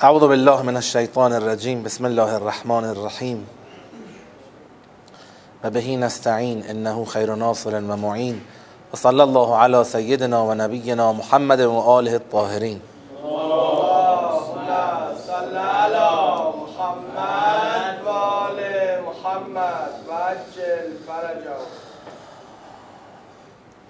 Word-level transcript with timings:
اعوذ 0.00 0.20
بالله 0.20 0.62
من 0.62 0.76
الشیطان 0.76 1.32
الرجیم 1.32 1.82
بسم 1.82 2.04
الله 2.04 2.34
الرحمن 2.34 2.84
الرحیم 2.84 3.46
و 5.64 5.70
بهی 5.70 5.96
نستعین 5.96 6.64
انه 6.68 7.04
خیر 7.04 7.34
ناصر 7.34 7.80
و 7.80 7.96
معین 7.96 8.40
و 8.92 8.96
صلی 8.96 9.20
الله 9.20 9.56
علی 9.56 9.84
سیدنا 9.84 10.46
و 10.46 10.54
نبینا 10.54 11.12
محمد 11.12 11.60
و 11.60 11.72
آله 11.72 12.12
الطاهرین 12.12 12.80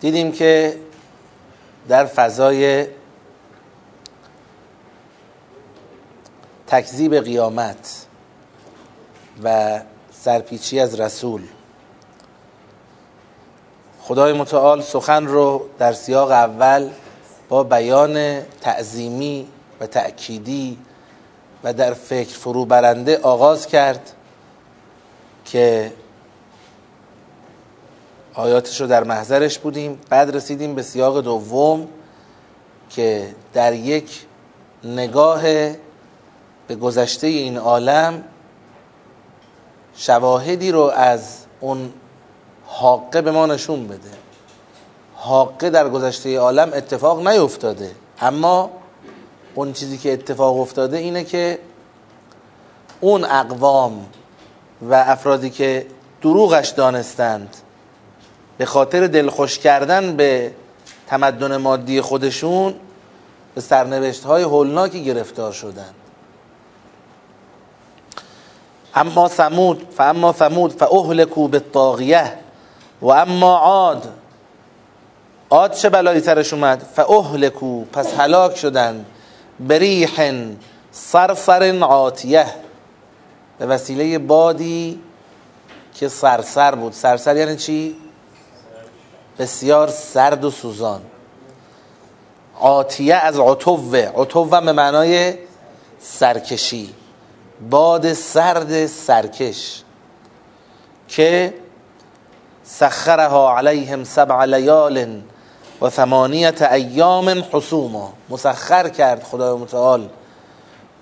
دیدیم 0.01 0.33
که 0.33 0.77
در 1.89 2.05
فضای 2.05 2.87
تکذیب 6.67 7.21
قیامت 7.21 8.07
و 9.45 9.81
سرپیچی 10.13 10.81
از 10.81 11.01
رسول. 11.01 11.43
خدای 14.03 14.33
متعال 14.33 14.83
سخن 14.83 15.27
رو 15.27 15.67
در 15.79 15.93
سیاق 15.93 16.31
اول 16.31 16.91
با 17.49 17.65
بیان 17.65 18.41
تعظیمی 18.41 19.49
و 19.81 19.87
تأکیدی 19.87 20.79
و 21.65 21.73
در 21.73 21.95
فکر 21.95 22.39
فرو 22.39 22.65
برنده 22.65 23.19
آغاز 23.19 23.67
کرد 23.67 24.13
که 25.45 25.93
آیاتش 28.35 28.81
رو 28.81 28.87
در 28.87 29.05
محضرش 29.05 29.59
بودیم. 29.59 30.01
بعد 30.11 30.37
رسیدیم 30.37 30.75
به 30.75 30.83
سیاق 30.83 31.21
دوم 31.21 31.89
که 32.91 33.35
در 33.53 33.73
یک 33.73 34.27
نگاه 34.85 35.43
به 36.69 36.75
گذشته 36.75 37.27
این 37.27 37.59
عالم 37.59 38.25
شواهدی 39.97 40.73
رو 40.73 40.81
از 40.81 41.37
اون 41.61 41.93
حاقه 42.67 43.21
به 43.23 43.31
ما 43.31 43.47
نشون 43.47 43.87
بده. 43.87 44.11
حاقه 45.15 45.71
در 45.71 45.89
گذشته 45.89 46.39
عالم 46.39 46.71
اتفاق 46.75 47.29
نیفتاده. 47.29 47.91
اما 48.21 48.71
اون 49.55 49.73
چیزی 49.73 49.99
که 49.99 50.13
اتفاق 50.13 50.61
افتاده 50.61 50.97
اینه 50.97 51.25
که 51.25 51.59
اون 53.01 53.25
اقوام 53.25 54.07
و 54.83 54.95
افرادی 54.95 55.51
که 55.51 55.87
دروغش 56.23 56.69
دانستند 56.69 57.57
به 58.59 58.65
خاطر 58.65 59.07
دلخوش 59.07 59.59
کردن 59.59 60.17
به 60.17 60.53
تمدن 61.07 61.57
مادی 61.57 62.01
خودشون 62.01 62.75
به 63.55 63.61
سرنوشت 63.61 64.25
های 64.25 64.43
هولناکی 64.43 65.05
گرفتار 65.05 65.53
شدند. 65.53 65.95
اما 68.97 69.29
ثمود 69.29 69.87
فاما 69.97 70.33
ثمود 70.33 70.73
فاهلكوا 70.73 71.49
بالطاغیه 71.49 72.39
و 73.03 73.11
اما 73.11 73.57
عاد. 73.57 74.09
عاد 75.51 75.73
چه 75.73 75.89
بلایی 75.89 76.21
سرش 76.21 76.53
اومد؟ 76.53 76.83
فاهلكوا 76.97 77.85
پس 77.93 78.15
هلاک 78.15 78.57
شدند 78.57 79.07
بریح 79.61 80.35
صرصر 80.93 81.79
عاتیه. 81.83 82.47
به 83.59 83.67
وسیله 83.67 84.19
بادی 84.19 85.01
که 85.95 86.09
سرسر 86.09 86.75
بود. 86.75 86.93
سرسر 86.93 87.37
یعنی 87.37 87.57
چی؟ 87.57 87.97
بسیار 89.39 89.89
سرد 89.89 90.45
و 90.45 90.51
سوزان. 90.51 91.01
عاتیه 92.61 93.15
از 93.15 93.39
عطوه 93.39 93.99
عطوه 94.17 94.61
به 94.61 94.73
معنای 94.73 95.35
سرکشی. 96.01 96.95
باد 97.71 98.13
سرد 98.13 98.87
سرکش 98.87 99.83
که 101.09 101.55
سخرها 102.65 103.59
علیهم 103.59 104.05
سبع 104.05 104.45
لیال 104.45 105.23
و 105.83 105.91
ثمانیت 105.91 106.63
ایام 106.63 107.45
حسوما 107.53 108.13
مسخر 108.29 108.89
کرد 108.89 109.23
خدای 109.23 109.59
متعال 109.59 110.09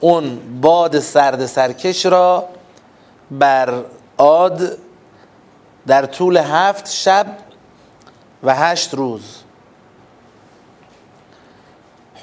اون 0.00 0.38
باد 0.60 1.00
سرد 1.00 1.46
سرکش 1.46 2.06
را 2.06 2.48
بر 3.30 3.84
عاد 4.18 4.78
در 5.86 6.06
طول 6.06 6.36
هفت 6.36 6.90
شب 6.90 7.26
و 8.42 8.54
هشت 8.54 8.94
روز 8.94 9.22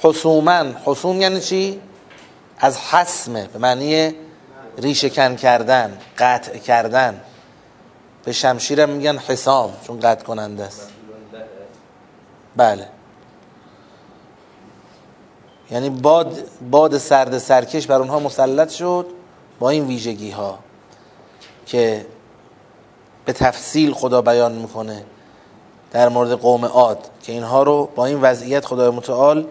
حسومن 0.02 0.76
حسوم 0.86 1.22
یعنی 1.22 1.40
چی؟ 1.40 1.82
از 2.62 2.78
حسمه 2.78 3.48
به 3.48 3.60
معنی 3.60 4.16
ریشهکن 4.78 5.36
کردن 5.36 5.98
قطع 6.18 6.58
کردن. 6.58 7.22
به 8.26 8.32
شمشیرم 8.32 8.90
میگن 8.90 9.18
حسام 9.18 9.74
چون 9.88 10.00
قطع 10.00 10.24
کننده 10.24 10.64
است. 10.64 10.90
بله. 12.56 12.88
یعنی 15.72 15.90
باد, 15.90 16.38
باد 16.72 16.98
سرد 16.98 17.38
سرکش 17.38 17.88
بر 17.88 18.00
اونها 18.00 18.20
مسلط 18.20 18.70
شد 18.70 19.06
با 19.60 19.70
این 19.70 19.88
ویژگی 19.88 20.32
ها 20.32 20.60
که 21.66 22.06
به 23.26 23.34
تفصیل 23.34 23.94
خدا 23.94 24.22
بیان 24.22 24.52
می‌کنه 24.52 25.06
در 25.92 26.10
مورد 26.10 26.32
قوم 26.32 26.66
عاد 26.66 27.10
که 27.24 27.32
اینها 27.32 27.64
رو 27.64 27.90
با 27.96 28.06
این 28.06 28.22
وضعیت 28.22 28.66
خدای 28.66 28.90
متعال 28.90 29.48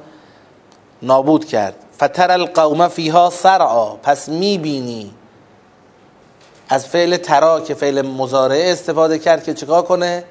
نابود 1.03 1.45
کرد. 1.45 1.75
فتر 2.01 2.31
القوم 2.31 2.89
فیها 2.89 3.31
سرعا 3.31 3.97
پس 3.97 4.29
می‌بینی. 4.29 5.15
از 6.69 6.87
فعل 6.87 7.17
ترا 7.17 7.61
که 7.61 7.75
فعل 7.75 8.03
مزارعه 8.03 8.73
استفاده 8.73 9.19
کرد 9.19 9.45
که 9.45 9.55
چیکار 9.55 9.83
کنه؟ 9.83 10.25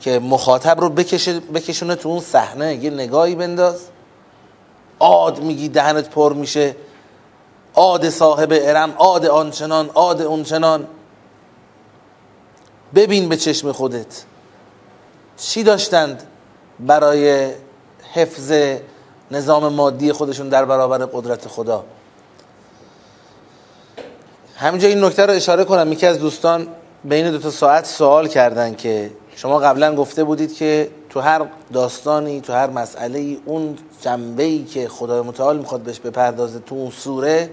که 0.00 0.18
مخاطب 0.18 0.80
رو 0.80 0.88
بکشه 0.88 1.40
بکشونه 1.40 1.94
تو 1.94 2.08
اون 2.08 2.20
صحنه. 2.20 2.74
یه 2.74 2.90
نگاهی 2.90 3.34
بنداز. 3.34 3.80
عاد 5.00 5.40
میگی 5.40 5.68
دهنت 5.68 6.10
پر 6.10 6.32
میشه. 6.32 6.76
عاد 7.74 8.10
صاحب 8.10 8.52
ارم 8.52 8.94
عاد 8.98 9.26
آنچنان 9.26 9.90
عاد 9.94 10.22
اونچنان. 10.22 10.86
ببین 12.94 13.28
به 13.28 13.36
چشم 13.36 13.72
خودت. 13.72 14.24
چی 15.36 15.62
داشتند 15.62 16.22
برای 16.80 17.50
حفظ 18.14 18.52
نظام 19.30 19.72
مادی 19.72 20.12
خودشون 20.12 20.48
در 20.48 20.64
برابر 20.64 20.98
قدرت 20.98 21.48
خدا. 21.48 21.84
همینجا 24.56 24.88
این 24.88 25.04
نکته 25.04 25.26
رو 25.26 25.32
اشاره 25.32 25.64
کنم. 25.64 25.92
یکی 25.92 26.06
از 26.06 26.18
دوستان 26.18 26.68
بین 27.04 27.30
دو 27.30 27.38
تا 27.38 27.50
ساعت 27.50 27.86
سوال 27.86 28.28
کردن 28.28 28.74
که 28.74 29.10
شما 29.36 29.58
قبلا 29.58 29.94
گفته 29.94 30.24
بودید 30.24 30.54
که 30.54 30.90
تو 31.10 31.20
هر 31.20 31.46
داستانی 31.72 32.40
تو 32.40 32.52
هر 32.52 32.70
مسئله 32.70 33.18
ای 33.18 33.38
اون 33.44 33.78
جنبه 34.00 34.42
ای 34.42 34.64
که 34.64 34.88
خدای 34.88 35.20
متعال 35.20 35.58
می‌خواد 35.58 35.80
بهش 35.80 36.00
بپردازه 36.00 36.58
تو 36.58 36.74
اون 36.74 36.90
سوره 36.90 37.50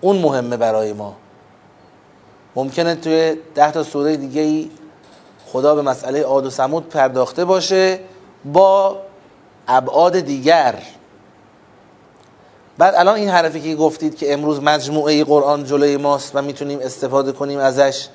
اون 0.00 0.16
مهمه 0.16 0.56
برای 0.56 0.92
ما. 0.92 1.16
ممکنه 2.56 2.94
توی 2.94 3.36
ده 3.54 3.70
تا 3.70 3.82
سوره 3.82 4.16
دیگه 4.16 4.40
ای 4.40 4.70
خدا 5.46 5.74
به 5.74 5.82
مسئله 5.82 6.22
عاد 6.22 6.46
و 6.46 6.50
سمود 6.50 6.88
پرداخته 6.88 7.44
باشه 7.44 8.00
با 8.44 8.96
ابعاد 9.68 10.20
دیگر. 10.20 10.74
بعد 12.78 12.94
الان 12.94 13.14
این 13.16 13.28
حرفی 13.28 13.60
که 13.60 13.74
گفتید 13.74 14.16
که 14.16 14.32
امروز 14.32 14.62
مجموعه 14.62 15.24
قرآن 15.24 15.64
جلوی 15.64 15.96
ماست 15.96 16.30
و 16.36 16.42
می‌تونیم 16.42 16.78
استفاده 16.82 17.32
کنیم 17.32 17.58
ازش 17.58 18.08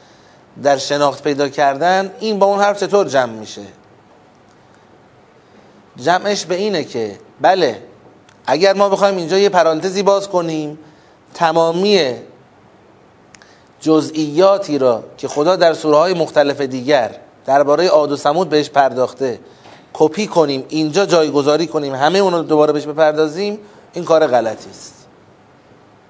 در 0.63 0.77
شناخت 0.77 1.23
پیدا 1.23 1.49
کردن 1.49 2.11
این 2.19 2.39
با 2.39 2.45
اون 2.45 2.59
حرف 2.59 2.79
چطور 2.79 3.07
جمع 3.07 3.33
میشه؟ 3.33 3.61
جمعش 5.97 6.45
به 6.45 6.55
اینه 6.55 6.83
که 6.83 7.17
بله 7.41 7.83
اگر 8.45 8.73
ما 8.73 8.89
بخوایم 8.89 9.17
اینجا 9.17 9.37
یه 9.37 9.49
پرانتزی 9.49 10.03
باز 10.03 10.29
کنیم 10.29 10.79
تمامی 11.33 12.13
جزئیاتی 13.81 14.77
را 14.77 15.03
که 15.17 15.27
خدا 15.27 15.55
در 15.55 15.73
سوره 15.73 15.97
های 15.97 16.13
مختلف 16.13 16.61
دیگر 16.61 17.15
درباره 17.45 17.87
عاد 17.87 18.11
و 18.11 18.15
سمود 18.15 18.49
بهش 18.49 18.69
پرداخته 18.69 19.39
کپی 19.93 20.27
کنیم 20.27 20.65
اینجا 20.69 21.05
جایگذاری 21.05 21.67
کنیم 21.67 21.95
همه 21.95 22.19
اون 22.19 22.33
رو 22.33 22.43
دوباره 22.43 22.73
بهش 22.73 22.85
بپردازیم 22.85 23.59
این 23.93 24.05
کار 24.05 24.27
غلطی 24.27 24.69
است. 24.69 24.99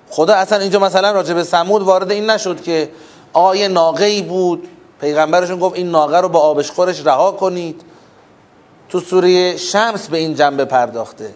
خدا 0.09 0.33
اصلا 0.33 0.59
اینجا 0.59 0.79
مثلا 0.79 1.11
راجع 1.11 1.33
به 1.33 1.43
سمود 1.43 1.81
وارد 1.81 2.11
این 2.11 2.29
نشد 2.29 2.63
که 2.63 2.89
آیه 3.33 3.67
ناقه 3.67 4.21
بود 4.21 4.67
پیغمبرشون 5.01 5.59
گفت 5.59 5.75
این 5.75 5.91
ناقه 5.91 6.17
رو 6.17 6.29
با 6.29 6.39
آبشخورش 6.39 7.05
رها 7.05 7.31
کنید. 7.31 7.81
تو 8.89 8.99
سوره 8.99 9.57
شمس 9.57 10.07
به 10.07 10.17
این 10.17 10.35
جنبه 10.35 10.65
پرداخته. 10.65 11.33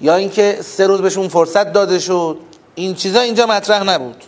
یا 0.00 0.16
اینکه 0.16 0.58
سه 0.62 0.86
روز 0.86 1.00
بهشون 1.00 1.28
فرصت 1.28 1.72
داده 1.72 1.98
شد. 1.98 2.38
این 2.74 2.94
چیزا 2.94 3.20
اینجا 3.20 3.46
مطرح 3.46 3.82
نبود. 3.82 4.24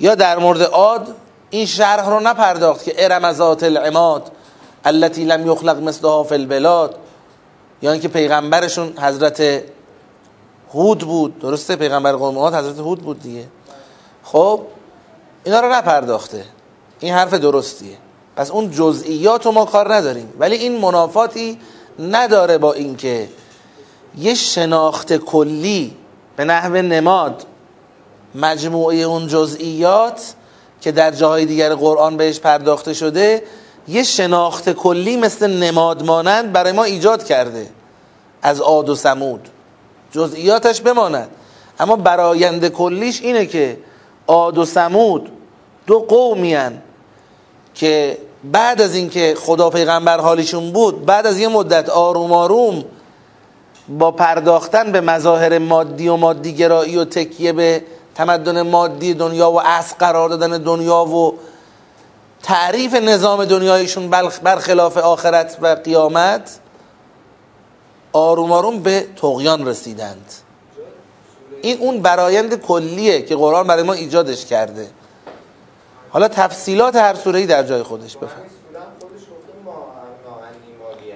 یا 0.00 0.14
در 0.14 0.38
مورد 0.38 0.62
عاد 0.62 1.14
این 1.50 1.66
شرح 1.66 2.08
رو 2.08 2.20
نپرداخت 2.20 2.84
که 2.84 2.94
ارم 2.98 3.32
ذات 3.32 3.62
العماد 3.62 4.32
التي 4.84 5.24
لم 5.24 5.46
یخلق 5.52 5.82
مثلها 5.82 6.24
فی 6.24 6.34
البلاد. 6.34 6.96
یا 7.82 7.92
اینکه 7.92 8.08
پیغمبرشون 8.08 8.98
حضرت 8.98 9.62
هود 10.74 10.98
بود. 10.98 11.38
درسته 11.38 11.76
پیغمبر 11.76 12.12
قوم 12.12 12.38
عاد 12.38 12.54
حضرت 12.54 12.78
هود 12.78 13.02
بود 13.02 13.22
دیگه. 13.22 13.44
خب 14.22 14.60
اینا 15.44 15.60
رو 15.60 15.72
نپرداخته. 15.72 16.44
این 17.00 17.14
حرف 17.14 17.34
درستیه. 17.34 17.96
پس 18.36 18.50
اون 18.50 18.70
جزئیات 18.70 19.46
رو 19.46 19.52
ما 19.52 19.64
کار 19.64 19.94
نداریم. 19.94 20.32
ولی 20.38 20.56
این 20.56 20.80
منافاتی 20.80 21.58
نداره 21.98 22.58
با 22.58 22.72
اینکه 22.72 23.28
یه 24.18 24.34
شناخت 24.34 25.16
کلی 25.16 25.96
به 26.36 26.44
نحو 26.44 26.76
نماد 26.76 27.46
مجموعه 28.34 28.96
اون 28.96 29.28
جزئیات 29.28 30.34
که 30.80 30.92
در 30.92 31.10
جاهای 31.10 31.46
دیگر 31.46 31.74
قرآن 31.74 32.16
بهش 32.16 32.40
پرداخته 32.40 32.94
شده 32.94 33.42
یه 33.88 34.02
شناخت 34.02 34.72
کلی 34.72 35.16
مثل 35.16 35.50
نماد 35.50 36.02
مانند 36.02 36.52
برای 36.52 36.72
ما 36.72 36.84
ایجاد 36.84 37.24
کرده. 37.24 37.70
از 38.42 38.60
عاد 38.60 38.88
و 38.88 38.94
سمود 38.94 39.48
جزئیاتش 40.16 40.80
بماند. 40.80 41.28
اما 41.80 41.96
برایند 41.96 42.68
کلیش 42.68 43.20
اینه 43.22 43.46
که 43.46 43.78
عاد 44.26 44.58
و 44.58 44.64
سمود 44.64 45.30
دو 45.86 45.98
قومی 45.98 46.56
که 47.74 48.18
بعد 48.44 48.80
از 48.80 48.94
اینکه 48.94 49.34
خدا 49.38 49.70
پیغمبر 49.70 50.20
حالیشون 50.20 50.72
بود 50.72 51.06
بعد 51.06 51.26
از 51.26 51.38
یه 51.38 51.48
مدت 51.48 51.88
آروم 51.88 52.32
آروم 52.32 52.84
با 53.88 54.10
پرداختن 54.10 54.92
به 54.92 55.00
مظاهر 55.00 55.58
مادی 55.58 56.08
و 56.08 56.16
مادی 56.16 56.54
گرایی 56.54 56.96
و 56.96 57.04
تکیه 57.04 57.52
به 57.52 57.82
تمدن 58.14 58.62
مادی 58.62 59.14
دنیا 59.14 59.50
و 59.50 59.60
اصل 59.60 59.94
قرار 59.98 60.28
دادن 60.28 60.58
دنیا 60.62 61.04
و 61.04 61.34
تعریف 62.42 62.94
نظام 62.94 63.44
دنیایشون 63.44 64.10
برخلاف 64.42 64.96
آخرت 64.96 65.58
و 65.60 65.66
قیامت 65.66 66.58
آروم 68.16 68.52
آروم 68.52 68.78
به 68.78 69.06
تقیان 69.16 69.68
رسیدند. 69.68 70.32
این 71.62 71.78
اون 71.78 72.02
برایند 72.02 72.60
کلیه 72.60 73.22
که 73.22 73.36
قرآن 73.36 73.66
برای 73.66 73.82
ما 73.82 73.92
ایجادش 73.92 74.44
کرده. 74.44 74.90
حالا 76.10 76.28
تفصیلات 76.28 76.96
هر 76.96 77.14
سوره 77.14 77.46
در 77.46 77.62
جای 77.62 77.82
خودش 77.82 78.16
بفهم 78.16 78.42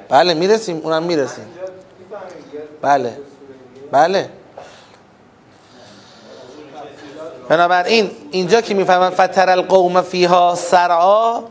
بله 0.09 0.35
می‌رسیم 0.35 0.77
اونم 0.77 1.03
می‌رسیم. 1.03 1.47
بله 2.83 3.19
بله. 3.93 4.31
بنابراین 7.49 8.11
اینجا 8.31 8.61
که 8.61 8.75
می‌فهمن 8.75 9.11
فتر 9.11 9.51
القوم 9.51 10.03
فیها 10.03 10.55
سرعا 10.55 11.43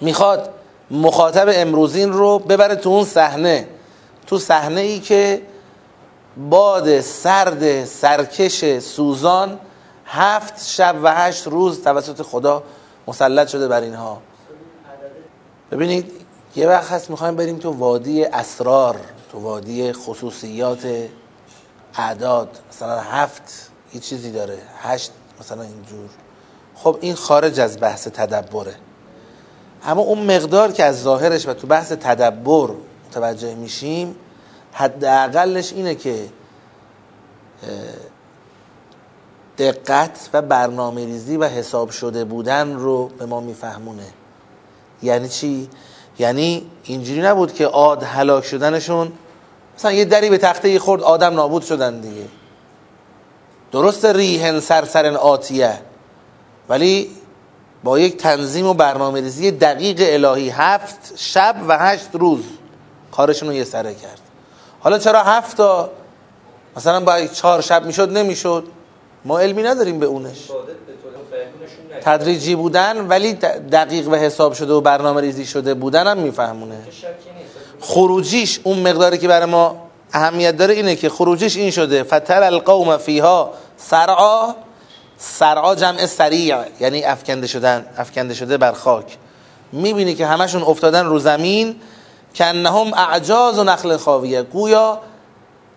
می‌خواد 0.00 0.50
مخاطب 0.90 1.48
امروزین 1.50 2.12
رو 2.12 2.38
ببره 2.38 2.74
تو 2.74 2.90
اون 2.90 3.04
صحنه. 3.04 3.68
تو 4.26 4.38
صحنه 4.38 4.80
ای 4.80 5.00
که 5.00 5.42
باد 6.36 7.00
سرد 7.00 7.84
سرکش 7.84 8.78
سوزان 8.78 9.58
هفت 10.06 10.66
شب 10.66 10.96
و 11.02 11.14
هشت 11.14 11.46
روز 11.46 11.82
توسط 11.82 12.22
خدا 12.22 12.62
مسلط 13.06 13.48
شده 13.48 13.68
بر 13.68 13.80
اینها. 13.80 14.22
ببینید 15.70 16.12
یه 16.56 16.68
وقت 16.68 16.90
هست 16.90 17.10
می‌خوایم 17.10 17.36
بریم 17.36 17.58
تو 17.58 17.70
وادی 17.70 18.24
اسرار 18.24 18.96
تو 19.32 19.38
وادی 19.38 19.92
خصوصیات 19.92 20.86
اعداد. 21.98 22.58
مثلا 22.70 23.00
هفت 23.00 23.70
یه 23.94 24.00
چیزی 24.00 24.32
داره 24.32 24.58
هشت 24.82 25.10
مثلا 25.40 25.62
اینجور. 25.62 26.08
خب 26.74 26.98
این 27.00 27.14
خارج 27.14 27.60
از 27.60 27.80
بحث 27.80 28.08
تدبره. 28.08 28.74
اما 29.84 30.02
اون 30.02 30.36
مقدار 30.36 30.72
که 30.72 30.84
از 30.84 31.02
ظاهرش 31.02 31.48
و 31.48 31.54
تو 31.54 31.66
بحث 31.66 31.92
تدبر 31.92 32.68
متوجه 33.16 33.54
میشیم 33.54 34.16
حداقلش 34.72 35.72
اینه 35.72 35.94
که 35.94 36.28
دقت 39.58 40.30
و 40.32 40.42
برنامه 40.42 41.04
ریزی 41.04 41.36
و 41.36 41.44
حساب 41.44 41.90
شده 41.90 42.24
بودن 42.24 42.74
رو 42.74 43.06
به 43.18 43.26
ما 43.26 43.40
میفهمونه. 43.40 44.06
یعنی 45.02 45.28
چی؟ 45.28 45.68
یعنی 46.18 46.70
اینجوری 46.84 47.20
نبود 47.20 47.52
که 47.54 47.66
عاد 47.66 48.02
هلاک 48.02 48.44
شدنشون 48.44 49.12
مثلا 49.78 49.92
یه 49.92 50.04
دری 50.04 50.30
به 50.30 50.38
تخته 50.38 50.78
خورد 50.78 51.02
آدم 51.02 51.34
نابود 51.34 51.62
شدن 51.62 52.00
دیگه. 52.00 52.26
درست 53.72 54.04
ریهن 54.04 54.60
سرسرن 54.60 55.16
آتیه 55.16 55.78
ولی 56.68 57.10
با 57.84 57.98
یک 57.98 58.16
تنظیم 58.16 58.66
و 58.66 58.74
برنامه 58.74 59.20
ریزی 59.20 59.50
دقیق 59.50 59.96
الهی 60.00 60.50
هفت 60.50 61.12
شب 61.16 61.56
و 61.68 61.78
هشت 61.78 62.08
روز. 62.12 62.44
کارشون 63.12 63.48
رو 63.48 63.54
یه 63.54 63.64
سره 63.64 63.94
کرد. 63.94 64.20
حالا 64.80 64.98
چرا 64.98 65.22
هفت 65.22 65.56
تا 65.56 65.90
مثلا 66.76 67.00
با 67.00 67.26
چهار 67.26 67.60
شب 67.60 67.86
می‌شد 67.86 68.10
نمی‌شد؟ 68.18 68.64
ما 69.24 69.38
علمی 69.38 69.62
نداریم 69.62 69.98
به 69.98 70.06
اونش. 70.06 70.38
تدریجی 72.00 72.54
بودن 72.54 73.06
ولی 73.06 73.32
دقیق 73.72 74.08
و 74.08 74.14
حساب 74.14 74.52
شده 74.52 74.72
و 74.72 74.80
برنامه 74.80 75.20
ریزی 75.20 75.46
شده 75.46 75.74
بودن 75.74 76.06
هم 76.06 76.18
میفهمونه. 76.18 76.78
خروجیش 77.80 78.60
اون 78.62 78.78
مقداری 78.78 79.18
که 79.18 79.28
برای 79.28 79.50
ما 79.50 79.88
اهمیت 80.12 80.56
داره 80.56 80.74
اینه 80.74 80.96
که 80.96 81.08
خروجیش 81.08 81.56
این 81.56 81.70
شده. 81.70 82.02
فتر 82.02 82.42
القوم 82.42 82.96
فیها 82.96 83.50
سرعا 83.76 84.54
سرعا 85.18 85.74
جمع 85.74 86.06
سریع 86.06 86.56
یعنی 86.80 87.04
افکنده 87.04 87.46
شدن 87.46 87.86
افکنده 87.96 88.34
شده 88.34 88.56
بر 88.56 88.72
خاک. 88.72 89.16
می‌بینی 89.72 90.14
که 90.14 90.26
همشون 90.26 90.62
افتادن 90.62 91.06
رو 91.06 91.18
زمین 91.18 91.76
کنهم 92.36 92.94
اعجاز 92.94 93.58
و 93.58 93.64
نخل 93.64 93.96
خاویه 93.96 94.42
گویا 94.42 95.00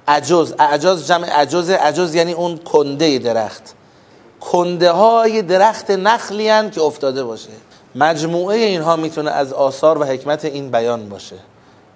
عجز 0.07 0.53
اعجاز 0.59 1.07
جمع 1.07 1.29
عجز 1.29 1.69
عجز 1.69 2.15
یعنی 2.15 2.33
اون 2.33 2.57
کنده 2.57 3.19
درخت. 3.19 3.73
کنده 4.41 4.91
های 4.91 5.41
درخت 5.41 5.91
نخلی 5.91 6.69
که 6.69 6.81
افتاده 6.81 7.23
باشه. 7.23 7.49
مجموعه 7.95 8.57
اینها 8.57 8.95
می‌تونه 8.95 9.31
از 9.31 9.53
آثار 9.53 9.97
و 9.97 10.03
حکمت 10.03 10.45
این 10.45 10.71
بیان 10.71 11.09
باشه. 11.09 11.35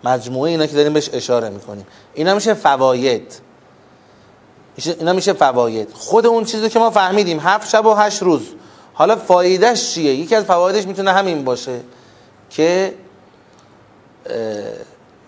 مجموعه 0.04 0.52
اینا 0.52 0.66
که 0.66 0.76
داریم 0.76 0.94
بهش 0.94 1.10
اشاره 1.14 1.50
می‌کنیم. 1.50 1.88
اینا 2.14 2.36
میشه 2.36 2.54
فواید. 2.54 3.34
اینا 5.00 5.14
میشه 5.14 5.34
فواید. 5.34 5.90
خود 5.94 6.26
اون 6.26 6.46
چیزی 6.46 6.70
که 6.70 6.80
ما 6.80 6.90
فهمیدیم 6.90 7.40
هفت 7.40 7.70
شب 7.70 7.86
و 7.86 7.94
هشت 7.94 8.24
روز. 8.24 8.42
حالا 8.94 9.16
فایدهش 9.16 9.94
چیه؟ 9.94 10.14
یکی 10.14 10.36
از 10.36 10.44
فوایدش 10.44 10.88
می‌تونه 10.88 11.12
همین 11.12 11.44
باشه 11.44 11.80
که 12.50 12.94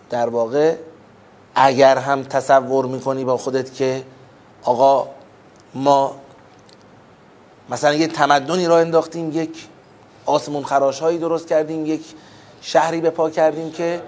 در 0.09 0.29
واقع 0.29 0.75
اگر 1.55 1.97
هم 1.97 2.23
تصور 2.23 2.85
می‌کنی 2.85 3.25
با 3.25 3.37
خودت 3.37 3.73
که 3.73 4.03
آقا 4.63 5.07
ما 5.73 6.15
مثلا 7.69 7.93
یه 7.93 8.07
تمدنی 8.07 8.67
را 8.67 8.77
انداختیم 8.79 9.31
یک 9.31 9.67
آسمون 10.25 10.63
خراش 10.63 10.99
هایی 10.99 11.17
درست 11.17 11.47
کردیم 11.47 11.85
یک 11.85 12.05
شهری 12.61 13.01
به 13.01 13.09
پا 13.09 13.29
کردیم 13.29 13.71
که 13.71 14.01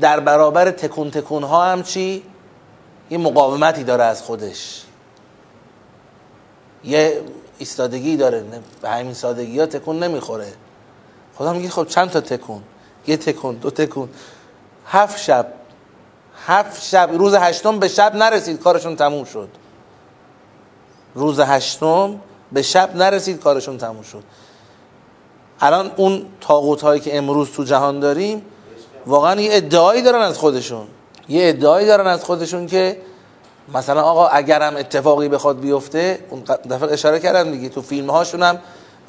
در 0.00 0.20
برابر 0.20 0.70
تکون 0.70 1.10
تکون 1.10 1.42
ها 1.42 1.64
هم 1.64 1.82
چی؟ 1.82 2.22
یه 3.10 3.18
مقاومتی 3.18 3.84
داره 3.84 4.04
از 4.04 4.22
خودش. 4.22 4.84
یه 6.84 7.20
ایستادگی 7.58 8.16
داره 8.16 8.44
به 8.82 8.88
همین 8.88 9.14
سادگی 9.14 9.60
ها 9.60 9.66
تکون 9.66 10.02
نمی‌خوره. 10.02 10.52
خدا 11.34 11.52
میگه 11.52 11.68
خب 11.68 11.86
چند 11.86 12.10
تا 12.10 12.20
تکون؟ 12.20 12.62
یه 13.06 13.16
تکون 13.16 13.54
دو 13.54 13.70
تکون. 13.70 14.08
هفت 14.86 15.18
شب. 15.18 15.46
هفت 16.46 16.82
شب. 16.82 17.10
روز 17.12 17.34
هشتم 17.34 17.78
به 17.78 17.88
شب 17.88 18.14
نرسید 18.14 18.60
کارشون 18.60 18.96
تموم 18.96 19.24
شد. 19.24 19.48
روز 21.14 21.40
هشتم 21.40 22.20
به 22.52 22.62
شب 22.62 22.96
نرسید 22.96 23.40
کارشون 23.40 23.78
تموم 23.78 24.02
شد. 24.02 24.22
الان 25.60 25.90
اون 25.96 26.26
تاغوت 26.40 26.82
هایی 26.82 27.00
که 27.00 27.16
امروز 27.16 27.50
تو 27.50 27.64
جهان 27.64 28.00
داریم 28.00 28.42
واقعا 29.06 29.40
یه 29.40 29.50
ادعایی 29.52 30.02
دارن 30.02 30.20
از 30.22 30.38
خودشون. 30.38 30.86
یه 31.28 31.48
ادعایی 31.48 31.86
دارن 31.86 32.06
از 32.06 32.24
خودشون 32.24 32.66
که 32.66 32.96
مثلا 33.74 34.02
آقا 34.02 34.26
اگرم 34.26 34.76
اتفاقی 34.76 35.28
بخواد 35.28 35.60
بیفته 35.60 36.18
اون 36.30 36.42
دفعه 36.70 36.92
اشاره 36.92 37.20
کردم 37.20 37.50
دیگه. 37.50 37.68
تو 37.68 37.82
فیلم 37.82 38.10
هاشون 38.10 38.42
هم 38.42 38.58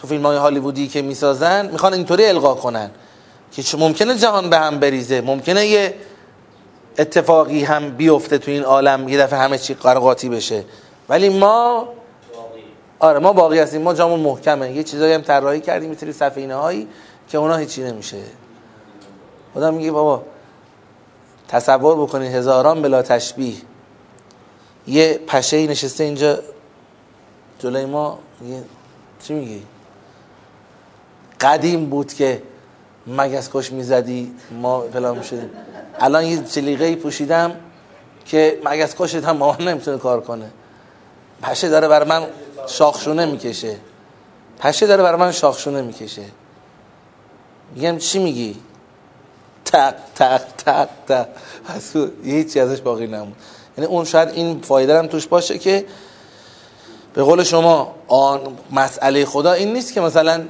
تو 0.02 0.08
فیلم 0.08 0.26
های 0.26 0.38
هالیوودی 0.38 0.88
که 0.88 1.02
می‌سازن 1.02 1.70
می‌خوان 1.72 1.94
اینطوری 1.94 2.26
القا 2.26 2.54
کنن. 2.54 2.92
که 3.52 3.78
ممکنه 3.78 4.16
جهان 4.16 4.50
به 4.50 4.58
هم 4.58 4.80
بریزه 4.80 5.22
ممکنه 5.22 5.68
یه 5.68 5.96
اتفاقی 6.98 7.64
هم 7.64 7.90
بیفته 7.90 8.38
تو 8.38 8.52
این 8.52 8.64
عالم 8.64 9.10
یه 9.10 9.18
دفعه 9.18 9.40
همه 9.40 9.58
چی 9.58 9.74
قرقاتی 9.74 10.30
بشه. 10.30 10.64
ولی 11.10 11.30
ما 11.30 11.88
آره 13.00 13.20
ما 13.20 13.34
باقی 13.34 13.60
هستیم 13.60 13.82
ما 13.82 13.94
جامون 13.94 14.20
محکمه. 14.20 14.72
یه 14.72 14.84
چیزایی 14.84 15.14
هم 15.14 15.22
طراحی 15.22 15.60
کردیم 15.60 15.90
می‌تونی 15.90 16.12
سفینه 16.12 16.56
هایی 16.56 16.88
که 17.30 17.38
اونا 17.38 17.56
هیچی 17.56 17.84
نمیشه. 17.84 18.18
خدا 19.54 19.72
میگه 19.72 19.92
بابا 19.92 20.24
تصور 21.48 21.96
بکنید 21.96 22.32
هزاران 22.32 22.82
بلا 22.82 23.02
تشبیه. 23.02 23.56
یه 24.88 25.20
پشه 25.28 25.68
نشسته 25.68 26.04
اینجا 26.04 26.40
جلوی 27.60 27.86
ما 27.86 28.20
میگه 28.40 28.64
چی 29.24 29.34
میگی؟ 29.34 29.64
قدیم 31.42 31.86
بود 31.86 32.14
که 32.14 32.42
مگس 33.08 33.50
کش 33.54 33.72
می‌زدی؟ 33.72 34.36
ما 34.62 34.82
فلان 34.94 35.18
می‌شدیم 35.18 35.50
الان 36.00 36.26
یه 36.26 36.38
جلیقه 36.38 36.96
پوشیدم 36.96 37.56
که 38.26 38.60
مگس 38.66 38.96
کشت 39.00 39.16
هم 39.16 39.40
با 39.40 39.56
من 39.60 39.68
نمی‌تونه 39.68 39.98
کار 39.98 40.22
کنه. 40.22 40.52
پشه 41.42 41.70
داره 41.70 41.88
بر 41.88 42.04
من 42.04 42.28
شاخشونه 42.68 43.26
می‌کشه. 43.26 43.78
پشه 44.60 44.88
داره 44.88 45.04
بر 45.04 45.16
من 45.16 45.32
شاخشونه 45.32 45.82
می‌کشه. 45.82 46.26
میگم 47.76 47.98
چی 47.98 48.20
میگی؟ 48.20 48.56
تق 49.66 49.96
تق 50.16 50.42
تق 50.58 50.90
تق. 51.08 51.28
هیچی 52.24 52.60
ازش 52.60 52.82
باقی 52.82 53.08
نمون. 53.08 53.34
یعنی 53.78 53.90
اون 53.90 54.06
شاید 54.06 54.30
این 54.30 54.62
فایده 54.62 54.98
هم 54.98 55.08
توش 55.08 55.28
باشه 55.28 55.58
که 55.58 55.86
به 57.14 57.24
قول 57.24 57.44
شما 57.44 57.96
آن 58.08 58.58
مسئله 58.72 59.26
خدا 59.26 59.52
این 59.52 59.74
نیست 59.74 59.94
که 59.94 60.02
مثلا 60.02 60.44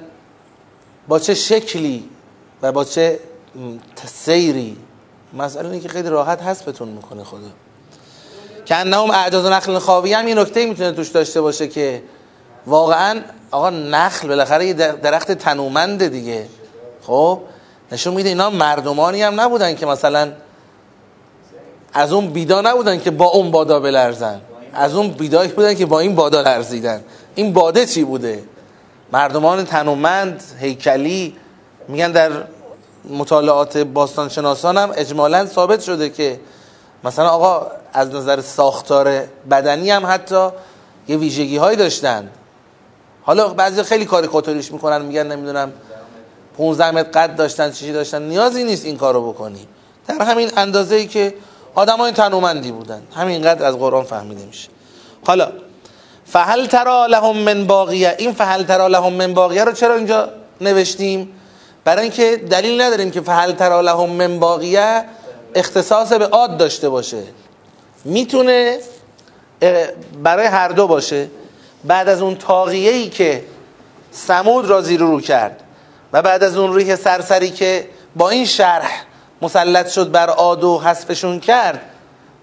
با 1.08 1.20
چه 1.20 1.34
شکلی 1.34 2.10
و 2.62 2.72
با 2.72 2.84
چه 2.84 3.20
سیری؟ 4.06 4.78
مسئله 5.34 5.70
اینه 5.70 5.80
که 5.80 5.90
خیلی 5.90 6.10
راحت 6.10 6.42
حسبتون 6.42 6.88
می‌کنه 6.88 7.24
خدا. 7.24 7.40
که 8.66 8.76
انهم 8.76 9.12
اعجاز 9.12 9.46
نخل 9.46 9.80
خاوی 9.80 10.14
هم 10.14 10.26
این 10.26 10.40
نکته 10.40 10.66
می‌تونه 10.66 10.92
توش 10.92 11.10
داشته 11.10 11.42
باشه 11.42 11.68
که 11.68 12.04
واقعا 12.68 13.22
آقا 13.52 13.70
نخل 13.70 14.28
بالاخره 14.28 14.66
یه 14.66 14.74
درخت 14.74 15.32
تنومنده 15.32 16.10
دیگه. 16.10 16.48
خب؟ 17.02 17.40
نشون 17.92 18.14
میده 18.14 18.30
اینا 18.30 18.50
مردمانی 18.50 19.22
هم 19.22 19.42
نبودن 19.42 19.76
که 19.76 19.86
مثلا 19.86 20.32
از 21.94 22.14
اون 22.14 22.28
بیدا 22.28 22.62
نبودن 22.62 23.00
که 23.00 23.12
با 23.12 23.26
اون 23.26 23.52
بادا 23.52 23.80
بلرزن. 23.80 24.42
از 24.74 24.96
اون 24.96 25.08
بیدایی 25.08 25.52
بودن 25.52 25.74
که 25.74 25.86
با 25.86 26.00
این 26.00 26.16
بادا 26.16 26.42
لرزیدن. 26.42 27.04
این 27.36 27.54
باده 27.54 27.86
چی 27.86 28.04
بوده؟ 28.04 28.44
مردمان 29.12 29.66
تنومند 29.66 30.44
هیکلی 30.60 31.36
میگن 31.88 32.12
در 32.12 32.32
مطالعات 33.10 33.78
باستانشناسان 33.78 34.78
هم 34.78 34.92
اجمالا 34.96 35.46
ثابت 35.46 35.82
شده 35.82 36.10
که 36.10 36.40
مثلا 37.04 37.30
آقا 37.30 37.68
از 37.94 38.10
نظر 38.10 38.42
ساختار 38.42 39.24
بدنی 39.52 39.92
هم 39.92 40.06
حتی 40.06 40.50
یه 41.08 41.18
ویژگی 41.18 41.58
هایی 41.58 41.78
داشتن. 41.78 42.30
حالا 43.24 43.48
بعضی 43.48 43.84
خیلی 43.84 44.06
کاریکاتوریش 44.06 44.72
می‌کنن 44.72 45.02
میگن 45.02 45.28
نمی‌دونم 45.28 45.74
15 46.58 46.92
متر 46.92 47.10
قد 47.10 47.36
داشتن 47.36 47.72
چیزی 47.72 47.94
داشتن. 47.94 48.22
نیازی 48.22 48.64
نیست 48.64 48.86
این 48.86 48.98
کارو 48.98 49.32
بکنی. 49.34 49.68
در 50.08 50.26
همین 50.26 50.52
اندازه 50.58 50.96
ای 50.96 51.08
که 51.08 51.34
آدمای 51.76 52.12
تنومندی 52.12 52.72
بودن. 52.72 53.02
همینقدر 53.16 53.66
از 53.66 53.78
قرآن 53.78 54.04
فهمیده 54.04 54.46
میشه. 54.46 54.70
حالا 55.26 55.52
فهل 56.26 56.66
ترا 56.66 57.06
لهم 57.06 57.38
من 57.38 57.68
باقیه. 57.68 58.16
این 58.18 58.34
فهل 58.34 58.64
ترا 58.64 58.88
لهم 58.88 59.14
من 59.14 59.34
باقیه 59.34 59.64
رو 59.64 59.72
چرا 59.72 59.96
اینجا 59.96 60.30
نوشتیم؟ 60.62 61.34
برای 61.84 62.02
اینکه 62.02 62.38
دلیل 62.50 62.82
نداریم 62.82 63.12
که 63.12 63.22
فهل 63.22 63.52
ترا 63.52 63.82
لهم 63.82 64.10
من 64.10 64.40
باقیه 64.40 65.06
اختصاص 65.56 66.14
به 66.14 66.28
عاد 66.28 66.58
داشته 66.58 66.90
باشه. 66.90 67.24
می‌تونه 68.06 68.78
برای 70.24 70.46
هر 70.46 70.68
دو 70.68 70.88
باشه. 70.88 71.30
بعد 71.84 72.10
از 72.10 72.22
اون 72.22 72.36
تاقیه 72.36 72.92
ای 72.92 73.10
که 73.10 73.44
سمود 74.12 74.66
را 74.66 74.82
زیر 74.82 75.00
رو 75.00 75.22
کرد 75.22 75.64
و 76.14 76.22
بعد 76.22 76.44
از 76.44 76.58
اون 76.58 76.76
ریح 76.76 76.96
سرسری 76.96 77.50
که 77.50 77.90
با 78.16 78.30
این 78.30 78.46
شرح 78.46 79.06
مسلط 79.42 79.90
شد 79.90 80.12
بر 80.12 80.30
عاد 80.30 80.64
و 80.64 80.80
حذفشون 80.80 81.40
کرد 81.40 81.82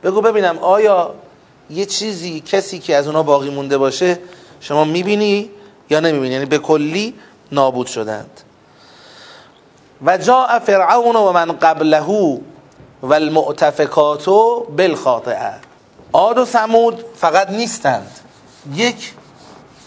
بگو 0.02 0.20
ببینم 0.20 0.58
آیا 0.58 1.14
یه 1.70 1.86
چیزی 1.86 2.40
کسی 2.40 2.78
که 2.78 2.96
از 2.96 3.06
اونا 3.06 3.22
باقی 3.22 3.50
مونده 3.50 3.78
باشه 3.78 4.18
شما 4.60 4.84
می‌بینی 4.84 5.50
یا 5.90 6.00
نمی‌بینی؟ 6.00 6.34
یعنی 6.34 6.46
به 6.46 6.58
کلی 6.58 7.14
نابود 7.52 7.86
شدند. 7.86 8.40
و 10.04 10.18
جاء 10.18 10.58
فرعون 10.58 11.16
و 11.16 11.32
من 11.32 11.52
قبله 11.52 12.40
و 13.02 13.14
المعتفکات 13.14 14.26
بالخاطئه. 14.76 15.54
عاد 16.12 16.38
و 16.38 16.44
سمود 16.44 17.04
فقط 17.16 17.50
نیستند. 17.50 18.10
یک 18.74 19.14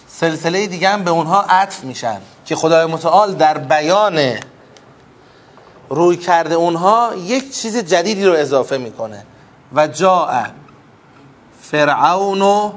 سلسله 0.07 0.67
دیگه 0.67 0.89
هم 0.89 1.03
به 1.03 1.11
اونها 1.11 1.41
عطف 1.41 1.83
میشن 1.83 2.21
که 2.45 2.55
خدای 2.55 2.85
متعال 2.85 3.33
در 3.33 3.57
بیان 3.57 4.19
روی 5.89 6.17
کرده 6.17 6.55
اونها 6.55 7.15
یک 7.15 7.55
چیز 7.55 7.77
جدیدی 7.77 8.25
رو 8.25 8.33
اضافه 8.33 8.77
می‌کنه. 8.77 9.25
و 9.73 9.87
جاء 9.87 10.43
فرعون 11.61 12.41
و 12.41 12.71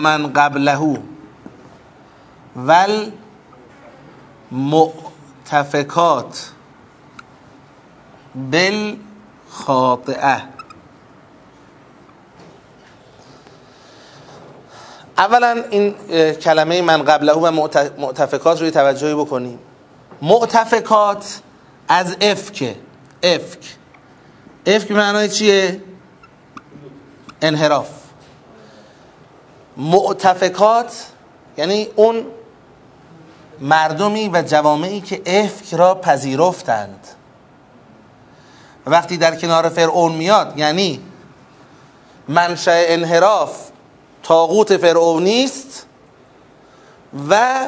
من 0.00 0.32
قبله 0.32 0.98
ول 2.56 3.10
مؤتفکات 5.52 6.50
بالخاطئه. 8.34 10.42
اولا 15.18 15.64
این 15.70 15.94
کلمه 16.32 16.82
من 16.82 17.02
قبله 17.02 17.32
و 17.32 17.50
معتفکات 17.98 18.60
روی 18.60 18.70
توجهی 18.70 19.14
بکنیم. 19.14 19.58
معتفکات 20.22 21.40
از 21.88 22.16
افک 22.20 22.76
افک. 23.22 23.76
افک 24.66 24.90
معنای 24.90 25.28
چیه؟ 25.28 25.82
انحراف. 27.42 27.88
معتفکات 29.76 31.06
یعنی 31.56 31.88
اون 31.96 32.26
مردمی 33.60 34.28
و 34.28 34.42
جوامعی 34.42 35.00
که 35.00 35.22
افک 35.26 35.74
را 35.74 35.94
پذیرفتند. 35.94 37.06
وقتی 38.86 39.16
در 39.16 39.36
کنار 39.36 39.68
فرعون 39.68 40.12
میاد 40.12 40.52
یعنی 40.56 41.00
منشأ 42.28 42.84
انحراف 42.86 43.70
تاغوت 44.22 44.76
فرعونی 44.76 45.44
است 45.44 45.86
و 47.30 47.58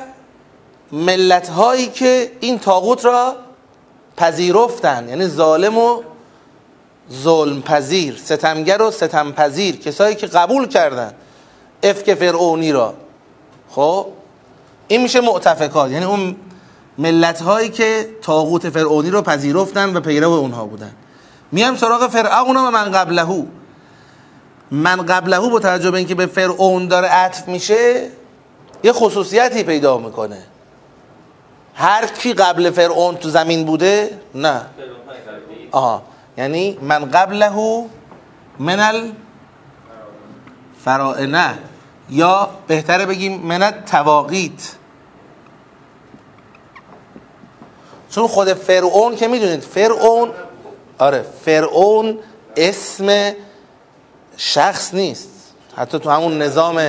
ملت 0.93 1.49
هایی 1.49 1.87
که 1.87 2.33
این 2.41 2.59
تاغوت 2.59 3.05
را 3.05 3.37
پذیرفتن 4.17 5.09
یعنی 5.09 5.27
ظالم 5.27 5.79
و 5.79 6.03
ظلم 7.13 7.63
پذیر 7.63 8.17
ستمگر 8.25 8.83
و 8.83 8.91
ستم 8.91 9.33
پذیر 9.33 9.77
کسایی 9.77 10.15
که 10.17 10.27
قبول 10.27 10.69
کردن 10.69 11.15
افک 11.83 12.15
فرعونی 12.15 12.73
را. 12.73 12.95
خب؟ 13.71 14.07
این 14.91 15.03
میشه 15.03 15.21
معتفکات 15.21 15.91
یعنی 15.91 16.05
اون 16.05 16.37
ملت 16.99 17.43
هایی 17.43 17.69
که 17.69 18.09
تاغوت 18.23 18.71
فرعونی 18.71 19.11
رو 19.11 19.23
پذیرفتن 19.23 19.97
و 19.97 20.01
پیرو 20.01 20.31
اونها 20.31 20.67
بودن. 20.67 20.93
میام 21.53 21.77
سراغ 21.77 22.09
فرعون 22.09 22.57
و 22.57 22.71
من 22.71 22.93
قبلهو. 22.93 23.45
من 24.71 25.07
قبلهو 25.07 25.51
با 25.51 25.61
توجه 25.61 25.91
به 25.91 25.99
اینکه 25.99 26.15
به 26.15 26.27
فرعون 26.27 26.89
داره 26.89 27.09
عطف 27.09 27.49
میشه 27.49 28.11
یه 28.85 28.93
خصوصیتی 28.93 29.63
پیدا 29.63 29.99
می‌کنه. 29.99 30.39
هر 31.75 32.07
کی 32.07 32.33
قبل 32.33 32.71
فرعون 32.71 33.17
تو 33.17 33.29
زمین 33.29 33.65
بوده؟ 33.65 34.19
نه. 34.35 34.61
آها. 35.73 36.03
یعنی 36.39 36.79
من 36.83 37.11
قبله 37.11 37.51
من 38.59 39.05
الفرائنه 40.85 41.59
یا 42.11 42.51
بهتره 42.67 43.07
بگیم 43.07 43.41
من 43.41 43.71
تواقیت. 43.87 44.80
چون 48.11 48.27
خود 48.27 48.53
فرعون 48.53 49.17
که 49.17 49.29
می‌دونید 49.29 49.61
فرعون 49.61 50.31
آره 50.99 51.25
فرعون 51.45 52.19
اسم 52.57 53.33
شخص 54.37 54.95
نیست. 54.95 55.29
حتی 55.77 55.99
تو 55.99 56.11
همون 56.11 56.43
نظام 56.43 56.81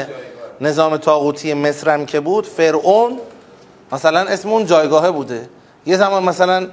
نظام 0.62 0.98
تاغوتی 0.98 1.52
هم 1.52 2.06
که 2.06 2.20
بود 2.20 2.46
فرعون 2.46 3.20
مثلا 3.92 4.20
اسم 4.20 4.50
اون 4.50 4.66
جایگاهه 4.66 5.12
بوده. 5.12 5.50
یه 5.86 5.98
زمان 5.98 6.24
مثلا 6.24 6.68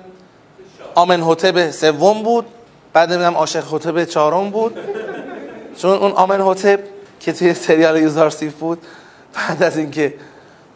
آمن 0.94 1.22
حتب 1.22 1.70
سوم 1.70 2.22
بود 2.22 2.46
بعد 2.92 3.12
نمی‌دونم 3.12 3.34
عاشق 3.34 3.74
حتب 3.74 4.04
چهارم 4.04 4.50
بود. 4.50 4.78
چون 5.76 5.90
اون 5.90 6.12
آمن 6.12 6.40
حتب 6.40 6.80
که 7.20 7.32
توی 7.32 7.54
سریال 7.54 8.02
یوزارسیف 8.02 8.54
بود 8.54 8.78
بعد 9.34 9.62
از 9.62 9.76
اینکه 9.76 10.14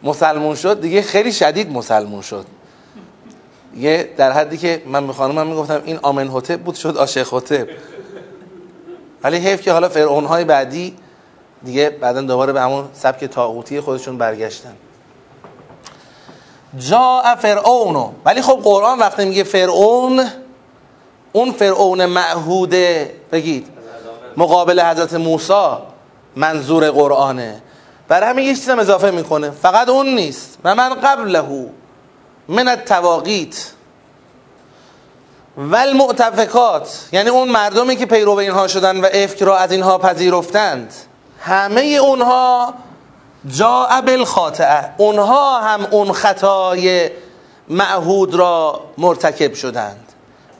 مسلمون 0.03 0.55
شد 0.55 0.81
دیگه 0.81 1.01
خیلی 1.01 1.31
شدید 1.31 1.71
مسلمون 1.71 2.21
شد. 2.21 2.45
یه 3.77 4.09
در 4.17 4.31
حدی 4.31 4.57
که 4.57 4.81
من 4.85 5.07
به 5.07 5.13
خانمم 5.13 5.47
می‌گفتم 5.47 5.81
این 5.85 5.99
آمن 6.01 6.27
حتب 6.27 6.61
بود 6.61 6.75
شد 6.75 6.97
عاشق 6.97 7.33
حتب 7.33 7.67
ولی 9.23 9.37
حیف 9.37 9.61
که 9.61 9.71
حالا 9.71 9.89
فرعون 9.89 10.25
های 10.25 10.43
بعدی 10.43 10.95
دیگه 11.63 11.89
بعدا 11.89 12.21
دوباره 12.21 12.53
به 12.53 12.61
همون 12.61 12.89
سبک 12.93 13.25
تاغوتی 13.25 13.79
خودشون 13.79 14.17
برگشتن. 14.17 14.75
جا 16.77 17.23
فرعونو 17.39 18.11
ولی 18.25 18.41
خب 18.41 18.59
قرآن 18.63 18.99
وقتی 18.99 19.25
میگه 19.25 19.43
فرعون 19.43 20.29
اون 21.33 21.51
فرعون 21.51 22.05
معهوده 22.05 23.15
بگید 23.31 23.67
مقابل 24.37 24.81
حضرت 24.81 25.13
موسی 25.13 25.77
منظور 26.35 26.91
قرآنه. 26.91 27.61
برای 28.07 28.29
همین 28.29 28.45
یه 28.45 28.55
چیزم 28.55 28.79
اضافه 28.79 29.11
می‌کنه. 29.11 29.49
فقط 29.49 29.89
اون 29.89 30.15
نیست. 30.15 30.57
و 30.63 30.75
من 30.75 30.93
قبله. 30.93 31.69
من 32.47 32.67
التواقیت 32.67 33.71
و 35.57 35.75
المعتفکات 35.75 37.09
یعنی 37.11 37.29
اون 37.29 37.49
مردمی 37.49 37.95
که 37.95 38.05
پیرو 38.05 38.31
اینها 38.31 38.67
شدن 38.67 39.01
و 39.01 39.07
افک 39.13 39.43
را 39.43 39.57
از 39.57 39.71
اینها 39.71 39.97
پذیرفتند. 39.97 40.93
همه 41.39 41.81
اونها 41.81 42.73
جاء 43.47 44.01
بالخاطئه. 44.01 44.89
اونها 44.97 45.59
هم 45.59 45.87
اون 45.91 46.11
خطای 46.11 47.09
معهود 47.69 48.35
را 48.35 48.81
مرتکب 48.97 49.53
شدند. 49.53 50.13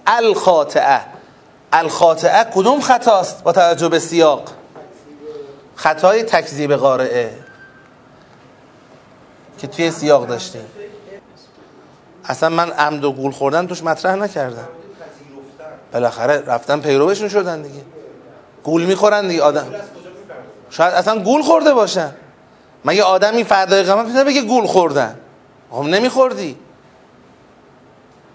الخاطئه. 0.07 1.01
الخاطئه 1.73 2.43
کدوم 2.55 2.81
خطاست 2.81 3.43
با 3.43 3.51
توجه 3.51 3.89
به 3.89 3.99
سیاق؟ 3.99 4.43
خطای 5.75 6.23
تکذیب 6.23 6.73
قارعه 6.73 7.31
که 9.59 9.67
توی 9.67 9.91
سیاق 9.91 10.27
داشتیم. 10.27 10.65
اصلا 12.25 12.49
من 12.49 12.71
عمد 12.71 13.03
و 13.03 13.11
گول 13.11 13.31
خوردن 13.31 13.67
توش 13.67 13.83
مطرح 13.83 14.15
نکردم. 14.15 14.67
بالاخره 15.93 16.43
رفتن 16.47 16.79
پیروشون 16.79 17.29
شدن 17.29 17.61
دیگه. 17.61 17.81
گول 18.63 18.85
می‌خورن 18.85 19.27
دیگه 19.27 19.41
آدم. 19.41 19.67
شاید 20.69 20.93
اصلا 20.93 21.19
گول 21.19 21.41
خورده 21.41 21.73
باشن. 21.73 22.13
مگه 22.85 23.03
آدمی 23.03 23.43
فردای 23.43 23.83
قیامت 23.83 24.05
می‌تونه 24.05 24.23
بگه 24.23 24.41
گول 24.41 24.65
خوردن؟ 24.65 25.19
خب 25.71 25.83
نمیخوردی. 25.83 26.57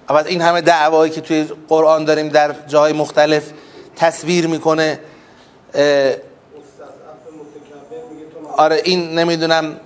بعد 0.09 0.27
این 0.27 0.43
همه 0.43 0.61
دعوایی 0.61 1.13
که 1.13 1.21
توی 1.21 1.49
قرآن 1.69 2.05
داریم 2.05 2.29
در 2.29 2.55
جای 2.67 2.93
مختلف 2.93 3.51
تصویر 3.97 4.47
می‌کنه 4.47 5.01
آره 8.57 8.81
این 8.85 9.19
نمی‌دونم 9.19 9.77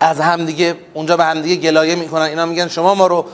از 0.00 0.20
همدیگه 0.20 0.74
اونجا 0.94 1.16
به 1.16 1.24
همدیگه 1.24 1.70
گلایه 1.70 1.94
می‌کنن. 1.94 2.22
اینا 2.22 2.46
میگن 2.46 2.68
شما 2.68 2.94
ما 2.94 3.06
رو 3.06 3.24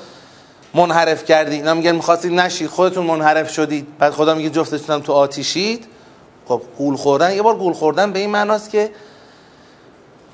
منحرف 0.75 1.25
کردی. 1.25 1.55
اینا 1.55 1.75
میگن 1.75 1.93
می‌خواستید 1.93 2.33
نشید 2.33 2.69
خودتون 2.69 3.07
منحرف 3.07 3.53
شدید 3.53 3.99
بعد 3.99 4.13
خدا 4.13 4.35
میگه 4.35 4.51
جفتتون 4.51 5.03
تو 5.03 5.13
آتیشید. 5.13 5.87
خب 6.49 6.63
گول 6.79 6.97
خوردن. 6.97 7.35
یه 7.35 7.43
بار 7.43 7.57
گول 7.57 7.73
خوردن 7.73 8.13
به 8.13 8.19
این 8.19 8.31
معناست 8.31 8.71
که 8.71 8.91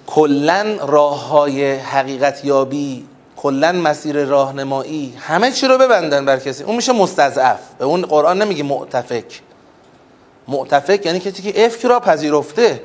کلا 0.07 0.77
راه 0.87 1.29
های 1.29 1.75
حقیقت 1.75 2.45
یابی 2.45 3.07
کلا 3.37 3.73
مسیر 3.73 4.25
راهنمایی 4.25 5.15
همه 5.19 5.53
چی 5.53 5.67
رو 5.67 5.79
ببندن 5.79 6.25
بر 6.25 6.39
کسی. 6.39 6.65
اون 6.65 6.77
میشه 6.77 6.93
مستضعف. 6.93 7.61
به 7.79 7.85
اون 7.85 8.03
قرآن 8.03 8.43
نمیگه 8.43 8.63
معتفک. 8.63 9.41
معتفک 10.49 11.07
یعنی 11.07 11.21
کسی 11.21 11.53
که 11.53 11.67
افک 11.67 11.85
را 11.85 12.01
پذیرفته. 12.01 12.83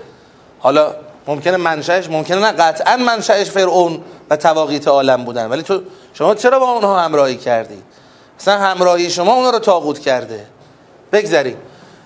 حالا 0.59 0.95
ممکنه 1.27 1.57
منشأش 1.57 2.09
ممکنه 2.09 2.39
نه 2.39 2.51
قطعا 2.51 2.97
منشأش 2.97 3.51
فرعون 3.51 4.01
و 4.29 4.35
تواقیت 4.35 4.87
عالم 4.87 5.23
بودن. 5.23 5.49
ولی 5.49 5.63
تو 5.63 5.81
شما 6.13 6.35
چرا 6.35 6.59
با 6.59 6.71
اونها 6.71 6.99
همراهی 6.99 7.37
کردی؟ 7.37 7.83
مثلا 8.39 8.57
همراهی 8.57 9.09
شما 9.09 9.33
اونها 9.33 9.49
رو 9.49 9.59
تاغوت 9.59 9.99
کرده. 9.99 10.45
بگذاریم. 11.11 11.57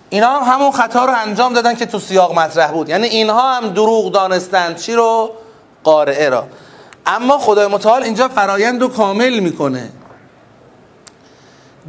اینا 0.09 0.39
هم 0.39 0.53
همون 0.53 0.71
خطا 0.71 1.05
رو 1.05 1.13
انجام 1.15 1.53
دادن 1.53 1.75
که 1.75 1.85
تو 1.85 1.99
سیاق 1.99 2.39
مطرح 2.39 2.71
بود. 2.71 2.89
یعنی 2.89 3.07
اینها 3.07 3.55
هم 3.55 3.69
دروغ 3.69 4.11
دانستند. 4.11 4.77
چی 4.77 4.93
رو؟ 4.93 5.31
قارعه 5.83 6.29
را. 6.29 6.47
اما 7.05 7.37
خدای 7.37 7.67
متعال 7.67 8.03
اینجا 8.03 8.27
فرایند 8.27 8.81
رو 8.81 8.87
کامل 8.87 9.39
می‌کنه. 9.39 9.89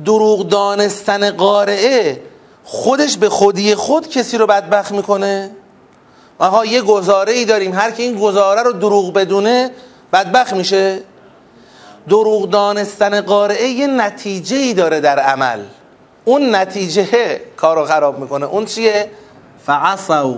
دروغ 0.04 0.48
دانستن 0.48 1.30
قارعه 1.30 2.22
خودش 2.64 3.16
به 3.16 3.28
خودی 3.28 3.74
خود 3.74 4.08
کسی 4.08 4.38
رو 4.38 4.46
بدبخت 4.46 4.92
می‌کنه. 4.92 5.50
آها 6.38 6.66
یه 6.66 6.82
گزاره 6.82 7.32
ای 7.32 7.44
داریم. 7.44 7.74
هر 7.74 7.90
که 7.90 8.02
این 8.02 8.18
گزاره 8.18 8.62
رو 8.62 8.72
دروغ 8.72 9.12
بدونه 9.12 9.70
بدبخت 10.12 10.52
میشه. 10.52 11.00
دروغ 12.08 12.50
دانستن 12.50 13.20
قارعه 13.20 13.68
یه 13.68 13.86
نتیجه 13.86 14.56
ای 14.56 14.74
داره 14.74 15.00
در 15.00 15.18
عمل. 15.18 15.60
اون 16.24 16.54
نتیجه 16.54 17.40
کارو 17.56 17.84
خراب 17.84 18.18
می‌کنه. 18.18 18.46
اون 18.46 18.64
چیه؟ 18.64 19.10
فعصوا 19.66 20.34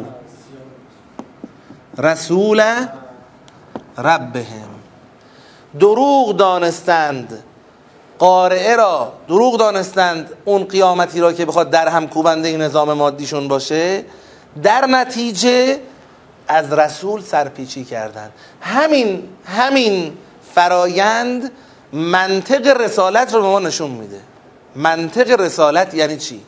رسول 1.98 2.62
ربهم. 3.98 4.70
دروغ 5.80 6.36
دانستند 6.36 7.44
قارعه 8.18 8.76
را. 8.76 9.12
دروغ 9.28 9.58
دانستند 9.58 10.30
اون 10.44 10.64
قیامتی 10.64 11.20
را 11.20 11.32
که 11.32 11.44
بخواد 11.44 11.70
در 11.70 11.88
هم 11.88 12.08
کوبنده 12.08 12.56
نظام 12.56 12.92
مادیشون 12.92 13.48
باشه. 13.48 14.04
در 14.62 14.86
نتیجه 14.86 15.78
از 16.50 16.72
رسول 16.72 17.22
سرپیچی 17.22 17.84
کردند. 17.84 18.32
همین 18.60 19.28
همین 19.44 20.12
فرایند 20.54 21.50
منطق 21.92 22.66
رسالت 22.80 23.34
رو 23.34 23.42
به 23.42 23.48
ما 23.48 23.58
نشون 23.58 23.90
میده. 23.90 24.20
منطق 24.76 25.40
رسالت 25.40 25.94
یعنی 25.94 26.16
چی؟ 26.16 26.40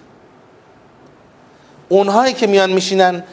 اونهایی 1.88 2.34
که 2.34 2.46
میان 2.46 2.72
میشینن 2.72 3.24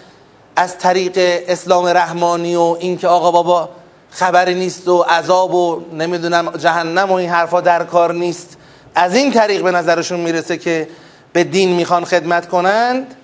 از 0.56 0.78
طریق 0.78 1.14
اسلام 1.48 1.86
رحمانی 1.86 2.56
و 2.56 2.78
اینکه 2.80 3.08
آقا 3.08 3.32
بابا 3.32 3.70
خبری 4.12 4.56
نیست 4.56 4.88
و 4.88 5.02
عذاب 5.02 5.54
و 5.54 5.82
نمی‌دونم 5.94 6.52
جهنم 6.58 7.12
و 7.12 7.14
این 7.14 7.30
حرفا 7.30 7.62
در 7.62 7.84
کار 7.84 8.14
نیست. 8.14 8.58
از 8.96 9.16
این 9.16 9.32
طریق 9.32 9.64
به 9.64 9.72
نظرشون 9.72 10.20
می‌رسه 10.20 10.58
که 10.58 10.88
به 11.34 11.44
دین 11.44 11.76
می‌خوان 11.76 12.06
خدمت 12.06 12.50
کنند 12.50 13.16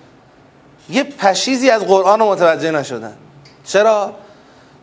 یه 0.90 1.04
پشیزی 1.04 1.70
از 1.70 1.82
قرآن 1.82 2.20
رو 2.20 2.30
متوجه 2.30 2.70
نشدن. 2.70 3.16
چرا؟ 3.66 4.14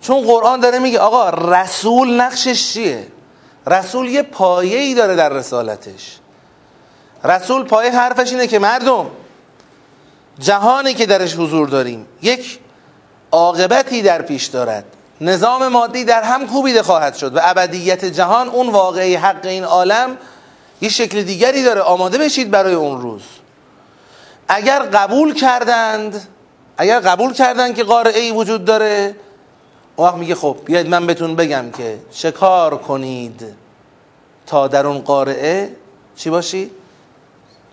چون 0.02 0.22
قرآن 0.22 0.60
داره 0.60 0.80
میگه 0.80 1.00
آقا 1.00 1.30
رسول 1.30 2.22
نقشش 2.22 2.74
چیه؟ 2.74 3.08
رسول 3.68 4.10
یه 4.10 4.22
پایه 4.22 4.80
ای 4.80 4.94
داره 4.94 5.16
در 5.16 5.30
رسالتش 5.30 6.20
رسول 7.24 7.64
پایه 7.64 7.92
حرفش 7.92 8.32
اینه 8.32 8.48
که 8.48 8.60
مردم 8.60 9.10
جهانی 10.40 10.94
که 10.94 11.06
درش 11.06 11.34
حضور 11.36 11.70
داریم 11.70 12.08
یک 12.22 12.60
عاقبتی 13.32 14.02
در 14.02 14.22
پیش 14.22 14.46
دارد 14.46 14.86
نظام 15.22 15.68
مادی 15.68 16.04
در 16.04 16.24
هم 16.24 16.48
کوبیده 16.48 16.84
خواهد 16.84 17.16
شد 17.16 17.36
و 17.36 17.40
ابدیت 17.44 18.06
جهان 18.06 18.50
اون 18.50 18.70
واقعی 18.70 19.16
حق 19.16 19.46
این 19.46 19.64
عالم 19.64 20.18
یه 20.82 20.90
شکل 20.90 21.24
دیگری 21.24 21.64
داره 21.64 21.82
آماده 21.82 22.18
بشید 22.18 22.52
برای 22.52 22.74
اون 22.74 23.02
روز 23.02 23.22
اگر 24.48 24.80
قبول 24.80 25.34
کردند 25.34 26.28
اگر 26.78 27.00
قبول 27.00 27.34
کردند 27.34 27.76
که 27.76 27.84
قارعه 27.84 28.20
ای 28.20 28.32
وجود 28.32 28.66
داره 28.66 29.16
اون 29.96 30.08
وقت 30.08 30.18
میگه 30.18 30.36
خب 30.36 30.58
بیاید 30.66 30.88
من 30.88 31.08
بهتون 31.08 31.36
بگم 31.36 31.72
که 31.72 32.00
چه 32.12 32.32
کار 32.32 32.78
کنید 32.78 33.56
تا 34.46 34.68
در 34.68 34.88
اون 34.88 35.00
قارعه 35.00 35.76
چی 36.16 36.30
باشی؟ 36.30 36.72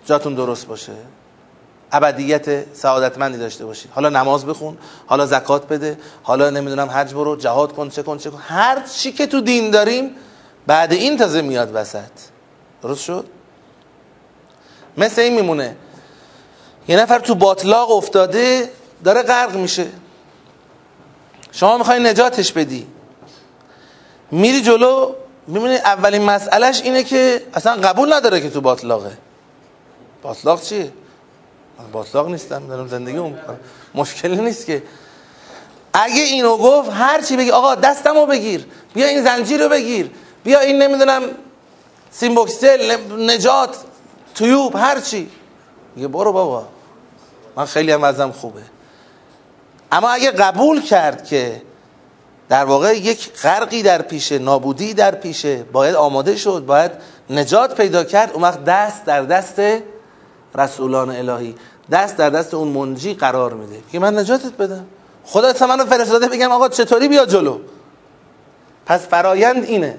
جاتون 0.05 0.35
درست 0.35 0.67
باشه. 0.67 0.93
ابدیت 1.91 2.75
سعادتمندی 2.75 3.37
داشته 3.37 3.65
باشید 3.65 3.91
حالا 3.91 4.09
نماز 4.09 4.45
بخون 4.45 4.77
حالا 5.07 5.25
زکات 5.25 5.67
بده 5.67 5.97
حالا 6.23 6.49
نمی‌دونم 6.49 6.89
حج 6.89 7.13
برو 7.13 7.35
جهاد 7.35 7.73
کن 7.73 7.89
چه 7.89 8.03
کن 8.03 8.17
چه 8.17 8.29
کن. 8.29 8.39
هر 8.47 8.81
چی 8.81 9.11
که 9.11 9.27
تو 9.27 9.41
دین 9.41 9.71
داریم 9.71 10.15
بعد 10.67 10.93
این 10.93 11.17
تازه 11.17 11.41
میاد 11.41 11.71
وسط. 11.73 12.11
درست 12.81 13.03
شد؟ 13.03 13.25
مثل 14.97 15.21
این 15.21 15.35
میمونه. 15.35 15.75
یه 16.87 16.97
نفر 16.97 17.19
تو 17.19 17.35
باطلاق 17.35 17.91
افتاده 17.91 18.69
داره 19.03 19.23
غرق 19.23 19.55
میشه. 19.55 19.87
شما 21.51 21.77
می‌خوای 21.77 21.99
نجاتش 21.99 22.51
بدی. 22.51 22.87
میری 24.31 24.61
جلو 24.61 25.13
می‌بینی 25.47 25.75
اولین 25.75 26.21
مسئلهش 26.21 26.81
اینه 26.81 27.03
که 27.03 27.43
اصلا 27.53 27.75
قبول 27.75 28.13
نداره 28.13 28.41
که 28.41 28.49
تو 28.49 28.61
باطلاقه. 28.61 29.17
باطلاق 30.21 30.61
چیه 30.61 30.91
باطلاق 31.91 32.27
نیستم 32.27 32.67
دارم 32.67 32.87
زندگی 32.87 33.19
می‌کنم. 33.19 33.59
مشکلی 33.95 34.35
نیست 34.35 34.65
که. 34.65 34.83
اگه 35.93 36.21
اینو 36.21 36.57
گفت 36.57 36.89
هر 36.91 37.21
چی 37.21 37.37
بگی 37.37 37.51
آقا 37.51 37.75
دستمو 37.75 38.25
بگیر 38.25 38.65
بیا 38.93 39.07
این 39.07 39.23
زنجیر 39.23 39.63
رو 39.63 39.69
بگیر 39.69 40.11
بیا 40.43 40.59
این 40.59 40.81
نمی‌دونم 40.81 41.23
سیمبوکسل 42.11 42.97
نجات 43.17 43.77
تویوب 44.35 44.75
هر 44.75 44.99
چی. 44.99 45.29
برو 45.97 46.31
بابا. 46.31 46.67
من 47.55 47.65
خیلی 47.65 47.91
هم 47.91 48.03
ازم 48.03 48.31
خوبه. 48.31 48.61
اما 49.91 50.09
اگه 50.09 50.31
قبول 50.31 50.81
کرد 50.81 51.25
که 51.25 51.61
در 52.49 52.65
واقع 52.65 52.97
یک 52.97 53.31
غرقی 53.41 53.83
در 53.83 54.01
پیشه 54.01 54.39
نابودی 54.39 54.93
در 54.93 55.15
پیشه 55.15 55.63
باید 55.63 55.95
آماده 55.95 56.35
شد 56.35 56.63
باید 56.67 56.91
نجات 57.29 57.75
پیدا 57.75 58.03
کرد 58.03 58.31
اون 58.33 58.43
وقت 58.43 58.63
دست 58.63 59.05
در 59.05 59.21
دست 59.21 59.61
رسولان 60.55 61.09
الهی 61.09 61.55
دست 61.91 62.17
در 62.17 62.29
دست 62.29 62.53
اون 62.53 62.67
منجی 62.67 63.13
قرار 63.13 63.53
میده. 63.53 63.79
که 63.91 63.99
من 63.99 64.19
نجاتت 64.19 64.53
بدم. 64.53 64.85
خدا 65.25 65.67
منو 65.67 65.85
فرستاده 65.85 66.27
بگم 66.27 66.51
آقا 66.51 66.69
چطوری 66.69 67.07
بیا 67.07 67.25
جلو؟ 67.25 67.59
پس 68.85 69.07
فرایند 69.07 69.63
اینه. 69.63 69.97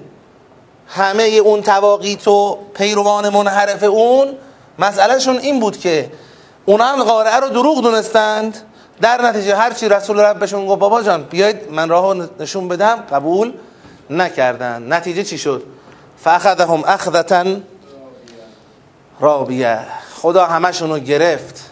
همه 0.87 1.23
اون 1.23 1.61
تواقیت 1.61 2.27
و 2.27 2.57
پیروان 2.73 3.29
منحرف 3.29 3.83
اون 3.83 4.27
مسئلهشون 4.79 5.37
این 5.37 5.59
بود 5.59 5.77
که 5.77 6.11
اونا 6.65 6.85
هم 6.85 7.03
قارعه 7.03 7.35
رو 7.35 7.49
دروغ 7.49 7.81
دونستند. 7.81 8.57
در 9.01 9.21
نتیجه 9.21 9.55
هرچی 9.55 9.89
رسول 9.89 10.19
ربشون 10.19 10.65
گفت 10.67 10.79
بابا 10.79 11.03
جان 11.03 11.23
بیاید 11.23 11.71
من 11.71 11.89
راه 11.89 12.29
نشون 12.39 12.67
بدم. 12.67 12.95
قبول 12.95 13.53
نکردن. 14.09 14.93
نتیجه 14.93 15.23
چی 15.23 15.37
شد؟ 15.37 15.63
فاخذهم 16.17 16.83
اخذتا 16.85 17.45
رابیه. 19.19 19.79
خدا 20.15 20.45
همشون 20.45 20.89
رو 20.89 20.99
گرفت. 20.99 21.69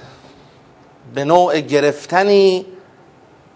به 1.16 1.24
نوع 1.24 1.60
گرفتنی 1.60 2.66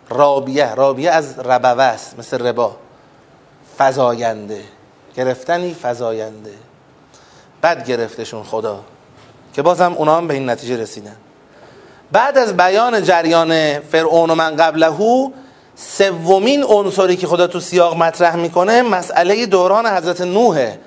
رابیه. 0.09 0.75
رابیه 0.75 1.11
از 1.11 1.39
ربوه 1.39 1.97
مثل 2.17 2.47
ربا. 2.47 2.75
فزاینده. 3.77 4.63
گرفتنی 5.15 5.75
فزاینده. 5.81 6.53
بد 7.63 7.87
گرفتشون 7.87 8.43
خدا. 8.43 8.83
که 9.53 9.61
بازم 9.61 9.93
اونا 9.93 10.17
هم 10.17 10.27
به 10.27 10.33
این 10.33 10.49
نتیجه 10.49 10.77
رسیدن. 10.77 11.15
بعد 12.11 12.37
از 12.37 12.57
بیان 12.57 13.03
جریان 13.03 13.79
فرعون 13.79 14.29
و 14.29 14.35
من 14.35 14.55
قبلهو 14.55 15.29
سومین 15.75 16.63
عنصری 16.63 17.15
که 17.15 17.27
خدا 17.27 17.47
تو 17.47 17.59
سیاق 17.59 17.97
مطرح 17.97 18.35
می‌کنه 18.35 18.81
مسئله 18.81 19.45
دوران 19.45 19.87
حضرت 19.87 20.21
نوحه 20.21 20.79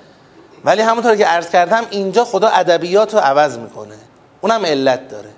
ولی 0.65 0.81
همونطور 0.81 1.15
که 1.15 1.25
عرض 1.25 1.49
کردم 1.49 1.83
اینجا 1.89 2.25
خدا 2.25 2.47
ادبیات 2.47 3.13
رو 3.13 3.19
عوض 3.19 3.57
می‌کنه. 3.57 3.95
اونم 4.41 4.65
علت 4.65 5.09
داره. 5.09 5.29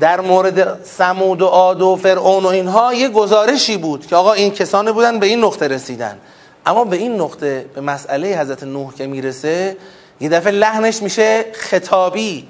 در 0.00 0.20
مورد 0.20 0.84
سمود 0.84 1.42
و 1.42 1.46
عاد 1.46 1.82
و 1.82 1.96
فرعون 1.96 2.44
و 2.44 2.46
اینها 2.46 2.94
یه 2.94 3.08
گزارشی 3.08 3.76
بود 3.76 4.06
که 4.06 4.16
آقا 4.16 4.32
این 4.32 4.50
کسانی 4.50 4.92
بودن 4.92 5.18
به 5.18 5.26
این 5.26 5.44
نقطه 5.44 5.68
رسیدن. 5.68 6.18
اما 6.66 6.84
به 6.84 6.96
این 6.96 7.20
نقطه 7.20 7.66
به 7.74 7.80
مسئله 7.80 8.40
حضرت 8.40 8.62
نوح 8.62 8.94
که 8.94 9.06
می‌رسه 9.06 9.76
یه 10.20 10.28
دفعه 10.28 10.52
لحنش 10.52 11.02
میشه 11.02 11.44
خطابی. 11.52 12.48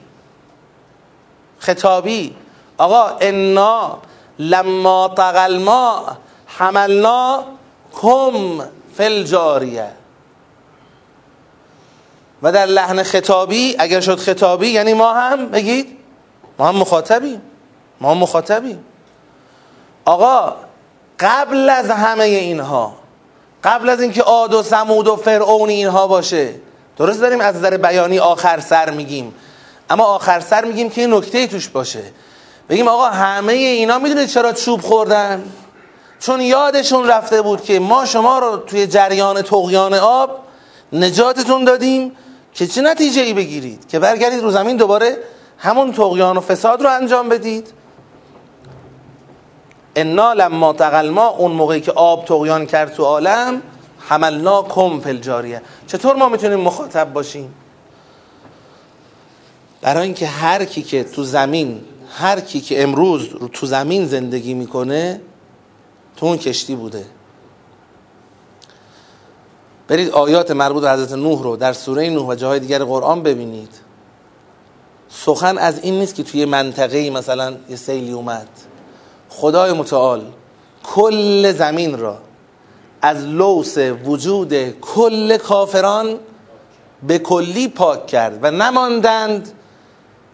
خطابی. 1.63 2.35
آقا 2.79 3.17
انا 3.21 3.99
لما 4.39 5.09
طغى 5.17 5.59
ما 5.59 6.17
حملنا 6.47 7.45
کم 7.93 8.65
فل 8.97 9.23
جاریه 9.23 9.91
و 12.43 12.53
در 12.53 12.67
لحن 12.67 13.03
خطابی 13.03 13.77
اگر 13.79 14.01
شد 14.01 14.19
خطابی 14.19 14.69
یعنی 14.69 14.95
ما 14.95 15.13
هم 15.13 15.49
بگید 15.49 15.99
ما 16.59 16.69
هم 16.69 16.77
مخاطبیم. 16.77 17.43
ما 18.01 18.11
هم 18.11 18.19
مخاطبیم. 18.19 18.85
آقا 20.05 20.57
قبل 21.21 21.71
از 21.71 21.91
همه 21.91 22.25
اینها 22.25 22.95
قبل 23.65 23.89
از 23.89 24.01
اینکه 24.01 24.23
عاد 24.23 24.55
و 24.55 24.63
سمود 24.63 25.09
و 25.09 25.17
فرعون 25.17 25.69
اینها 25.69 26.07
باشه 26.07 26.55
درست 26.97 27.21
داریم 27.21 27.41
از 27.41 27.57
نظر 27.57 27.77
بیانی 27.77 28.19
آخر 28.19 28.61
سر 28.61 28.91
میگیم. 28.91 29.35
اما 29.93 30.05
آخر 30.05 30.41
سر 30.41 30.65
میگیم 30.65 30.91
که 30.91 31.01
این 31.01 31.15
نکته 31.15 31.47
توش 31.47 31.69
باشه. 31.69 32.03
بگیم 32.69 32.89
آقا 32.89 33.05
همه 33.05 33.53
اینا 33.53 33.99
می‌دونید 33.99 34.29
چرا 34.29 34.53
چوب 34.53 34.81
خوردن؟ 34.81 35.45
چون 36.21 36.41
یادشون 36.41 37.09
رفته 37.09 37.43
بود 37.43 37.63
که 37.63 37.79
ما 37.79 38.05
شما 38.05 38.39
رو 38.39 38.57
توی 38.57 38.87
جریان 38.87 39.43
تقیان 39.43 39.95
آب 39.95 40.39
نجاتتون 40.93 41.65
دادیم 41.65 42.13
که 42.55 42.67
چه 42.67 42.83
نتیجه 42.83 43.23
ای 43.23 43.33
بگیرید؟ 43.33 43.89
که 43.89 43.99
برگردید 43.99 44.43
رو 44.43 44.51
زمین 44.51 44.77
دوباره 44.77 45.19
همون 45.59 45.93
تقیان 45.93 46.37
و 46.37 46.41
فساد 46.41 46.83
رو 46.83 46.91
انجام 46.91 47.29
بدید. 47.29 47.73
انا 49.97 50.33
لما 50.33 50.73
تقل 50.73 51.11
ما 51.11 51.29
اون 51.29 51.53
موقعی 51.53 51.81
که 51.81 51.93
آب 51.93 52.25
تقیان 52.25 52.67
کرد 52.67 52.93
تو 52.93 53.05
عالم 53.05 53.63
حملنا 53.99 54.63
کم 54.63 55.01
فل 55.01 55.17
جاریه 55.17 55.63
چطور 55.87 56.17
ما 56.17 56.29
می‌تونیم 56.29 56.61
مخاطب 56.61 57.13
باشیم؟ 57.13 57.55
برای 59.83 60.05
اینکه 60.05 60.27
هر 60.27 60.65
کی 60.65 60.83
که 60.83 61.05
تو 61.05 61.25
زمین 61.25 61.81
هر 62.11 62.41
کی 62.41 62.61
که 62.61 62.83
امروز 62.83 63.29
رو 63.29 63.49
تو 63.49 63.67
زمین 63.67 64.07
زندگی 64.07 64.55
می‌کنه 64.55 65.21
تو 66.17 66.27
اون 66.27 66.37
کشتی 66.37 66.75
بوده. 66.75 67.05
برید 69.89 70.11
آیات 70.11 70.51
مربوط 70.51 70.83
به 70.83 70.91
حضرت 70.91 71.13
نوح 71.13 71.43
رو 71.43 71.57
در 71.57 71.73
سوره 71.73 72.11
نوح 72.11 72.27
و 72.27 72.35
جاهای 72.35 72.61
دیگر 72.61 72.85
قرآن 72.85 73.23
ببینید. 73.23 73.71
سخن 75.09 75.59
از 75.59 75.79
این 75.79 75.99
نیست 75.99 76.15
که 76.15 76.23
توی 76.23 76.45
منطقه 76.45 77.11
مثلا 77.11 77.57
یه 77.69 77.77
سیلی 77.77 78.13
اومد. 78.13 78.49
خدای 79.29 79.73
متعال 79.73 80.25
کل 80.83 81.53
زمین 81.53 81.99
را 81.99 82.19
از 83.03 83.25
لوس 83.25 83.79
وجود 83.79 84.81
کل 84.81 85.37
کافران 85.37 86.19
به 87.03 87.19
کلی 87.19 87.69
پاک 87.69 88.07
کرد 88.07 88.39
و 88.43 88.51
نماندند 88.51 89.53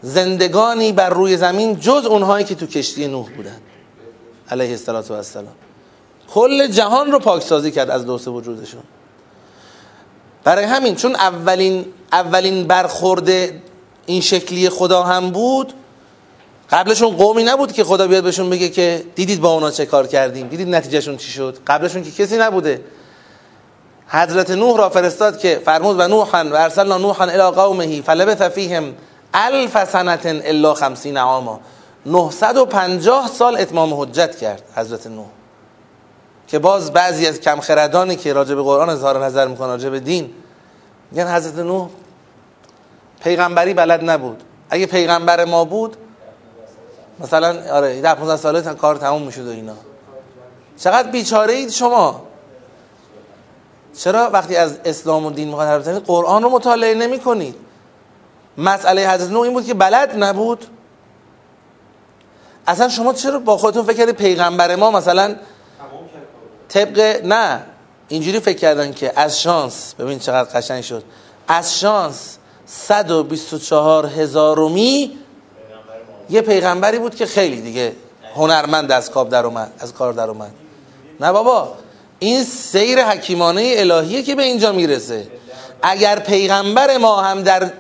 زندگانی 0.03 0.93
بر 0.93 1.11
روی 1.11 1.37
زمین 1.37 1.81
جز 1.81 2.05
اونهایی 2.07 2.45
که 2.45 2.55
تو 2.55 2.67
کشتی 2.67 3.07
نوح 3.07 3.31
بودند 3.31 3.63
علیه 4.51 4.71
السلام 4.71 5.55
کل 6.35 6.67
جهان 6.67 7.13
رو 7.13 7.19
پاکسازی 7.19 7.71
کرد 7.71 7.91
از 7.91 8.05
لوس 8.05 8.29
وجودشون. 8.29 8.83
برای 10.45 10.65
همین 10.65 10.95
چون 10.95 11.15
اولین 11.15 11.87
اولین 12.13 12.67
برخورد 12.67 13.29
این 14.07 14.21
شکلی 14.21 14.69
خدا 14.69 15.03
هم 15.03 15.31
بود 15.31 15.73
قبلشون 16.71 17.17
قومی 17.17 17.45
نبود 17.45 17.73
که 17.73 17.85
خدا 17.85 18.07
بیاد 18.07 18.25
بهشون 18.25 18.51
بگه 18.51 18.69
که 18.69 19.05
دیدید 19.15 19.41
با 19.41 19.55
اونا 19.55 19.71
چه 19.71 19.87
کار 19.87 20.07
کردیم 20.07 20.49
دیدید 20.49 20.69
نتیجهشون 20.69 21.17
چی 21.17 21.31
شد؟ 21.31 21.59
قبلشون 21.67 22.03
که 22.03 22.11
کسی 22.11 22.39
نبوده. 22.39 22.81
حضرت 24.09 24.51
نوح 24.51 24.79
را 24.79 24.89
فرستاد 24.89 25.39
که 25.39 25.63
فرمود 25.65 26.01
و 26.01 26.09
نوحا 26.09 26.45
و 26.45 26.55
ارسلنا 26.55 26.99
نوحا 26.99 27.25
الى 27.25 27.43
قومه 27.57 28.03
فلبث 28.03 28.43
فیهم 28.43 28.95
الف 29.35 29.85
سنت 29.85 30.27
الا 30.27 30.75
خمسین 30.75 31.17
عاما. 31.17 31.61
950 32.07 33.29
سال 33.29 33.57
اتمام 33.57 33.95
حجت 33.95 34.37
کرد 34.37 34.63
حضرت 34.77 35.07
نوح. 35.07 35.27
که 36.49 36.59
باز 36.59 36.93
بعضی 36.93 37.27
از 37.27 37.41
کمخردانی 37.41 38.17
که 38.17 38.33
راجع 38.33 38.55
به 38.55 38.63
قرآن 38.63 38.89
اظهار 38.91 39.25
نظر 39.25 39.47
می‌کنن 39.49 39.69
راجع 39.69 39.89
به 39.89 40.01
دین 40.01 40.31
میگن 41.11 41.35
حضرت 41.35 41.59
نوح 41.59 41.89
پیغمبری 43.21 43.75
بلد 43.75 44.11
نبود. 44.11 44.43
اگه 44.71 44.87
پیغمبر 44.87 45.45
ما 45.45 45.65
بود 45.65 45.97
مثلا 47.21 47.73
آره 47.73 48.01
ده 48.01 48.15
15 48.15 48.37
ساله 48.37 48.75
کار 48.75 48.97
تموم 48.97 49.23
می‌شد 49.23 49.47
و 49.47 49.51
اینا. 49.51 49.75
چقدر 50.79 51.11
بیچاره 51.11 51.55
اید 51.55 51.71
شما؟ 51.71 52.23
چرا 53.99 54.31
وقتی 54.33 54.57
از 54.57 54.79
اسلام 54.85 55.27
و 55.27 55.31
دین 55.31 55.49
می‌خواید 55.49 55.71
حرف 55.71 55.89
قرآن 55.89 56.43
رو 56.43 56.51
مطالعه 56.51 56.95
نمی 56.95 57.19
کنید 57.19 57.68
مسئله 58.59 59.11
حضرت 59.11 59.31
نوح 59.31 59.43
این 59.43 59.53
بود 59.53 59.67
که 59.67 59.75
بلد 59.75 60.25
نبود. 60.25 60.67
اصلا 62.67 62.89
شما 62.89 63.13
چرا 63.13 63.39
با 63.39 63.57
خودتون 63.57 63.85
فکر 63.85 63.97
کردید 63.97 64.15
پیغمبر 64.15 64.77
ما 64.77 64.91
مثلا 64.91 65.37
طبق 66.69 67.21
نه 67.25 67.63
اینجوری 68.09 68.41
فکر 68.41 68.59
کردن 68.59 68.93
که 68.93 69.13
از 69.17 69.41
شانس 69.41 69.95
ببین 69.95 70.19
چقدر 70.19 70.59
قشنگ 70.59 70.83
شد. 70.85 71.05
از 71.49 71.81
شانس 71.81 72.39
124 72.67 74.07
هزارومی 74.07 75.19
یه 76.31 76.41
پیغمبری 76.41 76.99
بود 76.99 77.15
که 77.15 77.27
خیلی 77.27 77.61
دیگه 77.61 77.93
هنرمند 78.35 78.93
از 78.93 79.11
کار 79.11 79.25
در 79.25 79.47
اومد 79.47 79.73
از 79.79 79.93
کار 79.93 80.13
در 80.13 80.31
اومد. 80.31 80.51
نه 81.21 81.33
بابا 81.33 81.75
این 82.19 82.45
سیر 82.45 83.05
حکیمانه 83.05 83.75
الهیه 83.77 84.23
که 84.23 84.35
به 84.35 84.43
اینجا 84.43 84.73
می‌رسه. 84.73 85.27
اگر 85.83 86.19
پیغمبر 86.19 86.97
ما 86.97 87.21
هم 87.23 87.43
در 87.43 87.71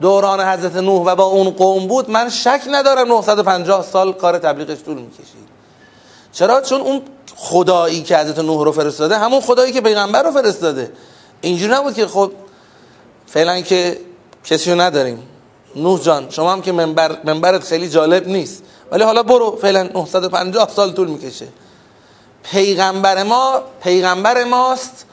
دوران 0.00 0.40
حضرت 0.40 0.76
نوح 0.76 1.02
و 1.06 1.14
با 1.14 1.24
اون 1.24 1.50
قوم 1.50 1.86
بود 1.86 2.10
من 2.10 2.28
شک 2.28 2.60
ندارم 2.70 3.08
950 3.08 3.82
سال 3.82 4.12
کار 4.12 4.38
تبلیغش 4.38 4.82
طول 4.84 4.94
می‌کشید 4.94 5.56
چرا؟ 6.32 6.60
چون 6.60 6.80
اون 6.80 7.02
خدایی 7.36 8.02
که 8.02 8.18
حضرت 8.18 8.38
نوح 8.38 8.64
رو 8.64 8.72
فرستاده 8.72 9.18
همون 9.18 9.40
خدایی 9.40 9.72
که 9.72 9.80
پیغمبر 9.80 10.22
رو 10.22 10.30
فرستاده. 10.30 10.92
اینجوری 11.40 11.72
نبود 11.72 11.94
که 11.94 12.06
خب 12.06 12.32
فعلا 13.26 13.60
که 13.60 14.00
کسی 14.44 14.70
رو 14.70 14.80
نداریم. 14.80 15.22
نوح 15.76 16.00
جان 16.00 16.30
شما 16.30 16.52
هم 16.52 16.62
که 16.62 16.72
منبر 16.72 17.16
منبرت 17.24 17.64
خیلی 17.64 17.88
جالب 17.88 18.28
نیست. 18.28 18.62
ولی 18.92 19.04
حالا 19.04 19.22
برو 19.22 19.58
فعلا 19.62 19.82
950 19.82 20.68
سال 20.68 20.92
طول 20.92 21.08
می‌کشه. 21.08 21.48
پیغمبر 22.42 23.22
ما 23.22 23.60
پیغمبر 23.82 24.44
ماست. 24.44 25.06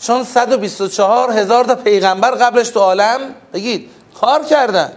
چون 0.00 0.24
124 0.24 1.30
هزار 1.30 1.64
تا 1.64 1.74
پیغمبر 1.74 2.30
قبلش 2.30 2.68
تو 2.68 2.80
عالم 2.80 3.20
بگید. 3.54 3.90
کار 4.20 4.44
کردن. 4.44 4.92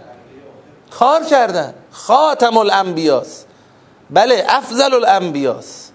کار 0.90 1.24
کردن. 1.24 1.74
خاتم 1.90 2.56
الانبیاس 2.56 3.44
بله 4.10 4.44
افضل 4.48 4.94
الانبیاس 4.94 5.90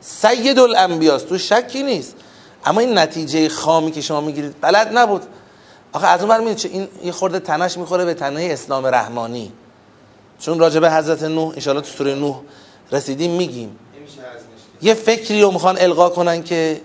سید 0.00 0.58
الانبیاس 0.58 1.22
تو 1.22 1.38
شکی 1.38 1.82
نیست. 1.82 2.16
اما 2.64 2.80
این 2.80 2.98
نتیجه 2.98 3.48
خامی 3.48 3.92
که 3.92 4.00
شما 4.00 4.20
می‌گیرید 4.20 4.60
بلد 4.60 4.98
نبود. 4.98 5.22
آخه 5.92 6.06
از 6.06 6.20
اون 6.20 6.28
برمیدید 6.28 6.56
چه 6.56 6.68
این 6.68 6.88
یه 7.04 7.12
خورده 7.12 7.40
تنش 7.40 7.78
می‌خوره 7.78 8.04
به 8.04 8.14
تنه 8.14 8.48
اسلام 8.50 8.86
رحمانی. 8.86 9.52
چون 10.38 10.58
راجع 10.58 10.80
به 10.80 10.92
حضرت 10.92 11.22
نوح 11.22 11.52
انشاءالله 11.54 11.86
تو 11.86 11.90
سوره 11.90 12.14
نوح 12.14 12.40
رسیدیم 12.92 13.30
میگیم. 13.30 13.78
یه 14.82 14.94
فکری 14.94 15.42
رو 15.42 15.50
می‌خوان 15.50 15.78
القا 15.78 16.08
کنن 16.08 16.42
که 16.42 16.80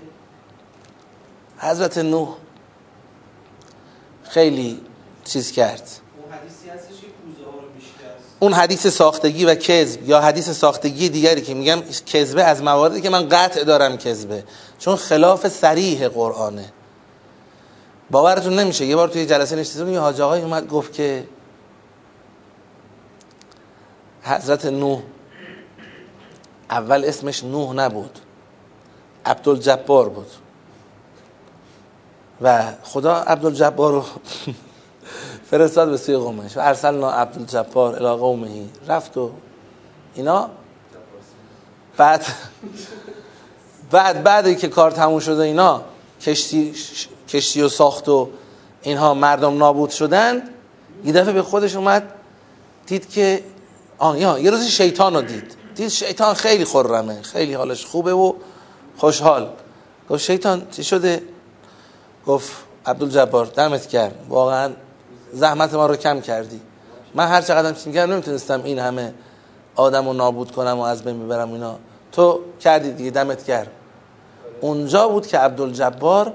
حضرت 1.58 1.98
نوح 1.98 2.30
خیلی 4.24 4.82
چیز 5.26 5.52
کرد. 5.52 5.90
اون 8.40 8.54
حدیث 8.54 8.88
ساختگی 8.88 9.46
و 9.46 9.56
کذب 9.56 10.10
یا 10.10 10.22
حدیث 10.22 10.50
ساختگی 10.50 11.10
دیگری 11.10 11.42
که 11.42 11.54
میگم 11.54 11.82
کذبه 12.06 12.44
از 12.44 12.64
مواردی 12.64 13.02
که 13.02 13.10
من 13.10 13.30
قطع 13.30 13.64
دارم 13.64 13.98
کذبه. 13.98 14.44
چون 14.80 14.96
خلاف 14.96 15.48
سریح 15.48 16.08
قرآنه. 16.08 16.74
باورتون 18.12 18.60
نمیشه. 18.60 18.86
یه 18.86 18.96
بار 18.96 19.08
توی 19.08 19.26
جلسه 19.26 19.56
نشستیم 19.56 19.90
یه 19.90 20.00
حاج 20.00 20.22
آقای 20.22 20.42
اومد 20.42 20.68
گفت 20.68 20.94
که 20.94 21.28
حضرت 24.24 24.66
نوح 24.66 25.02
اول 26.70 27.06
اسمش 27.06 27.44
نوح 27.44 27.74
نبود. 27.74 28.20
عبدالجبار 29.26 30.10
بود. 30.10 30.32
و 32.42 32.64
خدا 32.84 33.16
عبدالجبار 33.16 33.92
رو 33.92 34.06
فرستاد 35.52 35.90
به 35.90 35.98
سوی 35.98 36.18
قومش. 36.18 36.58
و 36.58 36.60
ارسلنا 36.60 37.12
عبدالجبار 37.12 37.96
الى 37.96 38.20
قومهی 38.20 38.70
رفت 38.88 39.18
و 39.18 39.32
اینا. 40.16 40.50
بعد 41.98 42.26
بعد 43.92 44.24
بعدی 44.24 44.56
که 44.56 44.68
کار 44.68 44.92
تموم 44.92 45.20
شده 45.20 45.44
اینا 45.44 45.82
کشتی 46.22 46.74
کشتی 47.30 47.62
و 47.62 47.70
ساخت 47.70 48.10
و 48.10 48.30
اینها 48.82 49.14
مردم 49.14 49.58
نابود 49.58 49.90
شدن 49.90 50.42
یه 51.06 51.14
دفعه 51.14 51.34
به 51.34 51.42
خودش 51.42 51.76
اومد 51.76 52.14
دید 52.86 53.10
که 53.10 53.44
آن 53.98 54.18
یه 54.18 54.50
روزی 54.50 54.70
شیطان 54.70 55.16
رو 55.16 55.22
دید. 55.22 55.56
دید 55.76 55.88
شیطان 55.88 56.34
خیلی 56.34 56.66
خرمه 56.66 57.22
خیلی 57.22 57.54
حالش 57.54 57.86
خوبه 57.86 58.14
و 58.14 58.34
خوشحال. 58.98 59.50
گفت 60.10 60.24
شیطان 60.24 60.68
چی 60.72 60.84
شده؟ 60.84 61.24
گفت 62.28 62.52
عبدالجبار 62.86 63.46
دمت 63.46 63.88
کرد 63.88 64.26
واقعا 64.30 64.72
زحمت 65.36 65.74
ما 65.74 65.86
رو 65.86 65.96
کم 65.96 66.22
کردی. 66.22 66.62
من 67.14 67.28
هر 67.28 67.42
چقدر 67.42 67.74
چیز 67.74 67.88
میگم 67.88 68.12
نمی‌تونستم 68.12 68.64
این 68.64 68.80
همه 68.80 69.14
آدم 69.76 70.08
رو 70.08 70.14
نابود 70.14 70.52
کنم 70.52 70.80
و 70.80 70.82
از 70.82 71.04
بین 71.04 71.26
ببرم 71.26 71.54
اینا. 71.54 71.76
تو 72.12 72.40
کردی 72.60 72.92
دیگه 72.92 73.12
دمت 73.12 73.44
کرد 73.44 73.68
اونجا 74.62 75.08
بود 75.08 75.28
که 75.28 75.38
عبدالجبار 75.38 76.34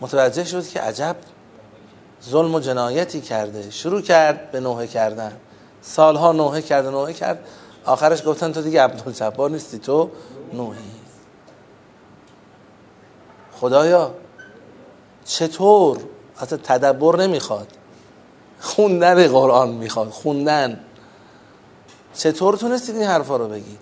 متوجه 0.00 0.44
شد 0.44 0.68
که 0.68 0.80
عجب 0.80 1.16
ظلم 2.24 2.54
و 2.54 2.60
جنایتی 2.60 3.20
کرده. 3.20 3.70
شروع 3.70 4.00
کرد 4.00 4.50
به 4.50 4.60
نوحه 4.60 4.86
کردن. 4.86 5.32
سالها 5.82 6.32
نوحه 6.32 6.62
کرد 6.62 6.86
و 6.86 6.90
نوحه 6.90 7.12
کرد. 7.12 7.38
آخرش 7.84 8.26
گفتن 8.26 8.52
تو 8.52 8.62
دیگه 8.62 8.82
عبدالجبار 8.82 9.50
نیستی 9.50 9.78
تو 9.78 10.10
نوحی. 10.52 10.78
خدایا 13.60 14.14
چطور؟ 15.24 15.98
اصلا 16.40 16.58
تدبر 16.58 17.16
نمی‌خواد. 17.16 17.68
خوندن 18.60 19.28
قرآن 19.28 19.68
می‌خواد 19.68 20.08
خوندن. 20.08 20.80
چطور 22.14 22.56
تونستید 22.56 22.96
این 22.96 23.04
حرفا 23.04 23.36
رو 23.36 23.48
بگید؟ 23.48 23.78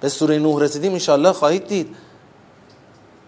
به 0.00 0.08
سوره 0.08 0.38
نوح 0.38 0.62
رسیدیم 0.62 0.92
انشالله 0.92 1.32
خواهید 1.32 1.66
دید. 1.66 1.96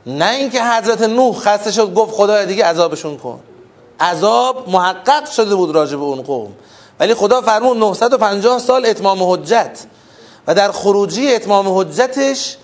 نه 0.06 0.30
اینکه 0.30 0.64
حضرت 0.64 1.02
نوح 1.02 1.36
خسته 1.36 1.72
شد 1.72 1.94
گفت 1.94 2.12
خدای 2.12 2.46
دیگه 2.46 2.64
عذابشون 2.64 3.16
کن. 3.16 3.40
عذاب 4.00 4.68
محقق 4.68 5.30
شده 5.30 5.54
بود 5.54 5.74
راجع 5.74 5.96
به 5.96 6.02
اون 6.02 6.22
قوم. 6.22 6.52
ولی 7.00 7.14
خدا 7.14 7.40
فرمود 7.40 7.76
950 7.76 8.58
سال 8.58 8.86
اتمام 8.86 9.22
حجت. 9.22 9.86
و 10.46 10.54
در 10.54 10.72
خروجی 10.72 11.34
اتمام 11.34 11.78
حجتش 11.78 12.56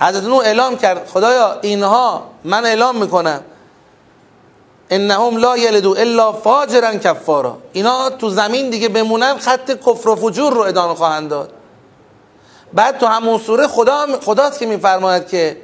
حضرت 0.00 0.24
نوح 0.24 0.38
اعلام 0.38 0.76
کرد 0.76 1.08
خدایا 1.08 1.60
اینها 1.60 2.22
من 2.44 2.66
اعلام 2.66 2.96
می‌کنم. 2.96 3.40
انهم 4.92 5.36
لا 5.36 5.56
یلدو 5.56 5.94
الا 5.98 6.32
فاجرا 6.32 6.94
کفارا. 6.94 7.58
اینا 7.72 8.10
تو 8.10 8.28
زمین 8.28 8.70
دیگه 8.70 8.88
بمونن 8.88 9.38
خط 9.38 9.70
کفر 9.70 10.08
و 10.08 10.16
فجور 10.16 10.52
رو 10.52 10.60
ادامه 10.60 10.94
خواهند 10.94 11.30
داد. 11.30 11.50
بعد 12.72 12.98
تو 12.98 13.06
همون 13.06 13.38
سوره 13.38 13.66
خدا 13.66 14.06
خداست 14.20 14.58
که 14.58 14.66
میفرماید 14.66 15.28
که 15.28 15.56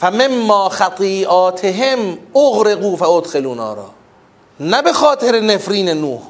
فمما 0.00 0.68
خطیئاتهم 0.68 2.18
اغرقوا 2.36 2.96
فادخلوا 2.96 3.54
نارا. 3.54 3.90
نه 4.60 4.82
به 4.82 4.92
خاطر 4.92 5.40
نفرین 5.40 5.88
نوح. 5.88 6.20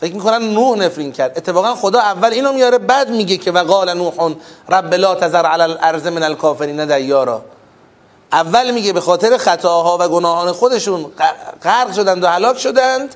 فکر 0.00 0.14
می‌کنن 0.14 0.42
نوح 0.42 0.78
نفرین 0.78 1.12
کرد. 1.12 1.32
اتفاقا 1.36 1.74
خدا 1.74 2.00
اول 2.00 2.32
اینو 2.32 2.52
میاره 2.52 2.78
بعد 2.78 3.10
میگه 3.10 3.36
که 3.36 3.50
وقال 3.50 3.94
نوح 3.94 4.34
رب 4.68 4.94
لا 4.94 5.14
تذر 5.14 5.46
علی 5.46 5.62
الارض 5.62 6.06
من 6.06 6.22
الکافرین 6.22 6.84
دیارا. 6.84 7.42
اول 8.34 8.70
میگه 8.70 8.92
به 8.92 9.00
خاطر 9.00 9.36
خطاها 9.36 9.98
و 10.00 10.08
گناهان 10.08 10.52
خودشون 10.52 11.06
غرق 11.62 11.92
شدند 11.92 12.24
و 12.24 12.26
هلاک 12.26 12.58
شدند. 12.58 13.14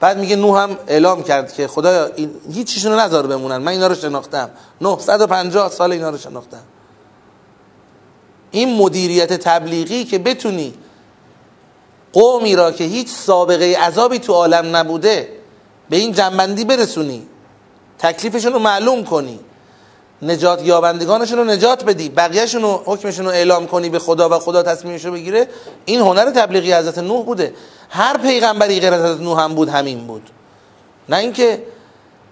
بعد 0.00 0.18
میگه 0.18 0.36
نوح 0.36 0.62
هم 0.62 0.78
اعلام 0.86 1.22
کرد 1.22 1.52
که 1.52 1.66
خدایا 1.66 2.10
این 2.16 2.30
هیچیشون 2.52 2.92
رو 2.92 3.00
نذار 3.00 3.26
بمونن 3.26 3.56
من 3.56 3.72
اینا 3.72 3.86
رو 3.86 3.94
شناختم. 3.94 4.50
950 4.80 5.70
سال 5.70 5.92
اینا 5.92 6.10
رو 6.10 6.18
شناختم. 6.18 6.62
این 8.50 8.76
مدیریت 8.76 9.32
تبلیغی 9.32 10.04
که 10.04 10.18
بتونی 10.18 10.74
قومی 12.12 12.56
را 12.56 12.72
که 12.72 12.84
هیچ 12.84 13.08
سابقه 13.08 13.74
عذابی 13.74 14.18
تو 14.18 14.32
عالم 14.32 14.76
نبوده 14.76 15.28
به 15.90 15.96
این 15.96 16.12
جنبندی 16.12 16.64
برسونی 16.64 17.26
تکلیفشون 17.98 18.52
رو 18.52 18.58
معلوم 18.58 19.04
کنی. 19.04 19.40
نجات 20.22 20.62
یابندگانشون 20.62 21.38
رو 21.38 21.44
نجات 21.44 21.84
بدی 21.84 22.08
بقیهشون 22.08 22.62
رو 22.62 22.82
حکمشون 22.84 23.24
رو 23.26 23.30
اعلام 23.30 23.66
کنی 23.66 23.88
به 23.88 23.98
خدا 23.98 24.28
و 24.28 24.38
خدا 24.38 24.62
تصمیمش 24.62 25.04
رو 25.04 25.12
بگیره 25.12 25.48
این 25.84 26.00
هنر 26.00 26.30
تبلیغی 26.30 26.72
حضرت 26.72 26.98
نوح 26.98 27.24
بوده. 27.24 27.54
هر 27.88 28.18
پیغمبری 28.18 28.80
غیر 28.80 28.94
از 28.94 29.00
حضرت 29.00 29.20
نوح 29.20 29.40
هم 29.40 29.54
بود 29.54 29.68
همین 29.68 30.06
بود. 30.06 30.30
نه 31.08 31.16
اینکه 31.16 31.62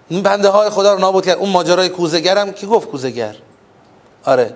این 0.09 0.21
بنده 0.21 0.49
های 0.49 0.69
خدا 0.69 0.93
رو 0.93 0.99
نابود 0.99 1.25
کرد 1.25 1.37
اون 1.37 1.49
ماجرای 1.49 1.89
کوزگرم 1.89 2.51
کی 2.51 2.67
گفت 2.67 2.87
کوزگر 2.87 3.35
آره 4.25 4.53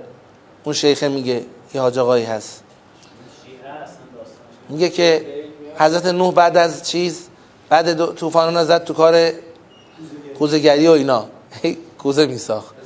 اون 0.63 0.73
شیخه 0.73 1.07
میگه 1.07 1.45
یه 1.73 1.81
حاج 1.81 1.99
آقایی 1.99 2.25
هست. 2.25 2.63
میگه 4.69 4.89
که 4.89 5.25
حضرت 5.79 6.05
نوح 6.05 6.33
بعد 6.33 6.57
از 6.57 6.89
چیز 6.89 7.27
بعد 7.69 8.13
طوفان 8.15 8.63
زد 8.65 8.83
تو 8.83 8.93
کار 8.93 9.31
کوزگری 10.39 10.87
و 10.87 10.91
اینا. 10.91 11.25
کوزه 11.99 12.25
میساخت. 12.25 12.78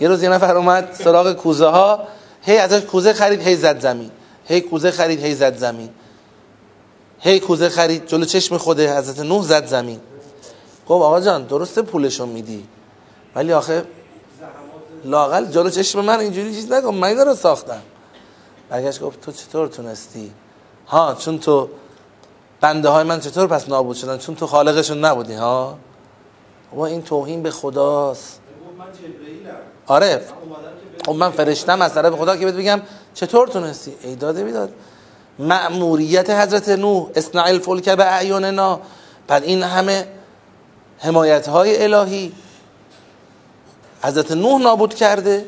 یه 0.00 0.08
روز 0.08 0.22
یه 0.22 0.28
نفر 0.28 0.56
اومد 0.56 0.92
سراغ 1.04 1.32
کوزه 1.32 1.66
ها 1.66 2.00
هی 2.42 2.56
ازش 2.58 2.82
کوزه 2.82 3.12
خرید 3.12 3.42
هی 3.42 3.56
زد 3.56 3.80
زمین. 3.80 4.10
هی 4.44 4.60
کوزه 4.60 4.90
خرید 4.90 5.24
هی 5.24 5.34
زد 5.34 5.56
زمین. 5.56 5.90
هی 7.20 7.40
کوزه 7.40 7.68
خرید 7.68 8.06
جلو 8.06 8.24
چشم 8.24 8.58
خوده 8.58 8.98
حضرت 8.98 9.18
نوح 9.20 9.42
زد 9.42 9.66
زمین. 9.66 10.00
گفت 10.88 11.04
آقا 11.04 11.20
جان 11.20 11.42
درسته 11.42 11.82
پولشو 11.82 12.26
میدی. 12.26 12.64
ولی 13.34 13.52
آخه 13.52 13.84
لاقل 15.04 15.44
جلو 15.44 15.70
چشم 15.70 16.00
من 16.00 16.20
اینجوری 16.20 16.54
چیز 16.54 16.72
نکن 16.72 16.94
من 16.94 17.08
اینا 17.08 17.22
رو 17.22 17.34
ساختم. 17.34 17.82
برگشت 18.68 19.00
گفت 19.00 19.20
تو 19.20 19.32
چطور 19.32 19.68
تونستی؟ 19.68 20.32
ها 20.86 21.14
چون 21.14 21.38
تو 21.38 21.68
بنده 22.60 22.88
های 22.88 23.04
من 23.04 23.20
چطور 23.20 23.46
پس 23.46 23.68
نابود 23.68 23.96
شدن؟ 23.96 24.18
چون 24.18 24.34
تو 24.34 24.46
خالقشون 24.46 25.04
نبودی 25.04 25.34
ها؟ 25.34 25.78
و 26.72 26.80
این 26.80 27.02
توهین 27.02 27.42
به 27.42 27.50
خداست. 27.50 28.40
آره. 29.88 30.20
خب 31.06 31.12
من 31.12 31.30
فرشتم 31.30 31.82
از 31.82 31.94
طرف 31.94 32.12
خدا 32.14 32.36
که 32.36 32.44
بهت 32.44 32.54
بگم 32.54 32.80
چطور 33.14 33.48
تونستی؟ 33.48 33.94
ای 34.02 34.16
داده 34.16 34.44
بیداد. 34.44 34.72
مأموریت 35.38 36.30
حضرت 36.30 36.68
نوح 36.68 37.08
اصنع 37.14 37.42
الفلک 37.42 37.88
به 37.88 38.04
اعیاننا 38.04 38.80
بعد 39.26 39.44
این 39.44 39.62
همه 39.62 40.06
حمایت 40.98 41.48
های 41.48 41.82
الهی 41.82 42.32
حضرت 44.02 44.32
نوح 44.32 44.62
نابود 44.62 44.94
کرده. 44.94 45.44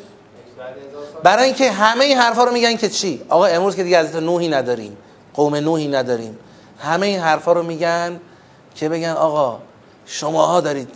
برای 1.23 1.45
اینکه 1.45 1.71
همه 1.71 2.05
این 2.05 2.19
حرفا 2.19 2.45
رو 2.45 2.53
میگن 2.53 2.77
که 2.77 2.89
چی؟ 2.89 3.23
آقا 3.29 3.45
امروز 3.45 3.77
که 3.77 3.83
دیگه 3.83 4.01
حضرت 4.01 4.23
نوحی 4.23 4.49
نداریم. 4.49 4.97
قوم 5.35 5.55
نوحی 5.55 5.89
نداریم. 5.89 6.39
همه 6.79 7.07
این 7.07 7.21
حرفا 7.21 7.53
رو 7.53 7.63
میگن 7.63 8.21
که 8.75 8.89
بگن 8.89 9.11
آقا 9.11 9.59
شماها 10.07 10.61
دارید 10.61 10.89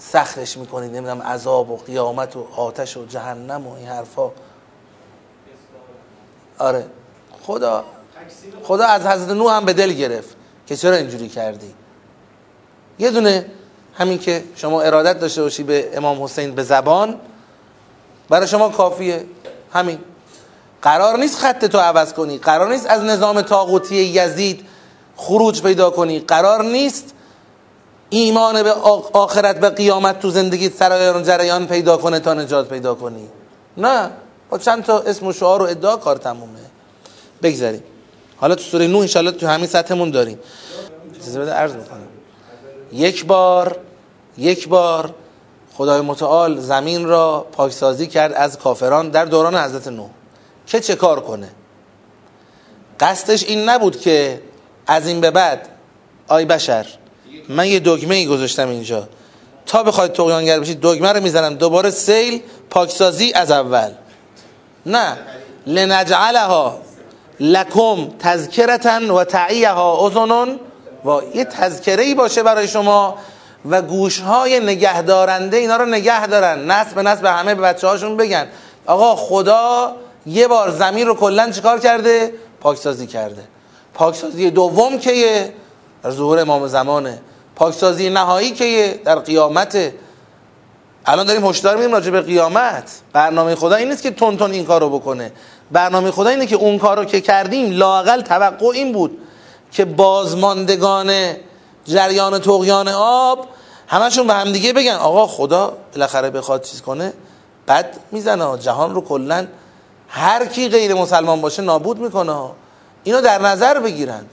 سختش 0.00 0.56
می‌کنید 0.56 0.90
نمی‌دونم 0.96 1.22
عذاب 1.22 1.70
و 1.70 1.76
قیامت 1.76 2.36
و 2.36 2.46
آتش 2.56 2.96
و 2.96 3.06
جهنم 3.06 3.66
و 3.66 3.74
این 3.74 3.88
حرفا. 3.88 4.30
آره. 6.58 6.86
خدا 7.42 7.84
خدا 8.62 8.84
از 8.84 9.06
حضرت 9.06 9.28
نوح 9.36 9.52
هم 9.52 9.64
به 9.64 9.72
دل 9.72 9.92
گرفت 9.92 10.36
که 10.66 10.76
چرا 10.76 10.96
اینجوری 10.96 11.28
کردی. 11.28 11.74
یه 12.98 13.10
دونه 13.10 13.46
همین 13.94 14.18
که 14.18 14.44
شما 14.56 14.82
ارادت 14.82 15.20
داشته 15.20 15.42
باشی 15.42 15.62
به 15.62 15.96
امام 15.96 16.22
حسین 16.22 16.54
به 16.54 16.62
زبان 16.62 17.20
برای 18.28 18.48
شما 18.48 18.68
کافیه. 18.68 19.24
همین. 19.72 19.98
قرار 20.82 21.18
نیست 21.18 21.38
خط 21.38 21.64
تو 21.64 21.78
عوض 21.78 22.12
کنی. 22.12 22.38
قرار 22.38 22.68
نیست 22.68 22.86
از 22.86 23.02
نظام 23.02 23.42
تاغوتی 23.42 23.96
یزید 23.96 24.66
خروج 25.16 25.62
پیدا 25.62 25.90
کنی. 25.90 26.20
قرار 26.20 26.64
نیست 26.64 27.14
ایمان 28.10 28.62
به 28.62 28.72
آخرت 29.12 29.60
به 29.60 29.70
قیامت 29.70 30.20
تو 30.20 30.30
زندگی 30.30 30.68
سرایان 30.68 31.22
جریان 31.22 31.66
پیدا 31.66 31.96
کنه 31.96 32.20
تا 32.20 32.34
نجات 32.34 32.68
پیدا 32.68 32.94
کنی. 32.94 33.28
نه. 33.76 34.10
با 34.50 34.58
چند 34.58 34.84
تا 34.84 34.98
اسم 34.98 35.26
و 35.26 35.32
شعار 35.32 35.62
و 35.62 35.66
ادعا 35.66 35.96
کار 35.96 36.16
تمومه. 36.16 36.60
بگذاریم. 37.42 37.82
حالا 38.36 38.54
تو 38.54 38.62
سوره 38.62 38.86
نو 38.86 38.98
انشالله 38.98 39.30
تو 39.30 39.46
همین 39.46 39.66
سطحمون 39.66 40.10
داریم. 40.10 40.38
اجازه 41.20 41.40
بده 41.40 41.52
عرض 41.52 41.74
می‌کنم 41.74 42.08
یک 42.92 43.26
بار 43.26 43.76
یک 44.38 44.68
بار 44.68 45.14
خدای 45.74 46.00
متعال 46.00 46.60
زمین 46.60 47.06
را 47.06 47.46
پاکسازی 47.52 48.06
کرد 48.06 48.32
از 48.32 48.58
کافران 48.58 49.08
در 49.08 49.24
دوران 49.24 49.56
حضرت 49.56 49.88
نوح. 49.88 50.08
که 50.66 50.80
چه 50.80 50.96
کار 50.96 51.20
کنه؟ 51.20 51.48
قصدش 53.00 53.44
این 53.44 53.68
نبود 53.68 54.00
که 54.00 54.42
از 54.86 55.06
این 55.06 55.20
به 55.20 55.30
بعد 55.30 55.68
آی 56.28 56.44
بشر 56.44 56.86
من 57.50 57.66
یه 57.66 57.80
دگمه 57.80 58.14
ای 58.14 58.26
گذاشتم 58.26 58.68
اینجا. 58.68 59.08
تا 59.66 59.82
بخواید 59.82 60.12
تقیانگر 60.12 60.60
بشید 60.60 60.80
دگمه 60.80 61.12
رو 61.12 61.22
می‌زنم. 61.22 61.54
دوباره 61.54 61.90
سیل 61.90 62.42
پاکسازی 62.70 63.32
از 63.34 63.50
اول. 63.50 63.90
نه. 64.86 65.16
لنجعلها 65.66 66.78
لکم 67.40 68.08
تذکرتن 68.18 69.10
و 69.10 69.24
تعیها 69.24 70.06
اذنون 70.06 70.60
و 71.04 71.20
یه 71.34 71.44
تذکره 71.44 72.02
ای 72.02 72.14
باشه 72.14 72.42
برای 72.42 72.68
شما 72.68 73.14
و 73.70 73.82
گوش 73.82 74.20
های 74.20 74.60
نگهدارنده 74.60 75.56
اینا 75.56 75.76
رو 75.76 75.84
نگه 75.86 76.26
دارن. 76.26 76.70
نسل 76.70 76.94
به 76.94 77.02
نسل 77.02 77.26
همه 77.26 77.54
به 77.54 77.62
بچه 77.62 77.86
هاشون 77.86 78.16
بگن. 78.16 78.46
آقا 78.86 79.16
خدا 79.16 79.96
یه 80.26 80.48
بار 80.48 80.70
زمین 80.70 81.06
رو 81.06 81.14
کلا 81.14 81.50
چیکار 81.50 81.80
کرده؟ 81.80 82.32
پاکسازی 82.60 83.06
کرده. 83.06 83.42
پاکسازی 83.94 84.50
دوم 84.50 84.98
که 84.98 85.54
ظهور 86.08 86.38
امام 86.38 86.66
زمانه. 86.66 87.20
پاکسازی 87.60 88.10
نهایی 88.10 88.50
که 88.50 89.00
در 89.04 89.18
قیامت. 89.18 89.92
الان 91.06 91.26
داریم 91.26 91.46
هشدار 91.46 91.76
میدیم 91.76 91.92
راجع 91.92 92.10
به 92.10 92.20
قیامت. 92.20 93.00
برنامه 93.12 93.54
خدا 93.54 93.76
این 93.76 93.88
نیست 93.88 94.02
که 94.02 94.10
تون 94.10 94.36
تون 94.36 94.50
این 94.50 94.64
کارو 94.64 94.90
بکنه. 94.90 95.32
برنامه 95.72 96.10
خدا 96.10 96.28
اینه 96.28 96.46
که 96.46 96.56
اون 96.56 96.78
کارو 96.78 97.04
که 97.04 97.20
کردیم 97.20 97.70
لاقل 97.70 98.20
توقع 98.20 98.66
این 98.66 98.92
بود 98.92 99.18
که 99.72 99.84
بازماندگان 99.84 101.12
جریان 101.84 102.38
تقیان 102.38 102.88
آب 102.88 103.46
همشون 103.88 104.26
به 104.26 104.34
همدیگه 104.34 104.72
بگن 104.72 104.94
آقا 104.94 105.26
خدا 105.26 105.76
بالاخره 105.92 106.30
بخواد 106.30 106.62
چیز 106.62 106.82
کنه. 106.82 107.12
بد 107.68 107.96
می‌زنه 108.12 108.58
جهان 108.58 108.94
رو 108.94 109.00
کلا 109.00 109.46
هر 110.08 110.46
کی 110.46 110.68
غیر 110.68 110.94
مسلمان 110.94 111.40
باشه 111.40 111.62
نابود 111.62 111.98
می‌کنه 111.98 112.36
اینو 113.04 113.20
در 113.20 113.42
نظر 113.42 113.80
بگیرند. 113.80 114.30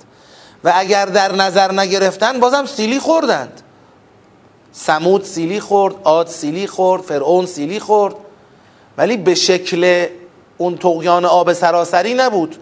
و 0.64 0.74
اگر 0.76 1.06
در 1.06 1.36
نظر 1.36 1.72
نگرفتن 1.72 2.40
بازم 2.40 2.66
سیلی 2.66 3.00
خوردند. 3.00 3.62
سمود 4.72 5.24
سیلی 5.24 5.60
خورد 5.60 5.96
عاد 6.04 6.28
سیلی 6.28 6.68
خورد 6.68 7.02
فرعون 7.02 7.46
سیلی 7.46 7.80
خورد. 7.80 8.16
ولی 8.98 9.18
به 9.18 9.36
شکل 9.36 10.08
اون 10.58 10.78
تقیان 10.78 11.26
آب 11.26 11.54
سراسری 11.54 12.14
نبود. 12.14 12.56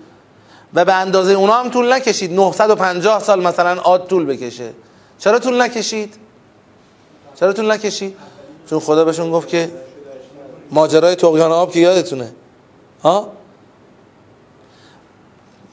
و 0.74 0.86
به 0.86 0.94
اندازه 0.94 1.34
اونا 1.34 1.54
هم 1.54 1.70
طول 1.70 1.94
نکشید. 1.94 2.34
950 2.34 3.20
سال 3.20 3.48
مثلا 3.48 3.82
عاد 3.82 4.08
طول 4.08 4.26
بکشه. 4.26 4.74
چرا 5.20 5.40
طول 5.40 5.62
نکشید؟ 5.62 6.16
چرا 7.40 7.54
طول 7.54 7.72
نکشید؟ 7.72 8.16
چون 8.70 8.80
خدا 8.80 9.06
بهشون 9.06 9.32
گفت 9.32 9.48
که 9.48 9.72
ماجرای 10.72 11.16
تقیان 11.16 11.52
آب 11.52 11.72
که 11.72 11.80
یادتونه. 11.80 12.32
ها؟ 13.04 13.32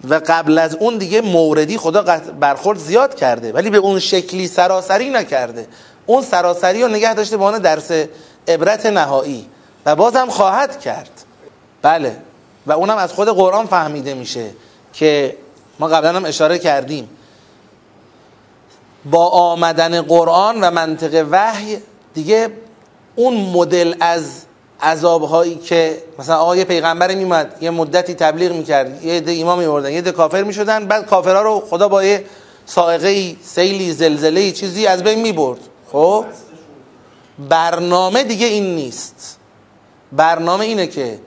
و 0.08 0.20
قبل 0.26 0.58
از 0.58 0.74
اون 0.74 0.98
دیگه 0.98 1.20
موردی 1.20 1.78
خدا 1.78 2.02
برخورد 2.40 2.78
زیاد 2.78 3.14
کرده 3.14 3.52
ولی 3.52 3.70
به 3.70 3.78
اون 3.78 3.98
شکلی 3.98 4.48
سراسری 4.48 5.10
نکرده. 5.10 5.66
اون 6.06 6.22
سراسری 6.22 6.82
رو 6.82 6.88
نگه 6.88 7.14
داشته 7.14 7.36
به 7.36 7.58
درس 7.58 7.90
عبرت 8.48 8.86
نهایی. 8.86 9.48
و 9.86 9.96
بازم 9.96 10.28
خواهد 10.28 10.80
کرد. 10.80 11.10
بله. 11.82 12.16
و 12.66 12.72
اونم 12.72 12.96
از 12.96 13.12
خود 13.12 13.28
قرآن 13.28 13.66
فهمیده 13.66 14.14
میشه 14.14 14.50
که 14.92 15.36
ما 15.78 15.88
قبلا 15.88 16.16
هم 16.16 16.24
اشاره 16.24 16.58
کردیم. 16.58 17.08
با 19.04 19.28
آمدن 19.28 20.02
قرآن 20.02 20.60
و 20.60 20.70
منطق 20.70 21.26
وحی 21.30 21.78
دیگه 22.14 22.50
اون 23.16 23.34
مدل 23.34 23.94
از 24.00 24.42
عذابهایی 24.82 25.54
که 25.54 26.02
مثلا 26.18 26.36
آقا 26.36 26.56
یه 26.56 26.64
پیغمبر 26.64 27.14
میمد 27.14 27.56
یه 27.60 27.70
مدتی 27.70 28.14
تبلیغ 28.14 28.52
می‌کرد 28.52 29.04
یه 29.04 29.12
عده 29.14 29.30
ایمان 29.30 29.58
میوردن 29.58 29.92
یه 29.92 29.98
عده 29.98 30.12
کافر 30.12 30.42
می‌شدن 30.42 30.86
بعد 30.86 31.06
کافرها 31.06 31.42
رو 31.42 31.60
خدا 31.70 31.88
با 31.88 32.04
یه 32.04 32.24
سائقه 32.66 33.36
سیلی 33.42 33.92
زلزله 33.92 34.52
چیزی 34.52 34.86
از 34.86 35.02
بین 35.02 35.20
می‌برد. 35.20 35.60
خب؟ 35.92 36.24
برنامه 37.48 38.24
دیگه 38.24 38.46
این 38.46 38.74
نیست. 38.74 39.38
برنامه 40.12 40.64
اینه 40.64 40.86
که 40.86 41.18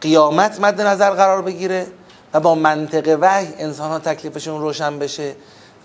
قیامت 0.00 0.60
مد 0.60 0.80
نظر 0.80 1.10
قرار 1.10 1.42
بگیره 1.42 1.86
و 2.34 2.40
با 2.40 2.54
منطق 2.54 3.18
وحی 3.20 3.48
انسان 3.58 3.90
ها 3.90 3.98
تکلیفشون 3.98 4.60
روشن 4.60 4.98
بشه 4.98 5.32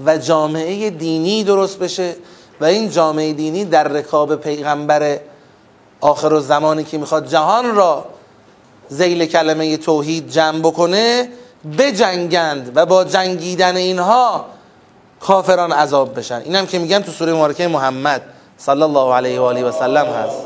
و 0.05 0.17
جامعه 0.17 0.89
دینی 0.89 1.43
درست 1.43 1.79
بشه 1.79 2.15
و 2.62 2.65
این 2.65 2.89
جامعه 2.89 3.34
دینی 3.34 3.65
در 3.65 3.84
رکاب 3.84 4.36
پیغمبر 4.36 5.19
آخر 6.01 6.33
و 6.33 6.39
زمانی 6.39 6.83
که 6.83 6.97
می‌خواد 6.97 7.27
جهان 7.27 7.75
را 7.75 8.05
زیل 8.89 9.25
کلمه 9.25 9.77
توحید 9.77 10.29
جمع 10.29 10.59
بکنه 10.59 11.29
بجنگند 11.77 12.71
و 12.75 12.85
با 12.85 13.03
جنگیدن 13.03 13.75
اینها 13.75 14.45
کافران 15.19 15.71
عذاب 15.71 16.19
بشن. 16.19 16.41
اینم 16.45 16.65
که 16.65 16.79
میگم 16.79 16.99
تو 16.99 17.12
سوره 17.12 17.33
مبارکه 17.33 17.67
محمد 17.67 18.21
صلی 18.57 18.81
الله 18.81 19.13
علیه 19.13 19.39
و 19.39 19.43
آله 19.43 19.63
و 19.63 19.71
سلم 19.71 20.05
هست. 20.05 20.39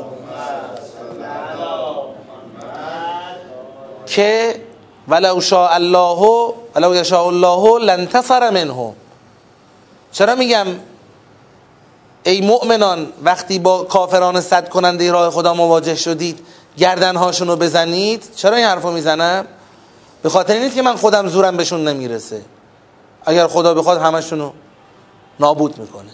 که 4.06 4.60
ولو 5.08 5.40
شاء 5.40 5.74
الله 5.74 6.52
ولو 6.74 6.94
یشاء 6.94 7.26
الله 7.26 7.84
لانتصر 7.84 8.50
منهم 8.50 8.92
چرا 10.12 10.34
میگم 10.34 10.66
ای 12.24 12.40
مؤمنان 12.40 13.12
وقتی 13.22 13.58
با 13.58 13.82
کافران 13.82 14.40
صد 14.40 14.68
کننده 14.68 15.12
راه 15.12 15.30
خدا 15.30 15.54
مواجه 15.54 15.94
شدید 15.94 16.46
گردنهاشون 16.76 17.48
رو 17.48 17.56
بزنید. 17.56 18.24
چرا 18.36 18.56
این 18.56 18.66
حرفو 18.66 18.90
می‌زنم؟ 18.90 19.46
به 20.22 20.28
خاطر 20.28 20.58
نیست 20.58 20.74
که 20.74 20.82
من 20.82 20.96
خودم 20.96 21.28
زورم 21.28 21.56
بهشون 21.56 21.88
نمی‌رسه. 21.88 22.42
اگر 23.26 23.46
خدا 23.46 23.74
بخواد 23.74 24.00
همشون 24.00 24.38
رو 24.38 24.52
نابود 25.40 25.78
می‌کنه. 25.78 26.10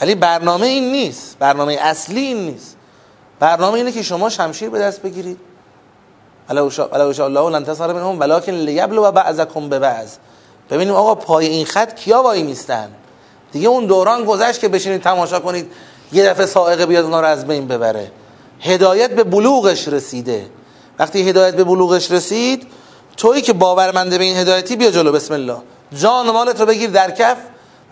ولی 0.00 0.14
برنامه 0.14 0.66
این 0.66 0.92
نیست. 0.92 1.36
برنامه 1.38 1.78
اصلی 1.80 2.20
این 2.20 2.46
نیست. 2.46 2.76
برنامه 3.40 3.74
اینه 3.74 3.92
که 3.92 4.02
شما 4.02 4.28
شمشیر 4.28 4.70
به 4.70 4.78
دست 4.78 5.02
بگیرید. 5.02 5.38
ولو 6.48 6.70
شاء 6.70 7.24
الله 7.24 7.50
لنتصر 7.50 7.92
منهم 7.92 8.20
ولکن 8.20 8.52
لیبلو 8.52 9.12
بعضکم 9.12 9.68
به 9.68 9.78
بعض 9.78 10.16
ببینیم 10.70 10.94
آقا 10.94 11.14
پای 11.14 11.46
این 11.46 11.66
خط 11.66 11.94
کیا 11.94 12.22
وای 12.22 12.42
میستن 12.42 12.90
دیگه 13.52 13.68
اون 13.68 13.86
دوران 13.86 14.24
گذشت 14.24 14.60
که 14.60 14.68
بشینید 14.68 15.02
تماشا 15.02 15.40
کنید 15.40 15.72
یه 16.12 16.24
دفعه 16.26 16.46
سائقه 16.46 16.86
بیاد 16.86 17.04
اونا 17.04 17.20
رو 17.20 17.26
از 17.26 17.46
بین 17.46 17.68
ببره. 17.68 18.10
هدایت 18.60 19.10
به 19.10 19.24
بلوغش 19.24 19.88
رسیده. 19.88 20.46
وقتی 20.98 21.28
هدایت 21.28 21.56
به 21.56 21.64
بلوغش 21.64 22.10
رسید 22.10 22.66
تویی 23.16 23.42
که 23.42 23.52
باورمنده 23.52 24.18
به 24.18 24.24
این 24.24 24.36
هدایتی 24.36 24.76
بیا 24.76 24.90
جلو 24.90 25.12
بسم 25.12 25.34
الله. 25.34 25.56
جان 25.92 26.30
مالت 26.30 26.60
رو 26.60 26.66
بگیر 26.66 26.90
در 26.90 27.10
کف. 27.10 27.36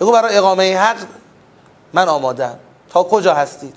بگو 0.00 0.12
برای 0.12 0.36
اقامه 0.36 0.78
حق 0.78 0.96
من 1.92 2.08
آمادم 2.08 2.58
تا 2.88 3.02
کجا 3.02 3.34
هستید؟ 3.34 3.76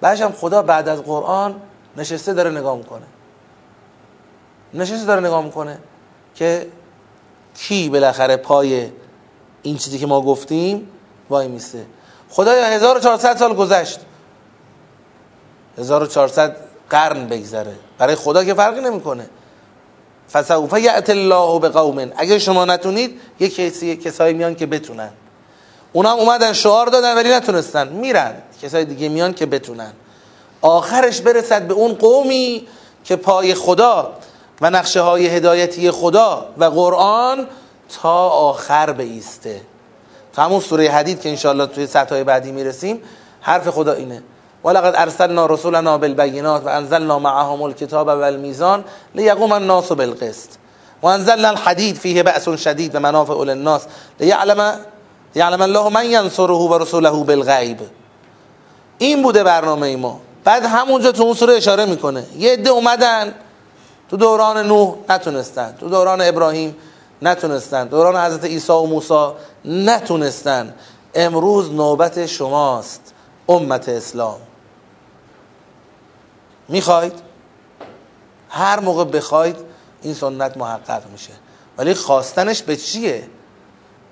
بعدش 0.00 0.22
خدا 0.22 0.62
بعد 0.62 0.88
از 0.88 1.02
قرآن 1.02 1.54
نشسته 1.96 2.32
داره 2.32 2.50
نگاه 2.50 2.76
می‌کنه. 2.76 3.06
نشسته 4.74 5.06
داره 5.06 5.20
نگاه 5.20 5.44
می‌کنه 5.44 5.78
که 6.34 6.66
کی 7.56 7.88
بالاخره 7.88 8.36
پای 8.36 8.90
این 9.62 9.76
چیزی 9.76 9.98
که 9.98 10.06
ما 10.06 10.20
گفتیم 10.20 10.88
وای 11.30 11.48
میسته 11.48 11.86
خدایا 12.30 12.66
1400 12.66 13.36
سال 13.36 13.54
گذشت. 13.54 14.00
1400 15.78 16.56
قرن 16.90 17.26
بگذره. 17.26 17.74
برای 17.98 18.14
خدا 18.14 18.44
که 18.44 18.54
فرقی 18.54 18.80
نمی‌کنه. 18.80 19.30
فسوف 20.32 20.78
یأت 20.78 21.10
الله 21.10 21.58
به 21.58 21.68
قوم 21.68 22.12
اگر 22.16 22.38
شما 22.38 22.64
نتونید 22.64 23.20
یک 23.40 23.56
کسی 23.56 23.96
کسایی 23.96 24.34
میان 24.34 24.54
که 24.54 24.66
بتونن. 24.66 25.10
اونا 25.92 26.12
هم 26.12 26.18
اومدن 26.18 26.52
شعار 26.52 26.86
دادن 26.86 27.14
ولی 27.14 27.30
نتونستن. 27.30 27.88
میرن. 27.88 28.34
کسای 28.62 28.84
دیگه 28.84 29.08
میان 29.08 29.34
که 29.34 29.46
بتونن. 29.46 29.92
آخرش 30.60 31.20
برسد 31.20 31.62
به 31.62 31.74
اون 31.74 31.94
قومی 31.94 32.66
که 33.04 33.16
پای 33.16 33.54
خدا 33.54 34.12
و 34.60 34.70
نقشه 34.70 35.00
های 35.00 35.26
هدایتی 35.26 35.90
خدا 35.90 36.46
و 36.58 36.64
قرآن 36.64 37.46
تا 38.02 38.28
آخر 38.28 38.92
بیسته. 38.92 39.60
تا 40.36 40.42
همون 40.42 40.60
سوره 40.60 40.90
حدید 40.90 41.20
که 41.20 41.28
انشاءالله 41.28 41.66
توی 41.66 41.86
سطح 41.86 42.22
بعدی 42.22 42.52
می‌رسیم 42.52 43.02
حرف 43.40 43.68
خدا 43.68 43.92
اینه. 43.92 44.22
ولقد 44.64 44.94
ارسلنا 44.96 45.46
رسولنا 45.46 45.98
بالبینات 45.98 46.66
و 46.66 46.68
انزلنا 46.68 47.18
معهم 47.18 47.62
الكتاب 47.62 48.06
والمیزان 48.06 48.84
لیقوم 49.14 49.52
الناس 49.52 49.92
بالقسط. 49.92 50.50
و 51.02 51.06
انزلنا 51.06 51.48
الحدید 51.48 51.96
فیه 51.96 52.22
بأس 52.22 52.48
شدید 52.48 52.94
و 52.94 53.00
منافع 53.00 53.44
للناس 53.44 53.82
لیعلم 54.20 54.80
یعلم 55.34 55.60
الله 55.62 55.88
من 55.88 56.06
ینصره 56.06 56.54
و 56.54 56.78
رسوله 56.78 57.10
بالغیب. 57.10 57.78
این 58.98 59.22
بوده 59.22 59.44
برنامه 59.44 59.96
ما. 59.96 60.20
بعد 60.44 60.64
همونجا 60.64 61.12
تو 61.12 61.22
اون 61.22 61.34
سوره 61.34 61.54
اشاره 61.54 61.84
می‌کنه. 61.84 62.24
یه 62.38 62.52
عده 62.52 62.70
اومدن. 62.70 63.34
تو 64.10 64.16
دوران 64.16 64.66
نوح 64.66 64.94
نتونستن. 65.08 65.74
تو 65.80 65.88
دوران 65.88 66.20
ابراهیم 66.20 66.76
نتونستن. 67.22 67.88
دوران 67.88 68.26
حضرت 68.26 68.44
عیسی 68.44 68.72
و 68.72 68.82
موسی 68.82 69.28
نتونستن. 69.64 70.74
امروز 71.14 71.72
نوبت 71.72 72.26
شماست 72.26 73.14
امت 73.48 73.88
اسلام. 73.88 74.40
می‌خواید؟ 76.68 77.12
هر 78.48 78.80
موقع 78.80 79.04
بخواید 79.04 79.56
این 80.02 80.14
سنت 80.14 80.56
محقق 80.56 81.02
میشه. 81.12 81.32
ولی 81.78 81.94
خواستنش 81.94 82.62
به 82.62 82.76
چیه؟ 82.76 83.28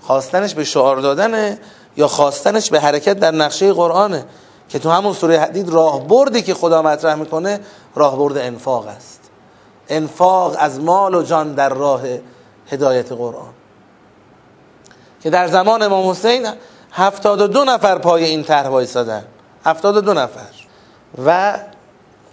خواستنش 0.00 0.54
به 0.54 0.64
شعار 0.64 0.96
دادنه 0.96 1.58
یا 1.96 2.08
خواستنش 2.08 2.70
به 2.70 2.80
حرکت 2.80 3.18
در 3.20 3.30
نقشه 3.30 3.72
قرآنه؟ 3.72 4.26
که 4.68 4.78
تو 4.78 4.90
همون 4.90 5.12
سوره 5.12 5.38
حدید 5.38 5.68
راهبردی 5.68 6.42
که 6.42 6.54
خدا 6.54 6.82
مطرح 6.82 7.14
می‌کنه 7.14 7.60
راهبرد 7.94 8.38
انفاق 8.38 8.86
است. 8.86 9.20
انفاق 9.88 10.56
از 10.58 10.80
مال 10.80 11.14
و 11.14 11.22
جان 11.22 11.54
در 11.54 11.68
راه 11.68 12.02
هدایت 12.70 13.12
قرآن. 13.12 13.52
که 15.22 15.30
در 15.30 15.46
زمان 15.46 15.82
امام 15.82 16.10
حسین 16.10 16.48
هفتاد 16.92 17.40
و 17.40 17.46
دو 17.46 17.64
نفر 17.64 17.98
پای 17.98 18.24
این 18.24 18.44
طرح 18.44 18.68
و 18.68 20.00
دو 20.00 20.14
نفر. 20.14 20.48
و 21.24 21.58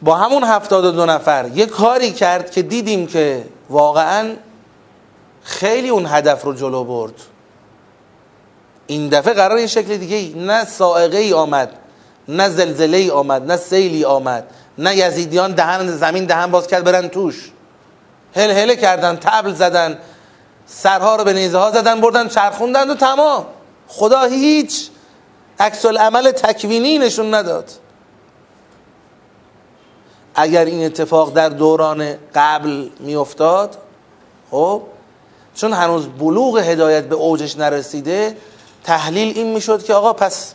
با 0.02 0.16
همون 0.16 0.44
هفتاد 0.44 0.86
و 0.86 0.92
دو 0.92 1.06
نفر 1.06 1.50
یک 1.54 1.70
کاری 1.70 2.12
کرد 2.12 2.52
که 2.52 2.62
دیدیم 2.62 3.08
که 3.08 3.46
واقعا 3.70 4.36
خیلی 5.44 5.90
اون 5.90 6.06
هدف 6.06 6.44
رو 6.44 6.54
جلو 6.54 6.84
برد. 6.84 7.14
این 8.88 9.10
دفعه 9.10 9.34
قرار 9.34 9.60
یه 9.60 9.68
شکل 9.68 9.98
دیگه 9.98 10.16
ای. 10.16 10.34
نه 10.38 10.66
سائقه 10.66 11.18
ای 11.18 11.34
آمد 11.34 11.70
نه 12.28 12.50
زلزله 12.50 12.98
ای 12.98 13.12
آمد 13.12 13.52
نه 13.52 13.58
سیلی 13.58 14.06
آمد 14.06 14.44
نه 14.78 14.96
یزیدیان 14.96 15.52
دهن 15.52 15.88
زمین 15.88 16.26
دهن 16.26 16.52
باز 16.52 16.68
کرد 16.68 16.84
برن 16.84 17.08
توش. 17.08 17.52
هل 18.36 18.50
هله 18.50 18.76
کردن 18.76 19.16
تبل 19.16 19.54
زدن 19.54 19.98
سرها 20.70 21.16
رو 21.16 21.24
به 21.24 21.34
نیزه 21.34 21.58
ها 21.58 21.72
زدن 21.72 22.02
بردن 22.02 22.28
چرخوندن 22.28 22.90
و 22.90 22.96
تمام. 22.96 23.46
خدا 23.88 24.24
هیچ 24.24 24.90
عکس 25.60 25.86
عمل 25.86 26.32
تکوینی 26.32 26.98
نشون 26.98 27.34
نداد. 27.34 27.72
اگر 30.36 30.66
این 30.66 30.86
اتفاق 30.86 31.34
در 31.34 31.50
دوران 31.50 32.16
قبل 32.36 32.90
میافتاد 33.00 33.78
خب 34.52 34.82
چون 35.56 35.74
هنوز 35.74 36.08
بلوغ 36.08 36.58
هدایت 36.58 37.04
به 37.04 37.16
اوجش 37.16 37.58
نرسیده 37.58 38.38
تحلیل 38.84 39.38
این 39.38 39.54
می‌شد 39.54 39.84
که 39.84 39.94
آقا 39.94 40.14
پس 40.14 40.54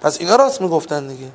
پس 0.00 0.20
اینا 0.20 0.36
راست 0.36 0.60
می‌گفتن 0.60 1.06
دیگه. 1.06 1.28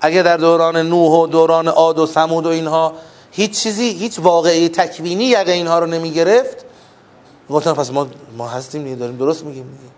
اگه 0.00 0.22
در 0.22 0.36
دوران 0.36 0.76
نوح 0.76 1.12
و 1.12 1.26
دوران 1.26 1.68
عاد 1.68 1.98
و 1.98 2.06
ثمود 2.06 2.46
و 2.46 2.48
اینها 2.48 2.92
هیچ 3.30 3.62
چیزی 3.62 3.88
هیچ 3.88 4.18
واقعی 4.18 4.68
تکوینی 4.68 5.24
یقه 5.24 5.52
اینها 5.52 5.78
رو 5.78 5.86
نمی‌گرفت 5.86 6.65
گفتن 7.50 7.72
پس 7.72 7.90
ما 7.90 8.06
ما 8.36 8.48
هستیم 8.48 8.84
دیگه 8.84 8.96
داریم 8.96 9.16
درست 9.16 9.44
میگیم 9.44 9.64
دیگه. 9.64 9.92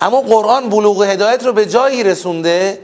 اما 0.00 0.20
قرآن 0.20 0.68
بلوغ 0.68 1.02
هدایت 1.02 1.46
رو 1.46 1.52
به 1.52 1.66
جایی 1.66 2.02
رسونده 2.02 2.78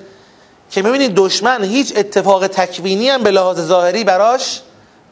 که 0.71 0.83
می‌بینید 0.83 1.15
دشمن 1.15 1.65
هیچ 1.65 1.93
اتفاق 1.97 2.47
تکوینی 2.47 3.09
هم 3.09 3.23
به 3.23 3.31
لحاظ 3.31 3.61
ظاهری 3.61 4.05
براش 4.05 4.63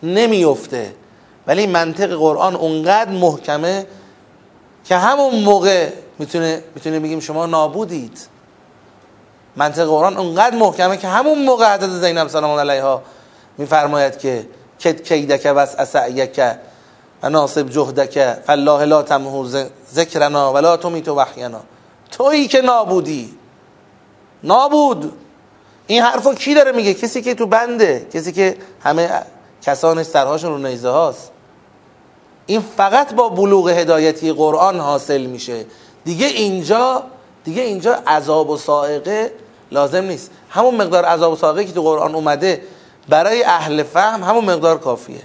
نمیفته 0.03 0.95
ولی 1.47 1.67
منطق 1.67 2.15
قرآن 2.15 2.57
اونقدر 2.57 3.11
محکمه 3.11 3.87
که 4.85 4.97
همون 4.97 5.35
موقع 5.35 5.89
می‌تونه 6.19 6.63
می‌تونه 6.75 7.01
بگیم 7.01 7.21
شما 7.21 7.47
نابودید. 7.47 8.19
منطق 9.57 9.87
قرآن 9.87 10.17
اونقدر 10.17 10.57
محکمه 10.57 10.97
که 10.97 11.09
همون 11.09 11.45
موقع 11.45 11.77
حضرت 11.77 11.91
زینب 11.91 12.29
سلام 12.29 12.59
علیها 12.59 13.03
میفرماید 13.59 14.19
که 14.19 14.47
کد 14.81 15.03
کیدک 15.03 15.53
و 15.57 15.59
اسعیک. 15.59 16.41
و 17.23 17.31
ناصب 17.31 17.69
جهدک 17.69 18.37
فالله 18.47 18.85
لا 18.85 19.03
تمهو 19.03 19.47
ذکرنا 19.93 20.53
ولا 20.53 20.77
تمیت 20.77 21.09
وحینا. 21.09 21.61
تویی 22.11 22.49
که 22.49 22.61
نابودی. 22.61 23.35
نابود. 24.43 25.13
این 25.87 26.03
حرفو 26.03 26.35
کی 26.35 26.55
داره 26.55 26.73
میگه؟ 26.73 26.95
کسی 26.95 27.23
که 27.23 27.35
تو 27.35 27.47
بنده 27.47 28.07
کسی 28.13 28.33
که 28.33 28.57
همه 28.83 29.23
کسانش 29.63 30.07
سرهاشون 30.07 30.51
رو 30.51 30.59
نیزه 30.59 30.89
هاست. 30.89 31.31
این 32.47 32.65
فقط 32.77 33.15
با 33.15 33.29
بلوغ 33.29 33.69
هدایتی 33.69 34.33
قرآن 34.33 34.81
حاصل 34.81 35.27
میشه. 35.27 35.65
دیگه 36.05 36.27
اینجا 36.27 37.03
دیگه 37.45 37.63
اینجا 37.63 37.95
عذاب 38.07 38.51
و 38.51 38.57
سائقه 38.57 39.33
لازم 39.73 40.05
نیست. 40.05 40.31
همون 40.51 40.75
مقدار 40.75 41.05
عذاب 41.05 41.33
و 41.33 41.37
سائقه 41.37 41.65
که 41.65 41.73
تو 41.73 41.83
قرآن 41.83 42.15
اومده 42.15 42.63
برای 43.09 43.43
اهل 43.43 43.83
فهم 43.83 44.23
همون 44.23 44.45
مقدار 44.45 44.79
کافیه. 44.79 45.23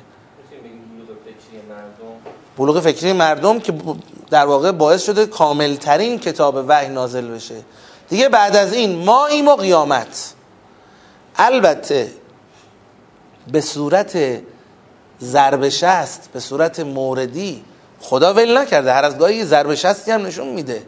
بلوغ 2.62 2.80
فکری 2.80 3.14
مردم 3.14 3.59
که 3.59 3.74
در 4.30 4.45
واقع 4.45 4.72
باعث 4.72 5.05
شده 5.05 5.26
کاملترین 5.26 6.20
کتاب 6.20 6.64
وحی 6.68 6.88
نازل 6.88 7.28
بشه. 7.28 7.55
دیگه 8.09 8.30
بعد 8.30 8.55
از 8.55 8.74
این 8.74 9.05
ما 9.05 9.26
ایم 9.26 9.47
و 9.47 9.55
قیامت. 9.55 10.34
البته 11.36 12.12
به 13.51 13.62
صورت 13.62 14.18
ضرب 15.22 15.70
شست 15.70 16.30
به 16.34 16.39
صورت 16.39 16.80
موردی 16.80 17.64
خدا 18.01 18.34
ول 18.34 18.57
نکرده. 18.57 18.93
هر 18.93 19.05
از 19.05 19.18
گاهی 19.18 19.36
یه 19.36 19.45
ضرب 19.45 19.76
شستی 19.76 20.12
هم 20.12 20.26
نشون 20.26 20.47
میده. 20.47 20.84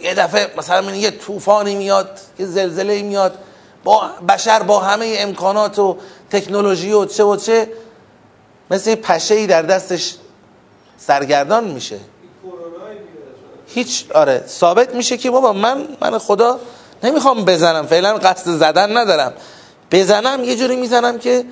یه 0.00 0.14
دفعه 0.14 0.50
مثلا 0.58 0.94
یه 0.94 1.10
طوفانی 1.10 1.74
میاد 1.74 2.20
یه 2.38 2.46
زلزله 2.46 3.02
میاد 3.02 3.38
با 3.84 4.10
بشر 4.28 4.62
با 4.62 4.80
همه 4.80 5.14
امکانات 5.18 5.78
و 5.78 5.96
تکنولوژی 6.30 6.92
و 6.92 7.04
چه 7.04 7.24
و 7.24 7.36
چه 7.36 7.68
مثل 8.70 8.94
پشه 8.94 9.34
ای 9.34 9.46
در 9.46 9.62
دستش 9.62 10.14
سرگردان 11.00 11.64
میشه. 11.64 11.98
هیچ 13.66 14.06
آره 14.14 14.44
ثابت 14.46 14.94
میشه 14.94 15.16
که 15.16 15.30
بابا 15.30 15.52
من 15.52 15.88
من 16.00 16.18
خدا 16.18 16.58
نمی‌خوام 17.02 17.44
بزنم 17.44 17.86
فعلا 17.86 18.14
قصد 18.14 18.50
زدن 18.50 18.96
ندارم. 18.96 19.32
بزنم 19.90 20.44
یه 20.44 20.56
جوری 20.56 20.76
می‌زنم 20.76 21.18
که 21.18 21.44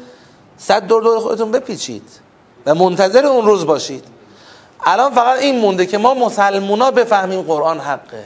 صد 0.57 0.87
دور 0.87 1.03
دور 1.03 1.21
خودتون 1.21 1.51
بپیچید 1.51 2.03
و 2.67 2.75
منتظر 2.75 3.27
اون 3.27 3.47
روز 3.47 3.67
باشید. 3.67 4.05
الان 4.85 5.15
فقط 5.15 5.39
این 5.39 5.59
مونده 5.59 5.87
که 5.87 5.99
ما 5.99 6.15
مسلمونا 6.15 6.91
بفهمیم 6.91 7.43
قرآن 7.43 7.81
حقه. 7.81 8.25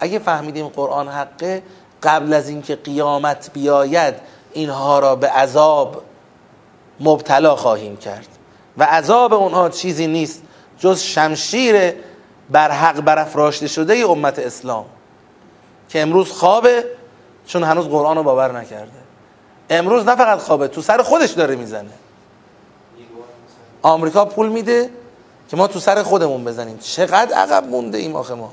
اگه 0.00 0.18
فهمیدیم 0.18 0.68
قرآن 0.68 1.08
حقه 1.08 1.62
قبل 2.02 2.32
از 2.32 2.48
اینکه 2.48 2.76
قیامت 2.76 3.50
بیاید 3.52 4.14
اینها 4.52 4.98
را 4.98 5.16
به 5.16 5.28
عذاب 5.28 6.02
مبتلا 7.00 7.56
خواهیم 7.56 7.96
کرد. 7.96 8.28
و 8.78 8.84
عذاب 8.84 9.34
اونها 9.34 9.68
چیزی 9.68 10.06
نیست 10.06 10.42
جز 10.78 11.00
شمشیر 11.00 11.92
بر 12.50 12.70
حق 12.70 13.00
برافراشته 13.00 13.68
شده 13.68 13.94
امت 13.94 14.38
اسلام 14.38 14.84
که 15.88 16.02
امروز 16.02 16.32
خوابه 16.32 16.84
چون 17.46 17.62
هنوز 17.62 17.88
قرآن 17.88 18.16
رو 18.16 18.22
باور 18.22 18.60
نکرده. 18.60 19.04
امروز 19.70 20.04
نه 20.04 20.16
فقط 20.16 20.38
خوابه 20.38 20.68
تو 20.68 20.82
سر 20.82 21.02
خودش 21.02 21.30
داره 21.30 21.56
می‌زنه. 21.56 21.90
آمریکا 23.82 24.24
پول 24.24 24.48
میده 24.48 24.90
که 25.50 25.56
ما 25.56 25.66
تو 25.66 25.80
سر 25.80 26.02
خودمون 26.02 26.44
بزنیم. 26.44 26.78
چقدر 26.78 27.36
عقب 27.36 27.68
مونده 27.68 27.98
ایم 27.98 28.16
آخه 28.16 28.34
ما؟ 28.34 28.52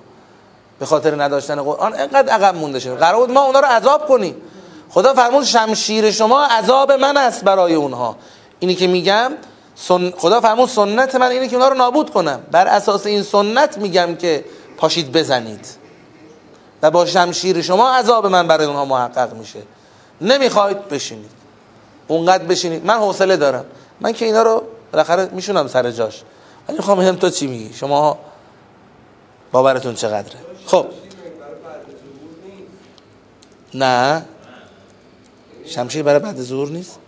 به 0.80 0.86
خاطر 0.86 1.24
نداشتن 1.24 1.62
قرآن 1.62 1.94
اینقدر 1.94 2.34
عقب 2.34 2.56
مونده 2.56 2.80
شده 2.80 2.96
قرار 2.96 3.20
بود 3.20 3.32
ما 3.32 3.46
اونا 3.46 3.60
رو 3.60 3.66
عذاب 3.66 4.08
کنیم. 4.08 4.36
خدا 4.90 5.14
فرمود 5.14 5.44
شمشیر 5.44 6.12
شما 6.12 6.44
عذاب 6.44 6.92
من 6.92 7.18
است 7.18 7.44
برای 7.44 7.74
اونها. 7.74 8.16
اینی 8.60 8.76
که 8.76 8.88
میگم 8.88 9.32
سن... 9.82 10.12
خدا 10.12 10.42
فرمود 10.42 10.70
سنت 10.70 11.16
من 11.16 11.32
اینه 11.32 11.48
که 11.48 11.56
اونا 11.56 11.68
رو 11.68 11.76
نابود 11.76 12.10
کنم. 12.10 12.40
بر 12.52 12.68
اساس 12.68 13.06
این 13.06 13.24
سنت 13.24 13.78
میگم 13.78 14.16
که 14.16 14.46
پاشید 14.78 15.12
بزنید. 15.12 15.68
و 16.82 16.92
با 16.92 17.06
شمشیر 17.06 17.62
شما 17.62 17.92
عذاب 17.92 18.26
من 18.28 18.48
برای 18.48 18.66
اونها 18.66 18.86
محقق 18.86 19.34
میشه. 19.34 19.60
نمی‌خواید 20.22 20.90
بشینید. 20.90 21.32
اونقدر 22.08 22.44
بشینید. 22.44 22.86
من 22.86 22.94
حوصله 22.94 23.38
دارم. 23.38 23.66
من 24.02 24.14
که 24.14 24.26
اینا 24.26 24.44
رو 24.44 24.64
بالاخره 24.92 25.30
میشونم 25.32 25.68
سر 25.68 25.92
جاش. 25.92 26.24
ولی 26.68 26.78
می‌خوام 26.78 27.00
هم 27.00 27.16
تو 27.16 27.30
چی 27.30 27.48
میگی؟ 27.48 27.74
شما 27.74 28.20
باورتون 29.52 29.96
چقدره؟ 29.96 30.38
خب. 30.66 30.86
نه. 33.74 34.26
شمشیر 35.66 36.04
برای 36.04 36.20
بعد 36.20 36.42
ظهور 36.42 36.70
نیست. 36.70 37.00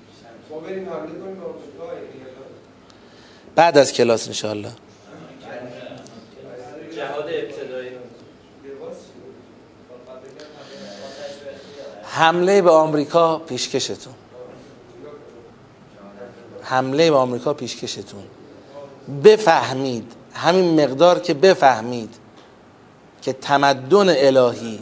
بعد 3.56 3.78
از 3.78 3.94
کلاس 3.94 4.28
انشاءالله. 4.28 4.72
حمله 12.04 12.62
به 12.62 12.72
آمریکا 12.72 13.38
پیشکشتون. 13.38 14.14
حمله 16.62 17.12
به 17.12 17.18
آمریکا 17.18 17.54
پیشکشتون. 17.54 18.24
بفهمید 19.24 20.12
همین 20.34 20.84
مقدار 20.84 21.20
که 21.20 21.34
بفهمید 21.34 22.16
که 23.22 23.34
تمدن 23.34 24.10
الهی 24.10 24.80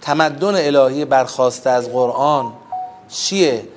تمدن 0.00 0.54
الهی 0.54 1.04
برخواسته 1.04 1.70
از 1.70 1.92
قرآن 1.92 2.52
چیه؟ 3.08 3.68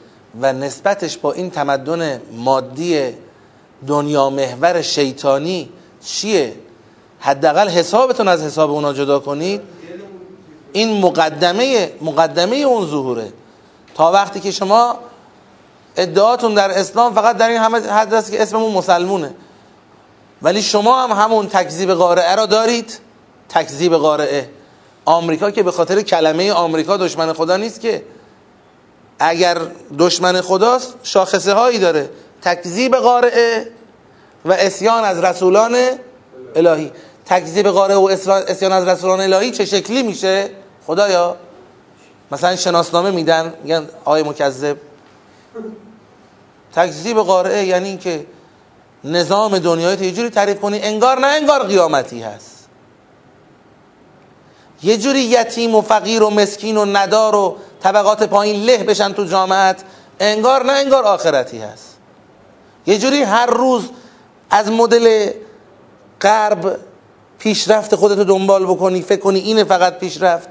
و 0.42 0.54
نسبتش 0.54 1.18
با 1.18 1.34
این 1.34 1.52
تمدن 1.52 2.22
مادی 2.32 3.02
دنیا 3.88 4.30
محور 4.30 4.82
شیطانی 4.82 5.70
چیه؟ 6.06 6.56
حداقل 7.20 7.70
حسابتون 7.70 8.28
از 8.28 8.44
حساب 8.44 8.72
اونا 8.72 8.94
جدا 8.94 9.20
کنید. 9.20 9.62
این 10.74 11.02
مقدمه 11.02 11.92
مقدمه 12.02 12.56
اون 12.56 12.88
ظهوره. 12.88 13.34
تا 13.96 14.12
وقتی 14.12 14.40
که 14.40 14.52
شما 14.52 14.98
ادعاتون 15.98 16.54
در 16.54 16.72
اسلام 16.72 17.14
فقط 17.14 17.38
در 17.38 17.50
این 17.50 17.58
همه 17.58 17.80
حد 17.80 18.14
است 18.14 18.32
که 18.32 18.42
اسممون 18.42 18.72
مسلمونه. 18.72 19.36
ولی 20.42 20.62
شما 20.62 21.04
هم 21.04 21.24
همون 21.24 21.48
تکذیب 21.48 21.92
قارعه 21.92 22.36
را 22.36 22.46
دارید. 22.46 23.00
تکذیب 23.50 23.96
قارعه. 23.96 24.50
آمریکا 25.06 25.52
که 25.52 25.64
به 25.64 25.72
خاطر 25.72 26.02
کلمه 26.02 26.52
آمریکا 26.52 26.98
دشمن 26.98 27.34
خدا 27.34 27.58
نیست 27.58 27.82
که 27.82 28.04
اگر 29.20 29.58
دشمن 30.00 30.42
خداست 30.42 30.96
شاخصه 31.04 31.54
هایی 31.54 31.80
داره. 31.80 32.10
تکذیب 32.42 32.96
قارعه 32.96 33.68
و 34.46 34.52
اسیان 34.52 35.04
از 35.04 35.24
رسولان 35.24 35.78
الهی. 36.56 36.92
تکذیب 37.26 37.68
قارعه 37.68 37.98
و 37.98 38.10
اسیان 38.48 38.72
از 38.72 38.88
رسولان 38.88 39.22
الهی 39.22 39.52
چه 39.52 39.66
شکلی 39.66 40.04
میشه؟ 40.04 40.50
خدایا؟ 40.88 41.36
مثلا 42.32 42.56
شناسنامه 42.56 43.12
میدن 43.12 43.54
میگن 43.64 43.90
آقای 44.06 44.24
مکذب. 44.24 44.78
تکذیب 46.76 47.20
قارعه 47.20 47.66
یعنی 47.66 47.90
اینکه 47.90 48.26
نظام 49.04 49.60
دنیای 49.60 49.98
یه 49.98 50.12
جوری 50.12 50.30
تعریف 50.30 50.60
کنی 50.60 50.80
انگار 50.80 51.20
نه 51.20 51.28
انگار 51.28 51.64
قیامتی 51.64 52.22
هست. 52.22 52.56
یه 54.84 54.98
جوری 54.98 55.20
یتیم 55.20 55.76
و 55.76 55.82
فقیر 55.82 56.24
و 56.24 56.30
مسکین 56.30 56.78
و 56.78 56.86
ندار 56.86 57.36
و 57.36 57.58
طبقات 57.86 58.24
پایین 58.24 58.64
له 58.64 58.84
بشن 58.84 59.14
تو 59.14 59.26
جامعت 59.26 59.84
انگار 60.20 60.66
نه 60.66 60.74
انگار 60.74 61.04
آخرتی 61.04 61.60
هست. 61.60 61.98
یه 62.86 62.98
جوری 62.98 63.24
هر 63.24 63.46
روز 63.46 63.90
از 64.50 64.72
مدل 64.72 65.32
غرب 66.22 66.78
پیشرفت 67.40 67.96
خودتو 67.96 68.24
دنبال 68.24 68.66
بکنی 68.66 69.02
فکر 69.02 69.20
کنی 69.20 69.40
اینه 69.40 69.64
فقط 69.64 70.00
پیشرفت 70.00 70.50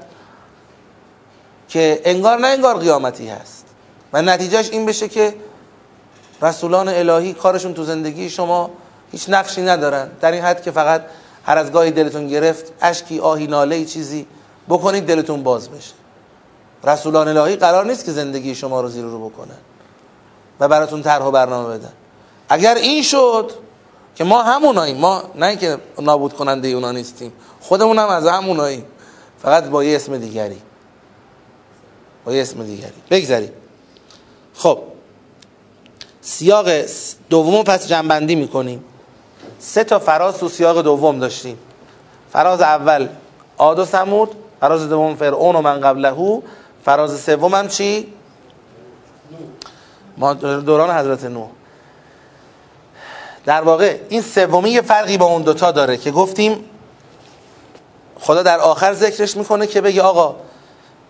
که 1.69 2.01
انگار 2.05 2.39
نه 2.39 2.47
انگار 2.47 2.77
قیامتی 2.77 3.27
هست. 3.27 3.65
و 4.13 4.21
نتیجهش 4.21 4.69
این 4.69 4.85
بشه 4.85 5.07
که 5.07 5.35
رسولان 6.41 6.89
الهی 6.89 7.33
کارشون 7.33 7.73
تو 7.73 7.83
زندگی 7.83 8.29
شما 8.29 8.69
هیچ 9.11 9.29
نقشی 9.29 9.61
ندارن. 9.61 10.09
در 10.21 10.31
این 10.31 10.43
حد 10.43 10.61
که 10.61 10.71
فقط 10.71 11.01
هر 11.45 11.57
از 11.57 11.71
گاهی 11.71 11.91
دلتون 11.91 12.27
گرفت 12.27 12.73
اشکی 12.81 13.19
آهی 13.19 13.47
ناله 13.47 13.85
چیزی 13.85 14.27
بکنید 14.69 15.05
دلتون 15.05 15.43
باز 15.43 15.69
بشه. 15.69 16.04
رسولان 16.85 17.27
الهی 17.27 17.55
قرار 17.55 17.85
نیست 17.85 18.05
که 18.05 18.11
زندگی 18.11 18.55
شما 18.55 18.81
رو 18.81 18.87
زیر 18.87 19.03
رو 19.03 19.29
بکنن 19.29 19.57
و 20.59 20.67
براتون 20.67 21.01
طرح 21.01 21.23
و 21.23 21.31
برنامه 21.31 21.77
بدن. 21.77 21.93
اگر 22.49 22.75
این 22.75 23.03
شد 23.03 23.51
که 24.15 24.23
ما 24.23 24.43
هموناییم 24.43 24.97
ما 24.97 25.23
نه 25.35 25.55
که 25.55 25.77
نابود 25.99 26.33
کننده 26.33 26.67
اونا 26.67 26.91
نیستیم 26.91 27.33
خودمون 27.61 27.99
هم 27.99 28.09
از 28.09 28.27
هموناییم. 28.27 28.85
فقط 29.41 29.63
با 29.63 29.83
یه 29.83 29.95
اسم 29.95 30.17
دیگری. 30.17 30.61
با 32.25 32.33
یه 32.33 32.41
اسم 32.41 32.63
دیگری. 32.63 32.93
بگذاریم. 33.11 33.51
خب. 34.53 34.79
سیاق 36.21 36.69
دوم 37.29 37.63
پس 37.63 37.87
جنبندی 37.87 38.35
می‌کنیم. 38.35 38.83
سه 39.59 39.83
تا 39.83 39.99
فراز 39.99 40.37
تو 40.37 40.49
سیاق 40.49 40.81
دوم 40.81 41.19
داشتیم. 41.19 41.57
فراز 42.33 42.61
اول 42.61 43.07
عاد 43.57 43.79
و 43.79 43.85
سمود 43.85 44.35
فراز 44.59 44.89
دوم 44.89 45.15
فرعون 45.15 45.55
و 45.55 45.61
من 45.61 45.79
قبلهو. 45.79 46.41
فراز 46.85 47.19
سوم 47.19 47.55
هم 47.55 47.67
چی؟ 47.67 48.13
دوران 50.39 50.97
حضرت 50.97 51.23
نوح. 51.23 51.49
در 53.45 53.61
واقع 53.61 53.97
این 54.09 54.21
سومی 54.21 54.69
یه 54.69 54.81
فرقی 54.81 55.17
با 55.17 55.25
اون 55.25 55.41
دوتا 55.41 55.71
داره 55.71 55.97
که 55.97 56.11
گفتیم 56.11 56.65
خدا 58.19 58.43
در 58.43 58.59
آخر 58.59 58.93
ذکرش 58.93 59.37
می‌کنه 59.37 59.67
که 59.67 59.81
بگه 59.81 60.01
آقا 60.01 60.35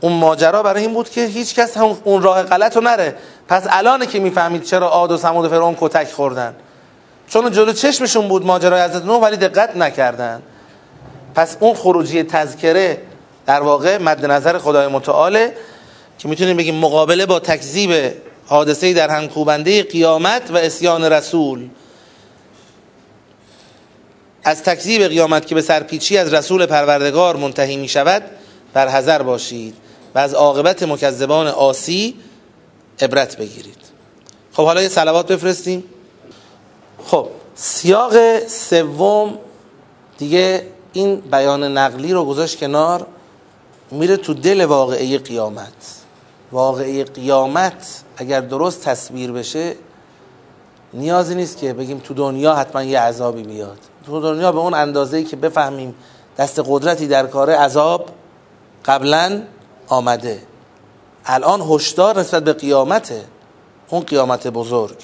اون 0.02 0.14
ماجرا 0.14 0.64
برای 0.64 0.82
این 0.82 0.94
بود 0.94 1.10
که 1.10 1.26
هیچ 1.26 1.56
کس 1.56 1.78
هم 1.78 1.98
اون 2.04 2.22
راه 2.22 2.44
غلط 2.44 2.76
رو 2.76 2.82
نره. 2.82 3.16
پس 3.48 3.64
الانه 3.70 4.06
که 4.06 4.20
می‌فهمید 4.20 4.64
چرا 4.64 4.90
عاد 4.90 5.12
و 5.12 5.18
سمود 5.18 5.46
و 5.46 5.50
فرعون 5.50 5.76
کتک 5.80 6.12
خوردن. 6.12 6.56
چون 7.28 7.52
جلو 7.52 7.74
چشمشون 7.74 8.28
بود 8.28 8.46
ماجرای 8.46 8.82
حضرت 8.82 9.06
نوح 9.06 9.22
ولی 9.22 9.38
دقت 9.38 9.78
نکردن. 9.78 10.42
پس 11.36 11.58
اون 11.60 11.74
خروجی 11.74 12.24
تذکره 12.24 13.02
در 13.46 13.62
واقع 13.62 13.98
مد 13.98 14.26
نظر 14.26 14.58
خدای 14.58 14.88
متعاله 14.88 15.56
که 16.18 16.28
می‌تونیم 16.28 16.58
بگیم 16.58 16.76
مقابله 16.76 17.26
با 17.26 17.40
تکذیب 17.40 18.14
حادثه 18.48 18.94
در 18.94 19.10
همکوبنده 19.10 19.84
قیامت 19.84 20.52
و 20.52 20.58
اسیان 20.58 21.04
رسول. 21.04 21.70
از 24.44 24.64
تکذیب 24.64 25.08
قیامت 25.08 25.48
که 25.48 25.56
به 25.56 25.62
سرپیچی 25.62 26.18
از 26.18 26.34
رسول 26.34 26.66
پروردگار 26.66 27.36
منتهی 27.36 27.78
می 27.78 27.88
شود 27.88 28.24
در 28.74 28.90
حذر 28.90 29.22
باشید 29.22 29.76
و 30.16 30.20
از 30.20 30.34
عاقبت 30.34 30.84
مکذبان 30.84 31.48
آسی 31.48 32.16
عبرت 33.02 33.38
بگیرید. 33.38 33.78
خب 34.54 34.66
حالا 34.66 34.82
یه 34.82 34.90
سلوات 34.90 35.32
بفرستیم. 35.32 35.84
خب 37.06 37.28
سیاق 37.56 38.48
سوم 38.48 39.38
دیگه 40.18 40.68
این 40.94 41.16
بیان 41.16 41.78
نقلی 41.78 42.14
رو 42.14 42.26
گذاشت 42.26 42.60
کنار. 42.60 43.08
میره 43.96 44.18
تو 44.18 44.34
دل 44.34 44.66
واقعه 44.66 45.18
قیامت. 45.18 45.74
واقعه 46.52 47.04
قیامت 47.04 48.04
اگر 48.18 48.42
درست 48.42 48.82
تصویر 48.82 49.32
بشه 49.32 49.76
نیازی 50.94 51.36
نیست 51.36 51.58
که 51.58 51.74
بگیم 51.74 52.00
تو 52.00 52.14
دنیا 52.14 52.56
حتما 52.56 52.84
یه 52.84 53.00
عذابی 53.00 53.44
بیاد 53.44 53.78
تو 54.06 54.22
دنیا 54.22 54.52
به 54.52 54.60
اون 54.60 54.74
اندازه‌ای 54.74 55.24
که 55.24 55.36
بفهمیم 55.36 55.96
دست 56.38 56.62
قدرتی 56.66 57.08
در 57.08 57.28
کار 57.28 57.50
عذاب 57.50 58.10
قبلا 58.86 59.42
آمده. 59.88 60.42
الان 61.26 61.62
هشدار 61.62 62.20
نسبت 62.20 62.44
به 62.44 62.54
قیامته. 62.54 63.26
اون 63.90 64.02
قیامت 64.02 64.48
بزرگ. 64.48 64.98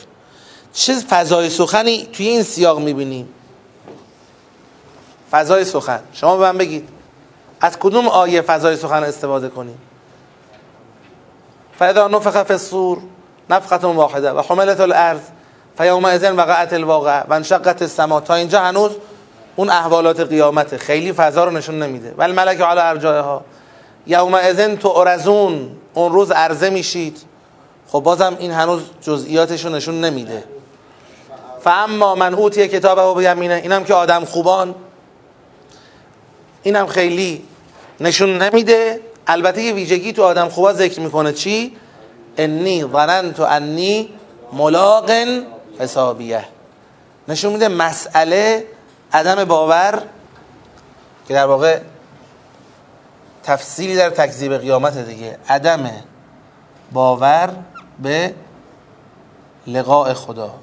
چه 0.73 0.93
فضای 0.93 1.49
سخنی 1.49 2.07
توی 2.13 2.27
این 2.27 2.43
سیاق 2.43 2.79
می‌بینیم؟ 2.79 3.29
فضای 5.31 5.65
سخن. 5.65 5.99
شما 6.13 6.37
به 6.37 6.43
من 6.43 6.57
بگید. 6.57 6.89
از 7.61 7.79
کدوم 7.79 8.07
آیه 8.07 8.41
فضای 8.41 8.77
سخن 8.77 9.03
استفاده 9.03 9.49
کنیم؟ 9.49 9.77
فاذا 11.79 12.07
نفخ 12.07 12.43
فی 12.43 12.53
الصور 12.53 12.97
نفخه 13.49 13.77
واحده 13.77 14.31
و 14.31 14.41
حملت 14.41 14.79
الارض 14.79 15.19
فیومئذ 15.77 16.23
وقعت 16.23 16.73
الواقع 16.73 17.23
و 17.23 17.33
انشقت 17.33 17.81
السما 17.81 18.19
تا 18.19 18.35
اینجا 18.35 18.61
هنوز 18.61 18.91
اون 19.55 19.69
احوالات 19.69 20.19
قیامت. 20.19 20.77
خیلی 20.77 21.13
فضا 21.13 21.43
رو 21.43 21.51
نشون 21.51 21.79
نمیده. 21.79 22.13
ولی 22.17 22.33
ملک 22.33 22.61
علی 22.61 22.79
ارجائها 22.79 23.43
یومئذ 24.07 24.77
ارزون 24.95 25.71
اون 25.93 26.11
روز 26.11 26.31
عرضه 26.31 26.69
میشید. 26.69 27.21
خب 27.87 27.99
بازم 27.99 28.35
این 28.39 28.51
هنوز 28.51 28.81
جزئیاتش 29.01 29.65
رو 29.65 29.71
نشون 29.71 30.01
نمیده. 30.01 30.43
فاما 31.63 32.15
من 32.15 32.33
اوتی 32.33 32.67
کتابه 32.67 33.01
و 33.01 33.13
بیمینه 33.13 33.53
اینم 33.53 33.83
که 33.83 33.93
آدم 33.93 34.25
خوبان. 34.25 34.75
اینم 36.63 36.87
خیلی 36.87 37.43
نشون 38.01 38.37
نمیده. 38.37 38.99
البته 39.27 39.61
یه 39.61 39.73
ویژگی 39.73 40.13
تو 40.13 40.23
آدم 40.23 40.49
خوبا 40.49 40.73
ذکر 40.73 40.99
می‌کنه 40.99 41.33
چی؟ 41.33 41.77
انی 42.37 42.85
ظننت 42.91 43.39
انی 43.39 44.09
ملاق 44.53 45.11
حسابیه. 45.79 46.45
نشون 47.27 47.53
میده 47.53 47.67
مسئله 47.67 48.65
عدم 49.13 49.45
باور 49.45 50.01
که 51.27 51.33
در 51.33 51.45
واقع 51.45 51.79
تفصیلی 53.43 53.95
در 53.95 54.09
تکذیب 54.09 54.57
قیامت 54.57 54.97
دیگه. 54.97 55.37
عدم 55.49 55.91
باور 56.91 57.49
به 57.99 58.33
لقاء 59.67 60.13
خدا. 60.13 60.53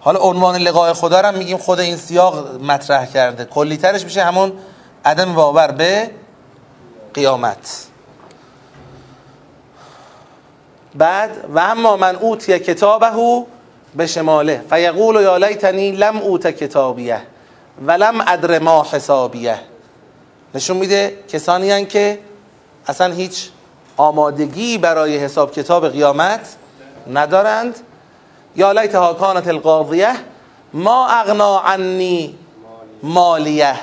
حالا 0.00 0.20
عنوان 0.20 0.56
لقاء 0.56 0.92
خدا 0.92 1.20
رو 1.20 1.26
هم 1.26 1.34
میگیم 1.34 1.58
خود 1.58 1.80
این 1.80 1.96
سیاق 1.96 2.62
مطرح 2.62 3.06
کرده. 3.06 3.44
کلی 3.44 3.76
ترش 3.76 4.04
میشه 4.04 4.24
همون 4.24 4.52
عدم 5.04 5.34
باور 5.34 5.70
به 5.70 6.10
قیامت. 7.16 7.86
بعد 10.94 11.44
و 11.54 11.58
اما 11.58 11.96
من 11.96 12.16
اوتی 12.16 12.58
کتابه 12.58 13.46
به 13.96 14.06
شماله 14.06 14.62
فیقول 14.70 15.14
یا 15.22 15.36
لیتنی 15.36 15.90
لم 15.90 16.16
اوت 16.16 16.46
کتابیه 16.46 17.22
ولم 17.86 18.24
ادر 18.26 18.58
ما 18.58 18.86
حسابیه. 18.92 19.58
نشون 20.54 20.76
میده 20.76 21.18
کسانی 21.28 21.70
هن 21.70 21.86
که 21.86 22.18
اصلا 22.86 23.12
هیچ 23.14 23.50
آمادگی 23.96 24.78
برای 24.78 25.18
حساب 25.18 25.52
کتاب 25.52 25.88
قیامت 25.88 26.56
ندارند. 27.12 27.74
یا 28.56 28.72
لیتها 28.72 29.14
کانت 29.14 29.48
القاضیه 29.48 30.12
ما 30.72 31.08
اغنا 31.08 31.58
عنی 31.60 32.38
مالیه 33.02 33.76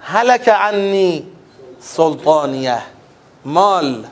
هلک 0.00 0.48
عنی 0.48 1.26
سلطانیه. 1.82 2.82
مال. 3.44 4.06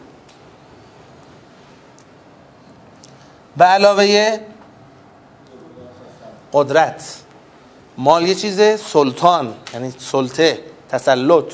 به 3.56 3.64
علاوه 3.64 4.38
قدرت. 6.52 7.16
مال 7.98 8.22
یه 8.28 8.34
چیزه 8.34 8.76
سلطان 8.76 9.54
یعنی 9.74 9.94
سلطه 9.98 10.58
تسلط. 10.88 11.52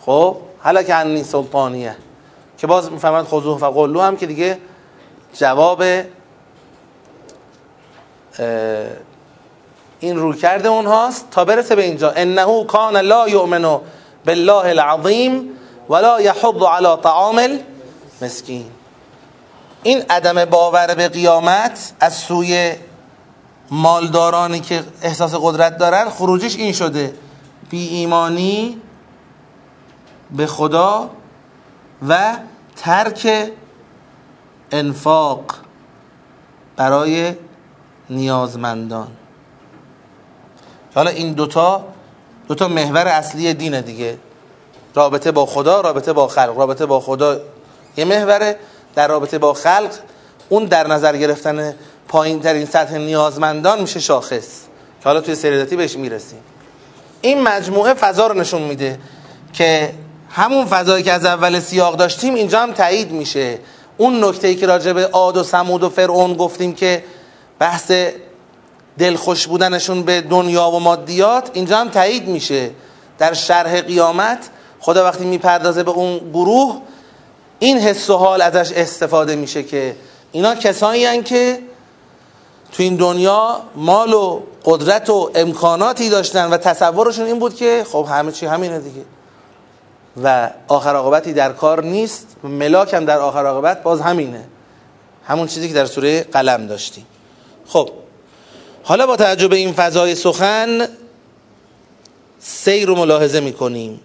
خب 0.00 0.36
حالا 0.58 0.82
که 0.82 0.94
عنی 0.94 1.24
سلطانیه. 1.24 1.96
که 2.58 2.66
باز 2.66 2.92
می‌فهمند 2.92 3.24
خضوع 3.24 3.58
و 3.58 3.70
قلو 3.70 4.00
هم 4.00 4.16
که 4.16 4.26
دیگه 4.26 4.58
جواب 5.34 5.82
این 10.00 10.16
رو 10.16 10.32
کرده 10.32 10.68
اونهاست 10.68 11.30
تا 11.30 11.44
برسه 11.44 11.74
به 11.74 11.82
اینجا. 11.82 12.10
انه 12.10 12.64
کان 12.64 12.96
لا 12.96 13.28
یؤمن 13.28 13.80
بالله 14.26 14.66
العظیم 14.66 15.50
ولا 15.88 16.20
یحض 16.20 16.44
علی 16.44 16.96
طعام 17.02 17.58
المسکین. 18.20 18.66
این 19.82 20.02
عدم 20.10 20.44
باور 20.44 20.94
به 20.94 21.08
قیامت 21.08 21.92
از 22.00 22.14
سوی 22.14 22.74
مالدارانی 23.70 24.60
که 24.60 24.84
احساس 25.02 25.34
قدرت 25.34 25.78
دارن 25.78 26.10
خروجش 26.10 26.56
این 26.56 26.72
شده. 26.72 27.14
بی 27.70 27.88
ایمانی 27.88 28.80
به 30.30 30.46
خدا 30.46 31.10
و 32.08 32.36
ترک 32.76 33.52
انفاق 34.72 35.44
برای 36.76 37.34
نیازمندان. 38.10 39.08
حالا 40.94 41.10
این 41.10 41.32
دوتا 41.32 41.84
دوتا 42.48 42.68
محور 42.68 43.08
اصلی 43.08 43.54
دینه 43.54 43.80
دیگه. 43.80 44.18
رابطه 44.94 45.32
با 45.32 45.46
خدا 45.46 45.80
رابطه 45.80 46.12
با 46.12 46.28
خلق. 46.28 46.58
رابطه 46.58 46.86
با 46.86 47.00
خدا 47.00 47.40
یه 47.96 48.04
محوره. 48.04 48.56
در 48.94 49.08
رابطه 49.08 49.38
با 49.38 49.54
خلق 49.54 49.90
اون 50.48 50.64
در 50.64 50.86
نظر 50.86 51.16
گرفتن 51.16 51.74
پایین 52.08 52.40
ترین 52.40 52.66
سطح 52.66 52.98
نیازمندان 52.98 53.80
میشه 53.80 54.00
شاخص. 54.00 54.48
که 55.02 55.08
حالا 55.08 55.20
توی 55.20 55.34
سریداتی 55.34 55.76
بهش 55.76 55.96
می‌رسیم. 55.96 56.40
این 57.20 57.42
مجموعه 57.42 57.94
فضا 57.94 58.26
رو 58.26 58.34
نشون 58.34 58.62
میده 58.62 58.98
که 59.52 59.94
همون 60.30 60.66
فضایی 60.66 61.04
که 61.04 61.12
از 61.12 61.24
اول 61.24 61.60
سیاق 61.60 61.96
داشتیم 61.96 62.34
اینجا 62.34 62.60
هم 62.60 62.72
تایید 62.72 63.10
میشه. 63.10 63.58
اون 63.96 64.24
نکته 64.24 64.48
ای 64.48 64.54
که 64.54 64.66
راجع 64.66 64.92
به 64.92 65.06
عاد 65.06 65.36
و 65.36 65.42
سمود 65.42 65.82
و 65.82 65.88
فرعون 65.88 66.34
گفتیم 66.34 66.74
که 66.74 67.04
بحث 67.58 67.92
دلخوش 68.98 69.46
بودنشون 69.46 70.02
به 70.02 70.20
دنیا 70.20 70.70
و 70.70 70.80
مادیات 70.80 71.50
اینجا 71.52 71.78
هم 71.78 71.88
تایید 71.88 72.28
میشه. 72.28 72.70
در 73.18 73.32
شرح 73.32 73.80
قیامت 73.80 74.50
خدا 74.80 75.04
وقتی 75.04 75.24
می‌پردازه 75.24 75.82
به 75.82 75.90
اون 75.90 76.18
گروه 76.18 76.80
این 77.58 77.78
حس 77.78 78.10
و 78.10 78.16
حال 78.16 78.42
ازش 78.42 78.72
استفاده 78.72 79.36
میشه 79.36 79.62
که 79.62 79.96
اینا 80.32 80.54
کسایی 80.54 81.04
هن 81.04 81.22
که 81.22 81.58
تو 82.72 82.82
این 82.82 82.96
دنیا 82.96 83.60
مال 83.76 84.12
و 84.12 84.42
قدرت 84.64 85.10
و 85.10 85.30
امکاناتی 85.34 86.08
داشتن 86.08 86.50
و 86.50 86.56
تصورشون 86.56 87.26
این 87.26 87.38
بود 87.38 87.54
که 87.54 87.84
خب 87.92 88.06
همه 88.10 88.32
چی 88.32 88.46
همینه 88.46 88.78
دیگه. 88.78 89.04
و 90.22 90.50
آخر 90.68 90.96
عاقبتی 90.96 91.32
در 91.32 91.52
کار 91.52 91.84
نیست 91.84 92.26
ملاک 92.44 92.94
هم 92.94 93.04
در 93.04 93.18
آخر 93.18 93.46
عاقبت 93.46 93.82
باز 93.82 94.00
همینه. 94.00 94.44
همون 95.26 95.46
چیزی 95.46 95.68
که 95.68 95.74
در 95.74 95.86
سوره 95.86 96.22
قلم 96.22 96.66
داشتیم. 96.66 97.06
خب 97.66 97.90
حالا 98.82 99.06
با 99.06 99.16
توجه 99.16 99.48
به 99.48 99.56
این 99.56 99.72
فضای 99.72 100.14
سخن 100.14 100.88
سیر 102.38 102.88
رو 102.88 102.96
ملاحظه 102.96 103.40
می‌کنیم. 103.40 104.00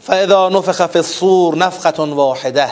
فاذا 0.00 0.48
نفخ 0.48 0.86
فی 0.86 0.98
الصور 0.98 1.56
نفخه 1.56 2.02
واحده 2.02 2.70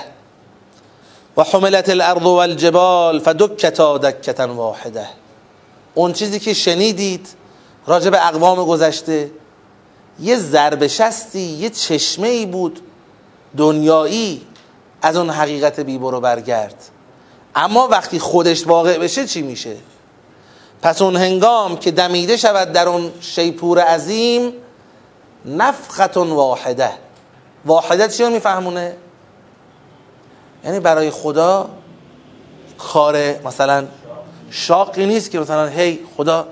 و 1.37 1.43
حملت 1.43 1.89
الارض 1.89 2.22
والجبال 2.22 3.18
فدکتا 3.18 3.99
دکتا 3.99 4.55
واحده 4.55 5.07
اون 5.95 6.12
چیزی 6.12 6.41
که 6.41 6.55
شنیدید 6.55 7.29
راجع 7.87 8.11
به 8.11 8.27
اقوام 8.27 8.64
گذشته 8.64 9.31
یه 10.20 10.37
ضرب 10.37 10.87
شستی 10.87 11.41
یه 11.41 11.70
چشمه 11.70 12.29
ای 12.29 12.47
بود 12.47 12.81
دنیایی 13.57 14.47
از 15.03 15.16
اون 15.16 15.31
حقیقت 15.31 15.81
بی 15.81 15.99
برو 15.99 16.20
برگرد. 16.20 16.75
اما 17.55 17.89
وقتی 17.89 18.18
خودش 18.18 18.66
واقع 18.66 18.99
بشه 18.99 19.27
چی 19.27 19.43
میشه؟ 19.43 19.77
پس 20.85 21.03
اون 21.03 21.16
هنگام 21.16 21.76
که 21.76 21.91
دمیده 21.91 22.37
شود 22.37 22.72
در 22.72 22.89
اون 22.89 23.12
شیپور 23.20 23.78
عظیم 23.78 24.53
نفختون 25.45 26.30
واحده. 26.30 26.91
واحده 27.64 28.09
چی 28.09 28.22
رو 28.22 28.30
میفهمونه؟ 28.30 28.97
یعنی 30.64 30.80
برای 30.80 31.11
خدا 31.11 31.70
کار 32.78 33.16
مثلا 33.45 33.87
شاقی 34.51 35.07
نیست 35.07 35.30
که 35.30 35.41
مثلا 35.41 35.66
هی 35.66 35.99
خدا 36.16 36.47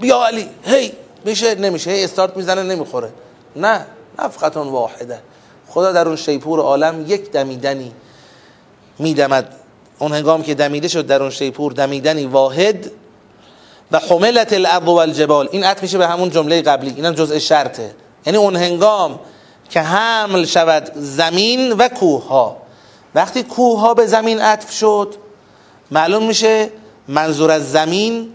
بیا 0.00 0.26
علی 0.26 0.48
هی 0.62 0.92
میشه 1.24 1.54
نمیشه 1.54 1.90
هی 1.90 2.04
استارت 2.04 2.36
می‌زنه 2.36 2.62
نمی‌خوره. 2.62 3.10
نه 3.56 3.86
نفختون 4.18 4.68
واحده. 4.68 5.18
خدا 5.68 5.92
در 5.92 6.06
اون 6.06 6.16
شیپور 6.16 6.60
عالم 6.60 7.04
یک 7.08 7.30
دمیدنی 7.30 7.92
میدمد. 8.98 9.54
اون 9.98 10.12
هنگام 10.12 10.42
که 10.42 10.54
دمیده 10.54 10.88
شد 10.88 11.06
در 11.06 11.22
اون 11.22 11.30
شیپور 11.30 11.72
دمیدنی 11.72 12.26
واحد 12.26 12.90
و 13.92 13.98
حملت 13.98 14.52
الارض 14.52 14.84
والجبال. 14.84 15.48
این 15.52 15.64
عطف 15.64 15.82
میشه 15.82 15.98
به 15.98 16.06
همون 16.06 16.30
جمله 16.30 16.62
قبلی. 16.62 16.92
اینم 16.96 17.14
جزء 17.14 17.38
شرطه. 17.38 17.94
یعنی 18.26 18.38
اون 18.38 18.56
هنگام 18.56 19.20
که 19.70 19.80
حمل 19.80 20.44
شود 20.44 20.92
زمین 20.94 21.72
و 21.72 21.88
کوه 21.88 22.28
ها 22.28 22.56
وقتی 23.14 23.42
کوه 23.42 23.80
ها 23.80 23.94
به 23.94 24.06
زمین 24.06 24.40
عطف 24.40 24.72
شد 24.72 25.14
معلوم 25.90 26.26
میشه 26.26 26.70
منظور 27.08 27.50
از 27.50 27.72
زمین 27.72 28.32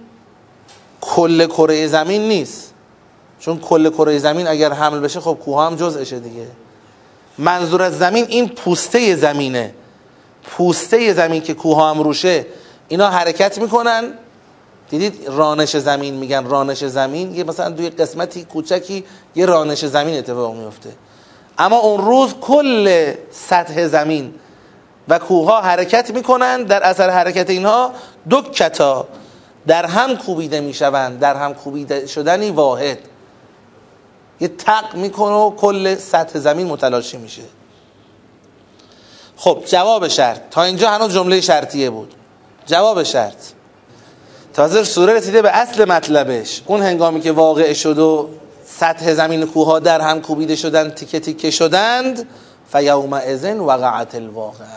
کل 1.02 1.46
کره 1.46 1.88
زمین 1.88 2.22
نیست. 2.28 2.74
چون 3.40 3.60
کل 3.60 3.90
کره 3.90 4.20
زمین 4.20 4.48
اگر 4.48 4.74
حمل 4.74 5.00
بشه 5.00 5.20
خب 5.20 5.38
کوه 5.46 5.62
هم 5.62 5.76
جزءشه 5.76 6.20
دیگه. 6.20 6.48
منظور 7.38 7.82
از 7.82 7.98
زمین 7.98 8.26
این 8.30 8.50
پوسته 8.50 9.16
زمینه. 9.16 9.74
پوسته 10.44 11.14
زمین 11.14 11.42
که 11.42 11.54
کوه 11.54 11.84
هم 11.84 12.00
روشه 12.00 12.46
اینا 12.88 13.10
حرکت 13.10 13.58
می‌کنن. 13.58 14.14
دیدید 14.92 15.28
رانش 15.28 15.78
زمین 15.78 16.14
میگن 16.14 16.46
رانش 16.46 16.86
زمین 16.86 17.36
یه 17.36 17.44
مثلا 17.44 17.70
دوی 17.70 17.90
قسمتی 17.90 18.44
کوچکی 18.44 19.04
یه 19.36 19.46
رانش 19.46 19.86
زمین 19.86 20.18
اتفاق 20.18 20.56
میفته. 20.56 20.90
اما 21.58 21.78
اون 21.78 22.06
روز 22.06 22.34
کل 22.42 23.14
سطح 23.32 23.88
زمین 23.88 24.34
و 25.08 25.20
کوه 25.20 25.62
حرکت 25.62 26.12
می‌کنن 26.12 26.64
در 26.64 26.84
اثر 26.84 27.10
حرکت 27.10 27.50
اینها 27.50 27.92
دو 28.30 28.42
کتا 28.42 29.08
در 29.68 29.86
هم 29.86 30.18
کوبیده 30.18 30.62
می‌شوند 30.62 31.20
در 31.20 31.36
هم 31.36 31.54
کوبیده 31.54 32.08
شدنی 32.08 32.52
واحد. 32.52 33.00
یه 34.40 34.48
تق 34.48 34.96
می‌کنه 34.96 35.36
و 35.36 35.56
کل 35.56 35.96
سطح 35.96 36.40
زمین 36.40 36.68
متلاشی 36.68 37.18
میشه. 37.18 37.44
خب 39.38 39.64
جواب 39.66 40.08
شرط. 40.08 40.42
تا 40.52 40.64
اینجا 40.64 40.90
هنوز 40.90 41.14
جمله 41.14 41.42
شرطیه 41.42 41.90
بود. 41.90 42.14
جواب 42.66 43.04
شرط. 43.04 43.61
تازه 44.54 44.84
سوره 44.84 45.14
رسیده 45.14 45.42
به 45.42 45.50
اصل 45.50 45.86
مطلبش. 45.86 46.62
اون 46.66 46.82
هنگامی 46.82 47.22
که 47.22 47.32
واقع 47.32 47.74
شد 47.74 48.00
و 48.00 48.30
سطح 48.66 49.14
زمین 49.14 49.46
کوها 49.46 49.80
در 49.80 50.02
هم 50.02 50.22
کوبیده 50.22 50.56
شدن 50.56 50.90
تیکه 50.90 51.20
تیکه 51.20 51.52
شدند 51.52 52.28
فیوم 52.72 53.14
ازن 53.14 53.60
وقعت 53.60 54.16
الواقعه. 54.16 54.68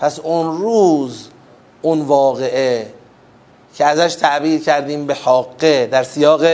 پس 0.00 0.18
اون 0.18 0.58
روز 0.58 1.28
اون 1.82 2.00
واقعه 2.00 2.86
که 3.74 3.84
ازش 3.84 4.14
تعبیر 4.14 4.60
کردیم 4.60 5.06
به 5.06 5.14
حاقه 5.14 5.86
در 5.86 6.02
سیاق 6.02 6.44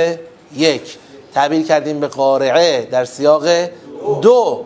یک 0.57 0.99
تعبیر 1.35 1.67
کردیم 1.67 2.01
به 2.01 2.09
قارعه 2.09 2.89
در 2.91 3.05
سیاق 3.05 3.45
دو. 4.23 4.65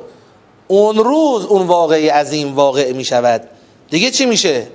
اون 0.69 0.97
روز 0.97 1.45
اون 1.45 1.67
واقعی 1.67 2.09
عظیم 2.09 2.55
واقع 2.55 2.93
می 2.93 3.05
شود 3.05 3.43
دیگه 3.91 4.11
چی 4.11 4.27
میشه؟ 4.27 4.67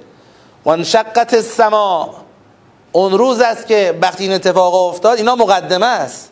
وانشقت 0.65 1.33
السما. 1.33 2.20
اون 2.91 3.17
روز 3.17 3.41
است 3.41 3.67
که 3.67 3.97
وقتی 4.01 4.23
این 4.23 4.33
اتفاق 4.33 4.75
افتاد 4.75 5.17
اینا 5.17 5.35
مقدمه 5.35 5.85
است. 5.85 6.29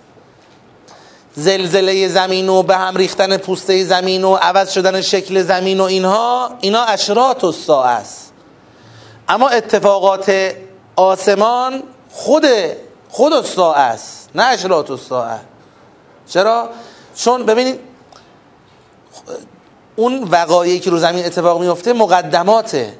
زلزله 1.36 2.08
زمین 2.08 2.50
و 2.50 2.64
به 2.64 2.76
هم 2.76 2.96
ریختن 2.96 3.38
پوسته 3.38 3.84
زمین 3.84 4.24
و 4.24 4.36
عوض 4.36 4.72
شدن 4.72 5.02
شکل 5.02 5.44
زمین 5.44 5.80
و 5.80 5.84
اینها 5.84 6.52
اینا 6.62 6.84
اشرات 6.84 7.44
الساعه 7.44 7.90
است. 7.90 8.34
اما 9.28 9.50
اتفاقات 9.50 10.56
آسمان 10.96 11.84
خود 12.12 12.46
خود 13.10 13.34
الساعه 13.34 13.80
است 13.80 14.30
نه 14.36 14.44
اشرات 14.44 14.92
الساعه. 14.92 15.40
چرا؟ 16.28 16.70
چون 17.16 17.46
ببینید 17.46 17.80
اون 19.96 20.24
وقایعی 20.24 20.80
که 20.80 20.90
رو 20.90 20.98
زمین 20.98 21.26
اتفاق 21.26 21.62
میفته 21.62 21.94
مقدماته. 21.94 22.94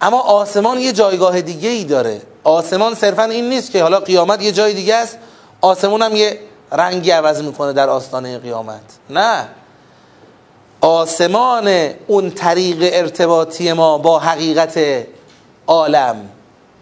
اما 0.00 0.20
آسمان 0.20 0.78
یه 0.78 0.92
جایگاه 0.92 1.40
دیگه 1.40 1.68
ای 1.68 1.84
داره. 1.84 2.22
آسمان 2.46 2.94
صرفا 2.94 3.24
این 3.24 3.48
نیست 3.48 3.70
که 3.70 3.82
حالا 3.82 4.00
قیامت 4.00 4.42
یه 4.42 4.52
جای 4.52 4.74
دیگه 4.74 4.94
است. 4.94 5.18
آسمون 5.60 6.02
هم 6.02 6.16
یه 6.16 6.40
رنگی 6.72 7.10
عوض 7.10 7.42
می‌کنه 7.42 7.72
در 7.72 7.88
آستانه 7.88 8.38
قیامت. 8.38 8.82
نه. 9.10 9.48
آسمان 10.80 11.68
اون 12.06 12.30
طریق 12.30 12.78
ارتباطی 12.92 13.72
ما 13.72 13.98
با 13.98 14.18
حقیقت 14.18 15.06
عالم. 15.66 16.28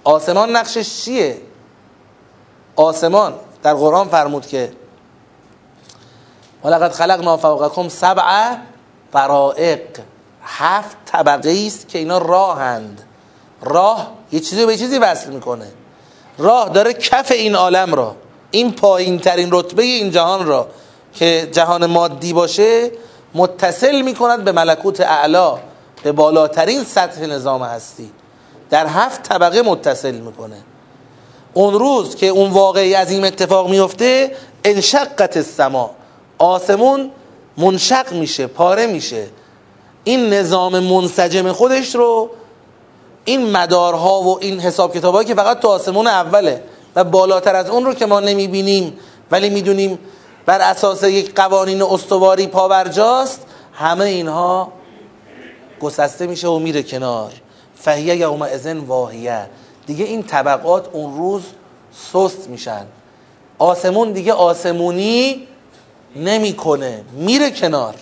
آسمان 0.04 0.56
نقشش 0.56 1.04
چیه؟ 1.04 1.38
آسمان. 2.76 3.34
در 3.62 3.74
قرآن 3.74 4.08
فرمود 4.08 4.46
که 4.46 4.72
ولقد 6.64 6.92
خلقنا 6.92 7.36
فوقکم 7.36 7.88
سبع 7.88 8.56
برائق 9.12 9.80
هفت 10.42 10.96
طبقه 11.06 11.64
است 11.66 11.88
که 11.88 11.98
اینا 11.98 12.18
راهند. 12.18 13.02
راه 13.62 14.12
یه 14.32 14.40
چیزی 14.40 14.66
به 14.66 14.76
چیزی 14.76 14.98
وصل 14.98 15.30
می‌کنه. 15.30 15.66
راه 16.38 16.68
داره 16.68 16.92
کف 16.92 17.30
این 17.30 17.54
عالم 17.54 17.94
را 17.94 18.16
این 18.50 18.72
پایین 18.72 19.18
ترین 19.18 19.48
رتبه 19.52 19.82
این 19.82 20.10
جهان 20.10 20.46
را 20.46 20.68
که 21.14 21.48
جهان 21.52 21.86
مادی 21.86 22.32
باشه 22.32 22.90
متصل 23.34 24.02
می‌کند 24.02 24.44
به 24.44 24.52
ملکوت 24.52 25.00
اعلا 25.00 25.58
به 26.02 26.12
بالاترین 26.12 26.84
سطح 26.84 27.26
نظام 27.26 27.62
هستی. 27.62 28.10
در 28.70 28.86
هفت 28.86 29.22
طبقه 29.22 29.62
متصل 29.62 30.14
می‌کنه. 30.14 30.56
اون 31.54 31.74
روز 31.74 32.16
که 32.16 32.26
اون 32.26 32.50
واقعی 32.50 32.94
از 32.94 33.10
این 33.10 33.24
اتفاق 33.24 33.70
میفته 33.70 34.36
انشقت 34.64 35.36
السما. 35.36 35.90
آسمون 36.38 37.10
منشق 37.56 38.12
میشه 38.12 38.46
پاره 38.46 38.86
میشه. 38.86 39.26
این 40.04 40.32
نظام 40.32 40.78
منسجم 40.78 41.52
خودش 41.52 41.94
رو 41.94 42.30
این 43.24 43.50
مدارها 43.50 44.22
و 44.22 44.38
این 44.40 44.60
حساب 44.60 44.94
کتابهایی 44.94 45.28
که 45.28 45.34
فقط 45.34 45.60
تو 45.60 45.68
آسمون 45.68 46.06
اوله 46.06 46.62
و 46.96 47.04
بالاتر 47.04 47.56
از 47.56 47.70
اون 47.70 47.84
رو 47.84 47.94
که 47.94 48.06
ما 48.06 48.20
نمی‌بینیم 48.20 48.98
ولی 49.30 49.50
می‌دونیم 49.50 49.98
بر 50.46 50.60
اساس 50.60 51.02
یک 51.02 51.34
قوانین 51.34 51.82
استواری 51.82 52.46
پاورجاست 52.46 53.46
همه 53.72 54.04
اینها 54.04 54.72
گسسته 55.80 56.26
میشه 56.26 56.48
و 56.48 56.58
میره 56.58 56.82
کنار. 56.82 57.32
فهیه 57.76 58.16
یوم 58.16 58.42
ازن 58.42 58.78
واهیه. 58.78 59.46
دیگه 59.86 60.04
این 60.04 60.22
طبقات 60.22 60.88
اون 60.92 61.16
روز 61.16 61.42
سست 62.12 62.48
میشن. 62.48 62.86
آسمون 63.58 64.12
دیگه 64.12 64.32
آسمونی 64.32 65.48
نمی‌کنه. 66.16 67.04
میره 67.12 67.50
کنار. 67.50 67.94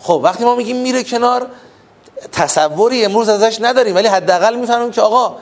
خب 0.00 0.20
وقتی 0.22 0.44
ما 0.44 0.54
میگیم 0.54 0.76
میره 0.76 1.04
کنار 1.04 1.46
تصوری 2.32 3.04
امروز 3.04 3.28
ازش 3.28 3.58
نداریم 3.60 3.94
ولی 3.94 4.08
حداقل 4.08 4.54
می‌فهمیم 4.54 4.90
که 4.90 5.00
آقا 5.00 5.36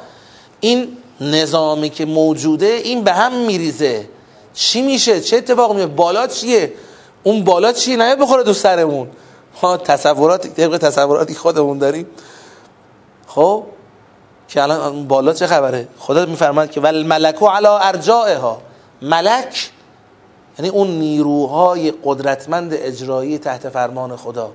این 0.60 0.96
نظامی 1.20 1.90
که 1.90 2.04
موجوده 2.04 2.66
این 2.66 3.04
به 3.04 3.12
هم 3.12 3.32
میریزه. 3.32 4.08
چی 4.54 4.82
میشه؟ 4.82 5.20
چه 5.20 5.36
اتفاق 5.36 5.74
میفته 5.74 5.86
بالا 5.86 6.26
چیه؟ 6.26 6.72
اون 7.22 7.44
بالا 7.44 7.72
چیه؟ 7.72 7.96
نه 7.96 8.16
بخوره 8.16 8.42
دو 8.42 8.52
سرمون. 8.52 9.08
ما 9.62 9.76
تصورات 9.76 10.46
طبق 10.46 10.78
تصوراتی 10.78 11.34
خودمون 11.34 11.78
داریم. 11.78 12.06
خب؟ 13.26 13.64
که 14.48 14.62
الان 14.62 15.08
بالا 15.08 15.32
چه 15.32 15.46
خبره؟ 15.46 15.88
خدا 15.98 16.26
میفرماد 16.26 16.70
که 16.70 16.80
ول 16.80 17.06
ملکو 17.06 17.46
علی 17.46 17.66
ارجائها. 17.66 18.60
ملک 19.02 19.70
یعنی 20.58 20.68
اون 20.68 20.88
نیروهای 20.88 21.92
قدرتمند 22.04 22.74
اجرایی 22.74 23.38
تحت 23.38 23.68
فرمان 23.68 24.16
خدا. 24.16 24.50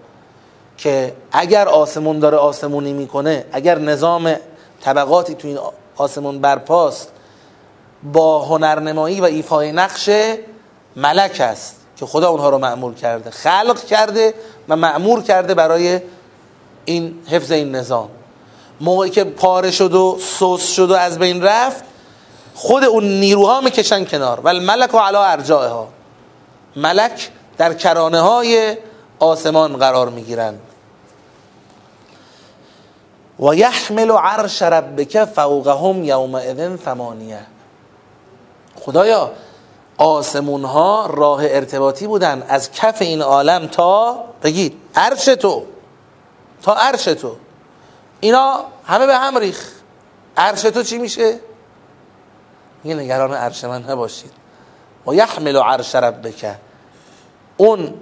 که 0.78 1.14
اگر 1.32 1.68
آسمون 1.68 2.20
داره 2.20 2.38
آسمونی 2.38 2.94
می‌کنه 2.94 3.46
اگر 3.52 3.80
نظام 3.80 4.36
طبقاتی 4.82 5.36
تو 5.36 5.48
این 5.48 5.60
آسمون 5.98 6.40
برپاست 6.40 7.12
با 8.04 8.40
هنرنمایی 8.46 9.22
و 9.22 9.24
ایفای 9.24 9.72
نقش 9.72 10.10
ملک 10.96 11.42
است 11.42 11.76
که 11.96 12.06
خدا 12.06 12.30
اونها 12.30 12.50
رو 12.50 12.58
معمول 12.58 12.94
کرده 12.94 13.30
خلق 13.32 13.84
کرده 13.86 14.34
و 14.70 14.76
معمور 14.76 15.24
کرده 15.24 15.54
برای 15.54 16.00
این 16.86 17.16
حفظ 17.28 17.52
این 17.52 17.76
نظام. 17.76 18.10
موقعی 18.82 19.10
که 19.10 19.24
پاره 19.24 19.72
شد 19.72 19.94
و 19.94 20.18
سوس 20.20 20.72
شد 20.72 20.92
و 20.92 20.94
از 20.94 21.20
بین 21.20 21.44
رفت 21.44 21.84
خود 22.56 22.84
اون 22.84 23.04
نیروها 23.04 23.62
می‌کشن 23.62 24.06
کنار. 24.06 24.40
و 24.40 24.48
الملک 24.48 24.94
و 24.94 24.98
علا 24.98 25.24
ارجائها. 25.24 25.88
ملک 26.76 27.30
در 27.58 27.74
کرانه 27.74 28.20
های 28.20 28.78
آسمان 29.20 29.78
قرار 29.78 30.10
می‌گیرند 30.10 30.60
و 33.40 33.56
یحمل 33.56 34.12
عرش 34.12 34.62
ربک 34.62 35.26
فوقهم 35.26 36.04
یومئذ 36.04 36.78
ثمانیه. 36.86 37.40
خدایا 38.76 39.32
آسمون 39.98 40.64
ها 40.64 41.10
راه 41.14 41.40
ارتباطی 41.44 42.08
بودن 42.08 42.44
از 42.48 42.72
کف 42.72 43.02
این 43.02 43.22
عالم 43.22 43.68
تا 43.68 44.24
بگید 44.44 44.82
عرش 44.96 45.26
تو 45.26 45.66
تا 46.62 46.74
عرش 46.74 47.04
تو. 47.04 47.36
اینا 48.20 48.60
همه 48.86 49.06
به 49.06 49.18
هم 49.18 49.38
ریخ 49.38 49.72
عرش 50.38 50.62
تو 50.62 50.84
چی 50.84 50.98
میشه؟ 50.98 51.40
یه 52.86 52.96
نگران 52.96 53.34
عرش 53.34 53.64
من 53.64 53.84
نباشید. 53.84 54.32
و 55.08 55.14
یحمل 55.14 55.58
عرش 55.58 55.96
ربک. 55.96 56.56
اون 57.58 57.94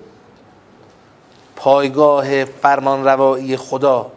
پایگاه 1.55 2.45
فرمان 2.45 3.05
روایی 3.05 3.57
خدا 3.57 4.11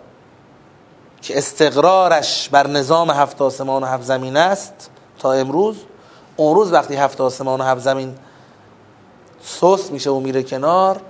که 1.22 1.38
استقرارش 1.38 2.48
بر 2.48 2.66
نظام 2.66 3.10
هفت 3.10 3.42
آسمان 3.42 3.82
و 3.82 3.86
هفت 3.86 4.02
زمین 4.02 4.36
است 4.36 4.90
تا 5.18 5.32
امروز 5.32 5.76
اون 6.36 6.54
روز 6.54 6.72
وقتی 6.72 6.96
هفت 6.96 7.20
آسمان 7.20 7.60
و 7.60 7.64
هفت 7.64 7.80
زمین 7.80 8.14
سست 9.42 9.92
میشه 9.92 10.10
و 10.10 10.20
میره 10.20 10.42
کنار 10.42 11.00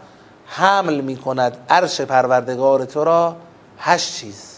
حمل 0.46 1.00
می‌کند 1.00 1.56
عرش 1.70 2.00
پروردگار 2.00 2.84
تو 2.84 3.04
را 3.04 3.36
هشت 3.78 4.14
چیز. 4.14 4.56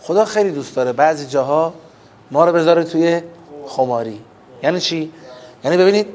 خدا 0.00 0.24
خیلی 0.24 0.50
دوست 0.50 0.76
داره 0.76 0.92
بعضی 0.92 1.26
جاها 1.26 1.74
ما 2.30 2.44
رو 2.44 2.52
بذاره 2.52 2.84
توی 2.84 3.22
خماری. 3.66 4.20
یعنی 4.62 4.80
چی؟ 4.80 5.12
یعنی 5.64 5.76
ببینید 5.76 6.06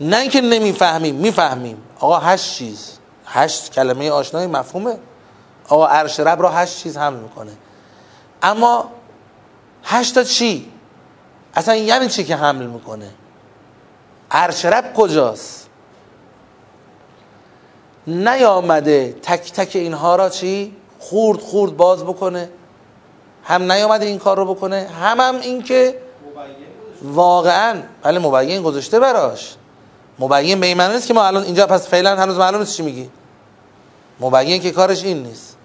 نه 0.00 0.16
اینکه 0.16 0.40
نمی‌فهمیم 0.40 1.14
می‌فهمیم. 1.14 1.82
آقا 2.00 2.18
هشت 2.18 2.54
چیز 2.54 2.92
هشت 3.26 3.72
کلمه 3.72 4.10
آشنای 4.10 4.46
مفهومه. 4.46 4.98
آقا 5.68 5.86
عرش 5.86 6.20
رب 6.20 6.42
را 6.42 6.50
هشت 6.50 6.78
چیز 6.78 6.98
حمل 6.98 7.18
می‌کنه. 7.18 7.52
اما 8.42 8.90
هشت 9.84 10.14
تا 10.14 10.24
چی؟ 10.24 10.72
اصلا 11.54 11.74
یعنی 11.74 12.08
چی 12.08 12.24
که 12.24 12.36
حمل 12.36 12.66
می‌کنه؟ 12.66 13.10
عرش 14.30 14.64
رب 14.64 14.94
کجاست؟ 14.94 15.68
نیامده 18.06 19.16
تک 19.22 19.52
تک 19.52 19.76
اینها 19.76 20.16
را 20.16 20.28
چی؟ 20.28 20.76
خورد 20.98 21.40
خورد 21.40 21.76
باز 21.76 22.04
بکنه. 22.04 22.50
هم 23.44 23.72
نیامده 23.72 24.06
این 24.06 24.18
کار 24.18 24.36
رو 24.36 24.54
بکنه 24.54 24.88
هم 25.00 25.20
هم 25.20 25.40
این 25.40 25.62
که 25.62 26.00
واقعا 27.02 27.82
بله 28.02 28.18
مبین 28.18 28.62
گذاشته 28.62 29.00
براش. 29.00 29.54
مبین 30.18 30.60
به 30.60 30.66
این 30.66 30.76
معنی 30.76 30.94
نیست 30.94 31.06
که 31.06 31.14
ما 31.14 31.24
الان 31.24 31.42
اینجا 31.42 31.66
پس 31.66 31.88
فعلا 31.88 32.16
هنوز 32.16 32.38
معلوم 32.38 32.60
نیست 32.60 32.76
چی 32.76 32.82
میگی. 32.82 33.10
مبین 34.20 34.60
که 34.60 34.70
کارش 34.70 35.04
این 35.04 35.22
نیست. 35.22 35.57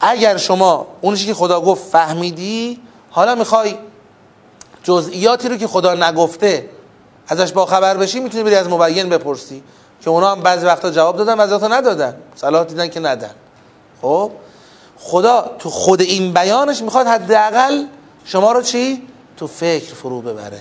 اگر 0.00 0.36
شما 0.36 0.86
اونشی 1.00 1.26
که 1.26 1.34
خدا 1.34 1.60
گفت 1.60 1.90
فهمیدی 1.90 2.80
حالا 3.10 3.34
می‌خوای 3.34 3.74
جزئیاتی 4.82 5.48
رو 5.48 5.56
که 5.56 5.66
خدا 5.66 5.94
نگفته 5.94 6.70
ازش 7.28 7.52
با 7.52 7.66
خبر 7.66 7.96
بشی 7.96 8.20
می‌تونی 8.20 8.44
بری 8.44 8.54
از 8.54 8.68
مبین 8.68 9.08
بپرسی. 9.08 9.62
که 10.00 10.10
اونا 10.10 10.32
هم 10.32 10.40
بعضی 10.40 10.66
وقتا 10.66 10.90
جواب 10.90 11.16
دادن 11.16 11.36
بعضی 11.36 11.54
وقتا 11.54 11.68
ندادن. 11.68 12.16
صلاح 12.34 12.64
دیدن 12.64 12.88
که 12.88 13.00
ندن. 13.00 13.30
خب؟ 14.02 14.30
خدا 14.98 15.50
تو 15.58 15.70
خود 15.70 16.00
این 16.00 16.32
بیانش 16.32 16.82
می‌خواد 16.82 17.06
حداقل 17.06 17.84
شما 18.24 18.52
رو 18.52 18.62
چی؟ 18.62 19.02
تو 19.36 19.46
فکر 19.46 19.94
فرو 19.94 20.20
ببره. 20.20 20.60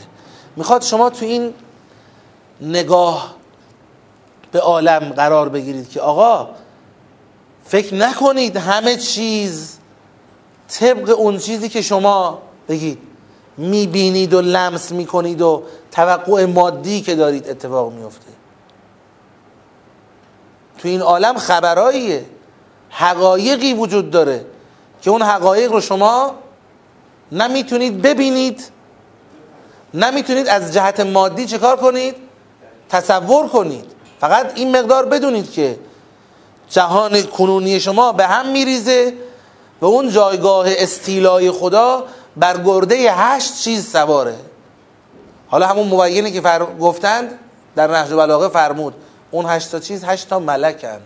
می‌خواد 0.56 0.82
شما 0.82 1.10
تو 1.10 1.26
این 1.26 1.54
نگاه 2.62 3.36
به 4.52 4.60
عالم 4.60 5.00
قرار 5.00 5.50
بگیرید 5.50 5.90
که 5.90 6.02
آقا 6.02 6.50
فکر 7.70 7.96
نکنید 7.96 8.58
همه 8.58 8.96
چیز 8.96 9.78
طبق 10.68 11.20
اون 11.20 11.38
چیزی 11.38 11.70
که 11.70 11.82
شما 11.82 12.42
بگید. 12.70 12.98
می‌بینید 13.58 14.34
و 14.34 14.42
لمس 14.42 14.92
می‌کنید 14.92 15.42
و 15.42 15.64
توقع 15.92 16.46
مادی 16.46 17.02
که 17.02 17.16
دارید 17.16 17.50
اتفاق 17.50 17.94
میفته 17.94 18.32
تو 20.78 20.88
این 20.88 21.02
عالم 21.02 21.38
خبراییه. 21.38 22.26
حقایقی 22.90 23.74
وجود 23.74 24.12
داره 24.12 24.46
که 25.02 25.10
اون 25.10 25.22
حقایق 25.22 25.72
رو 25.72 25.82
شما 25.82 26.36
نمی‌تونید 27.32 28.02
ببینید. 28.02 28.64
نمی‌تونید 29.94 30.48
از 30.48 30.74
جهت 30.74 31.00
مادی 31.00 31.46
چه 31.46 31.58
کار 31.58 31.78
کنید؟ 31.78 32.16
تصور 32.90 33.48
کنید. 33.48 33.86
فقط 34.20 34.52
این 34.56 34.78
مقدار 34.78 35.06
بدونید 35.06 35.52
که 35.52 35.80
جهان 36.70 37.22
کنونی 37.22 37.80
شما 37.80 38.12
به 38.12 38.28
هم 38.28 38.52
میریزه 38.52 39.14
و 39.82 39.86
اون 39.86 40.10
جایگاه 40.10 40.66
استیلای 40.70 41.52
خدا 41.52 42.04
بر 42.38 42.58
گرده 42.58 42.96
هشت 43.12 43.58
چیز 43.58 43.92
سواره. 43.92 44.36
حالا 45.48 45.68
همون 45.68 45.88
مبینه 45.88 46.32
که 46.32 46.42
فر... 46.42 46.66
گفتند 46.66 47.40
در 47.76 47.88
نهج 47.88 48.10
بلاغه 48.10 48.48
فرمود 48.48 48.94
اون 49.32 49.46
هشت 49.46 49.72
تا 49.72 49.80
چیز 49.80 50.04
هشت 50.04 50.30
تا 50.30 50.40
ملکن. 50.40 51.00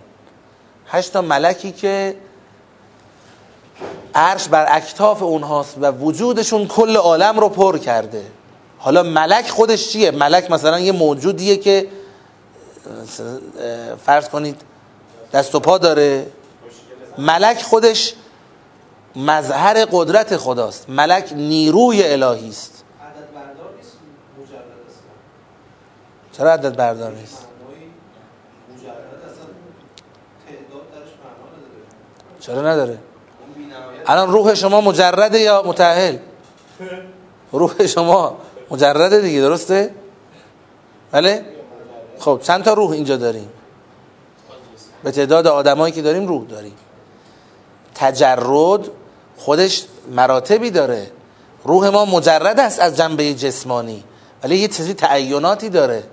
هشت 0.87 1.13
تا 1.13 1.21
ملکی 1.21 1.71
که 1.71 2.15
عرش 4.15 4.47
بر 4.47 4.65
اکتاف 4.69 5.23
اونهاست 5.23 5.75
و 5.81 5.91
وجودشون 5.91 6.67
کل 6.67 6.97
عالم 6.97 7.39
رو 7.39 7.49
پر 7.49 7.77
کرده. 7.77 8.23
حالا 8.77 9.03
ملک 9.03 9.49
خودش 9.49 9.89
چیه؟ 9.89 10.11
ملک 10.11 10.51
مثلا 10.51 10.79
یه 10.79 10.91
موجودیه 10.91 11.57
که 11.57 11.87
فرض 14.05 14.29
کنید 14.29 14.61
دست 15.33 15.55
و 15.55 15.59
پا 15.59 15.77
داره. 15.77 16.27
ملک 17.17 17.61
خودش 17.61 18.13
مظهر 19.15 19.85
قدرت 19.91 20.37
خداست. 20.37 20.89
ملک 20.89 21.33
نیروی 21.35 22.03
الهی 22.03 22.49
است. 22.49 22.83
چرا 26.37 26.53
عدد 26.53 26.75
بردار 26.75 27.11
نیست 27.11 27.47
چرا 32.39 32.61
نداره؟ 32.61 32.97
الان 34.07 34.31
روح 34.31 34.53
شما 34.53 34.81
مجرده 34.81 35.39
یا 35.39 35.63
متأهل؟ 35.65 36.17
روح 37.51 37.85
شما 37.85 38.37
مجرده 38.71 39.21
دیگه 39.21 39.41
درسته؟ 39.41 39.95
بله؟ 41.11 41.45
خب 42.19 42.39
چند 42.43 42.63
تا 42.63 42.73
روح 42.73 42.91
اینجا 42.91 43.17
داریم؟ 43.17 43.49
به 45.03 45.11
تعداد 45.11 45.47
آدمایی 45.47 45.93
که 45.93 46.01
داریم 46.01 46.27
روح 46.27 46.45
داریم. 46.47 46.73
تجرد 47.95 48.79
خودش 49.37 49.83
مراتبی 50.11 50.71
داره. 50.71 51.11
روح 51.63 51.87
ما 51.87 52.05
مجرد 52.05 52.59
است 52.59 52.79
از 52.79 52.97
جنبه 52.97 53.33
جسمانی 53.33 54.03
ولی 54.43 54.57
یه 54.57 54.67
چیزی 54.67 54.93
تعیناتی 54.93 55.69
داره. 55.69 56.03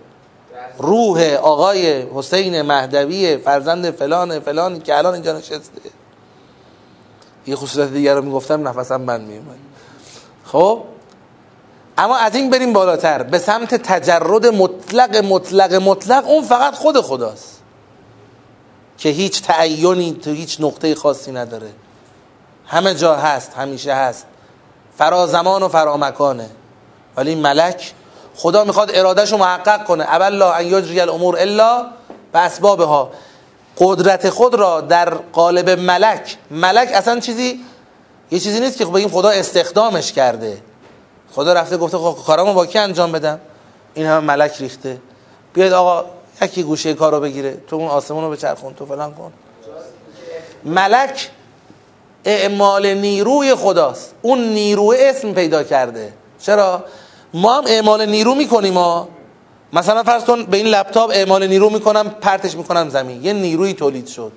روح 0.79 1.23
آقای 1.43 2.03
حسین 2.15 2.63
مهدوی 2.63 3.37
فرزند 3.37 3.91
فلان 3.91 4.41
فلانی 4.41 4.81
که 4.81 4.99
الان 4.99 5.15
اینجا 5.15 5.33
نشسته. 5.39 5.81
یه 7.47 7.57
خصوصیت 7.57 7.93
دیگر 7.93 8.15
رو 8.15 8.23
می‌گفتم 8.23 8.69
نفسم 8.69 9.07
بند 9.07 9.29
میومد 9.29 9.59
خب؟ 10.45 10.83
اما 11.99 12.17
از 12.17 12.35
این 12.35 12.51
بریم 12.51 12.73
بالاتر. 12.73 13.23
به 13.23 13.39
سمت 13.39 13.75
تجرد 13.75 14.47
مطلق 14.47 15.17
مطلق 15.17 15.75
مطلق 15.75 16.27
اون 16.27 16.45
فقط 16.45 16.75
خود 16.75 17.01
خداست. 17.01 17.60
که 19.01 19.09
هیچ 19.09 19.43
تعینی 19.43 20.13
تو 20.13 20.31
هیچ 20.31 20.57
نقطه 20.61 20.95
خاصی 20.95 21.33
نداره. 21.33 21.71
همه 22.67 22.95
جا 22.95 23.17
هست 23.17 23.53
همیشه 23.57 23.95
هست. 23.95 24.27
فرازمان 24.99 25.63
و 25.63 25.69
فرامکانه. 25.69 26.51
ولی 27.17 27.35
ملک 27.35 27.93
خدا 28.37 28.65
می‌خواد 28.65 28.91
ارادهش 28.95 29.33
رو 29.33 29.39
محقق 29.39 29.85
کنه. 29.85 30.05
ابلا 30.09 30.53
ان 30.53 30.67
یجری 30.67 31.01
الامور 31.01 31.37
الا 31.39 31.87
به 32.33 32.39
اسبابها. 32.39 33.11
قدرت 33.79 34.31
خود 34.31 34.55
را 34.55 34.81
در 34.81 35.15
قالب 35.15 35.71
ملک 35.71 36.37
ملک 36.51 36.89
اصلا 36.95 37.21
چیزی 37.21 37.61
یه 38.31 38.39
چیزی 38.39 38.61
نیست 38.61 38.79
که 38.79 38.85
بگیم 38.85 39.09
خدا 39.09 39.31
استخدامش 39.31 40.13
کرده. 40.13 40.63
خدا 41.33 41.53
رفته 41.53 41.77
گفته 41.77 41.99
خب 41.99 42.17
کارامو 42.27 42.55
با 42.55 42.67
کی 42.67 42.79
انجام 42.79 43.13
بدم؟ 43.13 43.41
این 43.95 44.07
همه 44.07 44.21
ملک 44.21 44.57
ریخته. 44.61 44.99
بیاید 45.55 45.73
آقا 45.73 46.05
یکی 46.43 46.63
گوشه 46.63 46.95
کارو 46.95 47.21
بگیره. 47.21 47.57
تو 47.69 47.77
اون 47.77 47.89
آسمون 47.89 48.25
رو 48.25 48.31
بچرخون 48.31 48.75
تو 48.75 48.87
فلان 48.87 49.15
کن. 49.15 49.33
ملک 50.65 51.31
اعمال 52.25 52.95
نیروی 52.95 53.55
خداست. 53.55 54.15
اون 54.23 54.45
نیروی 54.45 54.97
اسم 55.01 55.33
پیدا 55.33 55.63
کرده. 55.63 56.13
چرا؟ 56.41 56.85
ما 57.35 57.59
هم 57.59 57.65
اعمال 57.67 58.07
نیرو 58.07 58.35
می‌کنیم 58.35 58.73
ما 58.73 59.09
مثلا 59.73 60.03
فرض 60.03 60.25
کن 60.25 60.45
به 60.45 60.57
این 60.57 60.67
لپتاپ 60.67 61.11
اعمال 61.11 61.47
نیرو 61.47 61.71
می‌کنم 61.71 62.11
پرتش 62.11 62.57
می‌کنم 62.57 62.89
زمین. 62.89 63.25
یه 63.25 63.33
نیروی 63.33 63.73
تولید 63.73 64.07
شد. 64.07 64.33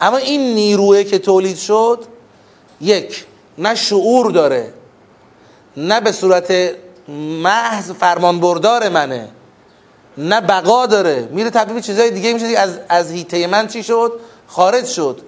اما 0.00 0.16
این 0.16 0.54
نیروی 0.54 1.04
که 1.04 1.18
تولید 1.18 1.56
شد 1.56 2.04
یک 2.80 3.24
نه 3.58 3.74
شعور 3.74 4.30
داره. 4.30 4.72
نه 5.76 6.00
به 6.00 6.12
صورت 6.12 6.70
محض 7.42 7.90
فرمان 7.90 8.40
بردار 8.40 8.88
منه. 8.88 9.28
نه 10.18 10.40
بقا 10.40 10.86
داره. 10.86 11.28
میره 11.30 11.50
تبدیل 11.50 11.80
چیزای 11.80 12.10
دیگه 12.10 12.32
میشه 12.32 12.46
از 12.46 12.78
از 12.88 13.10
هیته 13.10 13.46
من 13.46 13.66
چی 13.66 13.82
شد؟ 13.82 14.12
خارج 14.46 14.86
شد. 14.86 15.20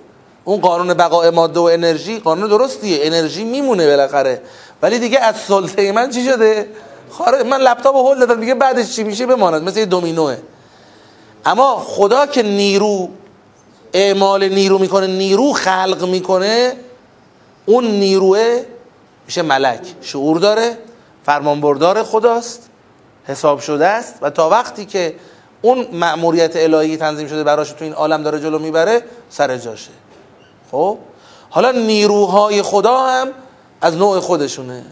اون 0.45 0.61
قانون 0.61 0.95
بقای 0.95 1.31
ماده 1.31 1.61
و 1.61 1.63
انرژی 1.63 2.19
قانون 2.19 2.49
درستیه. 2.49 2.99
انرژی 3.03 3.45
میمونه 3.45 3.87
بالاخره. 3.87 4.43
ولی 4.83 4.99
دیگه 4.99 5.19
از 5.19 5.37
سلطه 5.37 5.93
من 5.93 6.11
چی 6.11 6.25
شده؟ 6.25 6.69
خارج. 7.11 7.47
من 7.47 7.61
لپتاپ 7.61 7.97
هول 7.97 8.19
دادم. 8.19 8.41
دیگه 8.41 8.55
بعدش 8.55 8.97
چی 8.97 9.05
میشه؟ 9.05 9.27
بماند. 9.27 9.63
مثل 9.63 9.85
دومینوه. 9.85 10.37
اما 11.47 11.85
خدا 11.87 12.27
که 12.27 12.43
نیرو 12.43 13.09
اعمال 13.93 14.49
نیرو 14.49 14.79
می‌کنه 14.79 15.07
نیرو 15.07 15.53
خلق 15.53 16.05
می‌کنه 16.09 16.73
اون 17.67 17.87
نیروه 17.87 18.63
میشه 19.27 19.43
ملک. 19.43 19.81
شعور 20.01 20.39
داره 20.39 20.79
فرمانبردار 21.27 22.03
خداست. 22.03 22.66
حساب 23.27 23.61
شده 23.61 23.87
است 23.87 24.15
و 24.23 24.31
تا 24.31 24.49
وقتی 24.49 24.87
که 24.87 25.15
اون 25.63 25.87
مأموریت 25.93 26.57
الهی 26.57 26.97
تنظیم 26.97 27.29
شده 27.29 27.45
براش 27.45 27.71
تو 27.71 27.85
این 27.85 27.93
عالم 27.93 28.23
داره 28.23 28.41
جلو 28.41 28.59
می‌بره 28.59 29.03
سر 29.31 29.57
جاشه. 29.57 29.91
خب؟ 30.71 30.99
حالا 31.51 31.71
نیروهای 31.71 32.63
خدا 32.63 33.07
هم 33.07 33.29
از 33.81 33.97
نوع 33.97 34.21
خودشونه. 34.21 34.85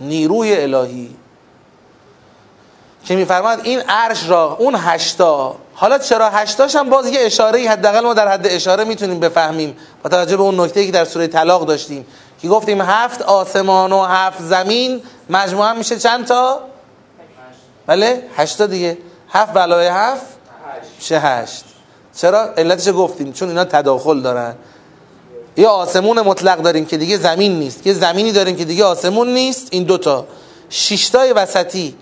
نیروی 0.00 0.56
الهی. 0.56 1.16
که 3.04 3.16
میفرماد 3.16 3.60
این 3.64 3.80
عرش 3.80 4.28
را 4.28 4.56
اون 4.58 4.74
هشتا 4.78 5.56
حالا 5.74 5.98
چرا 5.98 6.30
هشتاش 6.30 6.76
هم 6.76 6.90
باز 6.90 7.06
یه 7.06 7.20
اشاره 7.20 7.68
حداقل 7.68 8.00
ما 8.00 8.14
در 8.14 8.28
حد 8.28 8.46
اشاره 8.46 8.84
می‌تونیم 8.84 9.20
بفهمیم. 9.20 9.76
با 10.02 10.10
توجه 10.10 10.36
به 10.36 10.42
اون 10.42 10.60
نکته 10.60 10.86
که 10.86 10.92
در 10.92 11.04
سوره 11.04 11.26
طلاق 11.26 11.66
داشتیم. 11.66 12.06
که 12.42 12.48
گفتیم 12.48 12.80
هفت 12.80 13.22
آسمان 13.22 13.92
و 13.92 14.02
هفت 14.02 14.42
زمین 14.42 15.02
مجموعا 15.30 15.74
میشه 15.74 15.98
چند 15.98 16.26
تا؟ 16.26 16.60
بله؟ 17.86 18.22
هشتا 18.36 18.66
دیگه. 18.66 18.98
هفت 19.28 19.52
بلای 19.52 19.86
هفت؟ 19.86 20.26
میشه 20.98 21.18
هشت؟ 21.18 21.64
چرا؟ 22.16 22.54
علتش 22.56 22.88
گفتیم 22.88 23.32
چون 23.32 23.48
اینا 23.48 23.64
تداخل 23.64 24.20
دارن. 24.20 24.54
یه 25.56 25.68
آسمون 25.68 26.20
مطلق 26.20 26.62
داریم 26.62 26.86
که 26.86 26.96
دیگه 26.96 27.16
زمین 27.16 27.58
نیست. 27.58 27.86
یه 27.86 27.92
زمینی 27.92 28.32
داریم 28.32 28.56
که 28.56 28.64
دیگه 28.64 28.84
آسمون 28.84 29.34
نیست. 29.34 29.68
این 29.70 29.82
دوتا. 29.82 30.26
شیشتای 30.70 31.32
وسطی 31.32 31.96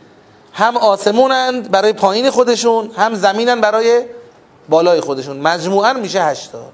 هم 0.52 0.76
آسمونند 0.76 1.70
برای 1.70 1.92
پایین 1.92 2.30
خودشون 2.30 2.90
هم 2.96 3.14
زمینن 3.14 3.60
برای 3.60 4.04
بالای 4.68 5.00
خودشون. 5.00 5.36
مجموعا 5.36 5.92
میشه 5.92 6.22
هشتا. 6.22 6.64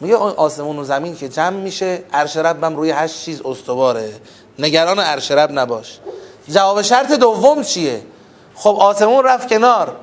میگه 0.00 0.16
آسمون 0.16 0.78
و 0.78 0.84
زمین 0.84 1.16
که 1.16 1.28
جمع 1.28 1.56
میشه 1.56 2.02
عرش 2.12 2.36
ربم 2.36 2.76
روی 2.76 2.90
هشت 2.90 3.24
چیز 3.24 3.40
استواره. 3.44 4.12
نگران 4.58 4.98
عرش 4.98 5.30
رب 5.30 5.52
نباش. 5.52 5.98
جواب 6.48 6.82
شرط 6.82 7.12
دوم 7.12 7.62
چیه؟ 7.62 8.02
خب 8.54 8.76
آسمون 8.80 9.24
رفت 9.24 9.48
کنار. 9.48 9.96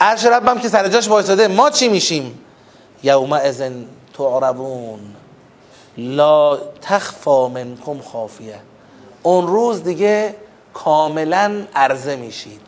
عرش 0.00 0.24
ربم 0.24 0.58
که 0.58 0.68
سر 0.68 0.88
جاش 0.88 1.08
وایساده 1.08 1.48
ما 1.48 1.70
چی 1.70 1.88
میشیم؟ 1.88 2.40
یوم 3.02 3.32
ازن 3.32 3.84
تعربون 4.16 5.00
لا 5.96 6.58
تخفا 6.82 7.48
منکم 7.48 8.00
خافیه. 8.00 8.58
اون 9.22 9.46
روز 9.46 9.82
دیگه 9.82 10.34
کاملا 10.74 11.66
عرضه 11.74 12.16
میشید. 12.16 12.60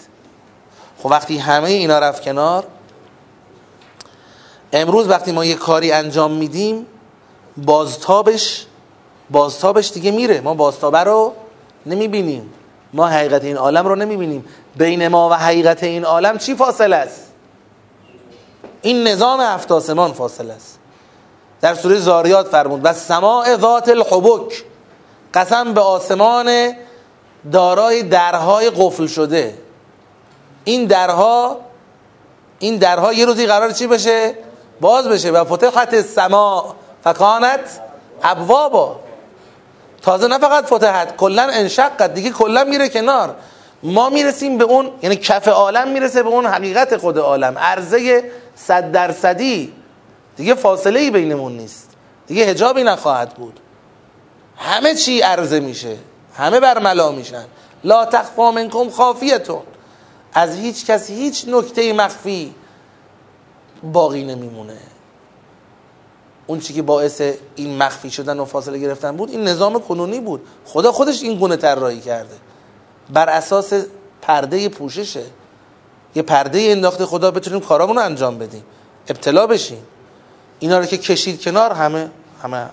خب 0.98 1.06
وقتی 1.06 1.38
همه 1.38 1.68
اینا 1.68 1.98
رفت 1.98 2.22
کنار 2.22 2.64
امروز 4.72 5.08
وقتی 5.08 5.32
ما 5.32 5.44
یه 5.44 5.54
کاری 5.54 5.92
انجام 5.92 6.32
میدیم 6.32 6.86
بازتابش 7.56 8.66
بازتابش 9.30 9.92
دیگه 9.92 10.10
میره. 10.10 10.40
ما 10.40 10.54
بازتابه 10.54 10.98
رو 10.98 11.32
نمی‌بینیم. 11.86 12.52
ما 12.96 13.06
حقیقت 13.06 13.44
این 13.44 13.56
عالم 13.56 13.86
رو 13.86 13.94
نمی‌بینیم. 13.94 14.44
بین 14.76 15.08
ما 15.08 15.28
و 15.28 15.32
حقیقت 15.32 15.82
این 15.82 16.04
عالم 16.04 16.38
چی 16.38 16.54
فاصله 16.54 16.96
است؟ 16.96 17.32
این 18.82 19.08
نظام 19.08 19.40
هفت 19.40 19.72
آسمان 19.72 20.12
فاصله 20.12 20.52
است. 20.52 20.78
در 21.60 21.74
سوره 21.74 21.98
زاریات 21.98 22.48
فرمود 22.48 22.80
و 22.84 22.92
سماع 22.92 23.56
ذات 23.56 23.88
الحبک. 23.88 24.64
قسم 25.34 25.74
به 25.74 25.80
آسمان 25.80 26.72
دارای 27.52 28.02
درهای 28.02 28.70
قفل 28.70 29.06
شده. 29.06 29.58
این 30.64 30.84
درها 30.84 31.56
این 32.58 32.76
درها 32.76 33.12
یه 33.12 33.24
روزی 33.24 33.46
قرار 33.46 33.72
چی 33.72 33.86
بشه؟ 33.86 34.34
باز 34.80 35.08
بشه. 35.08 35.30
و 35.30 35.44
فتحت 35.44 35.94
السماء 35.94 36.64
فکانت 37.04 37.80
ابوابا. 38.22 39.00
تازه 40.06 40.26
نه 40.26 40.38
فقط 40.38 40.64
فتحت 40.64 41.16
کلا 41.16 41.42
انشقت. 41.42 42.14
دیگه 42.14 42.30
کلا 42.30 42.64
میره 42.64 42.88
کنار. 42.88 43.34
ما 43.82 44.10
می‌رسیم 44.10 44.58
به 44.58 44.64
اون 44.64 44.90
یعنی 45.02 45.16
کف 45.16 45.48
عالم 45.48 45.88
می‌رسه 45.88 46.22
به 46.22 46.28
اون 46.28 46.46
حقیقت 46.46 46.96
خود 46.96 47.18
عالم. 47.18 47.58
عرضه 47.58 48.30
صد 48.56 48.92
درصدی. 48.92 49.72
دیگه 50.36 50.54
فاصله 50.54 51.00
ای 51.00 51.10
بینمون 51.10 51.56
نیست. 51.56 51.90
دیگه 52.26 52.44
هجابی 52.44 52.82
نخواهد 52.82 53.34
بود. 53.34 53.60
همه 54.56 54.94
چی 54.94 55.20
عرضه 55.20 55.60
میشه. 55.60 55.96
همه 56.36 56.60
برملا 56.60 57.12
میشن. 57.12 57.44
لا 57.84 58.04
تخفا 58.04 58.50
منکم 58.50 58.90
خافیتون. 58.90 59.62
از 60.34 60.56
هیچ 60.56 60.86
کسی 60.86 61.14
هیچ 61.14 61.44
نکته 61.48 61.92
مخفی 61.92 62.54
باقی 63.82 64.24
نمیمونه. 64.24 64.76
اون 66.46 66.60
چی 66.60 66.74
که 66.74 66.82
باعث 66.82 67.22
این 67.56 67.76
مخفی 67.76 68.10
شدن 68.10 68.40
و 68.40 68.44
فاصله 68.44 68.78
گرفتن 68.78 69.16
بود 69.16 69.30
این 69.30 69.44
نظام 69.44 69.80
کنونی 69.80 70.20
بود. 70.20 70.46
خدا 70.64 70.92
خودش 70.92 71.22
این 71.22 71.38
گونه 71.38 71.56
طراحی 71.56 72.00
کرده. 72.00 72.34
بر 73.12 73.28
اساس 73.28 73.72
پرده 74.22 74.68
پوششه. 74.68 75.24
یه 76.14 76.22
پرده 76.22 76.58
انداخته 76.58 77.06
خدا 77.06 77.30
بتونیم 77.30 77.60
کارامون 77.60 77.96
رو 77.96 78.02
انجام 78.02 78.38
بدیم. 78.38 78.64
ابتلا 79.08 79.46
بشیم 79.46 79.82
اینا 80.58 80.78
رو 80.78 80.84
که 80.84 80.98
کشید 80.98 81.42
کنار 81.42 81.72
همه 81.72 82.10
همه 82.42 82.70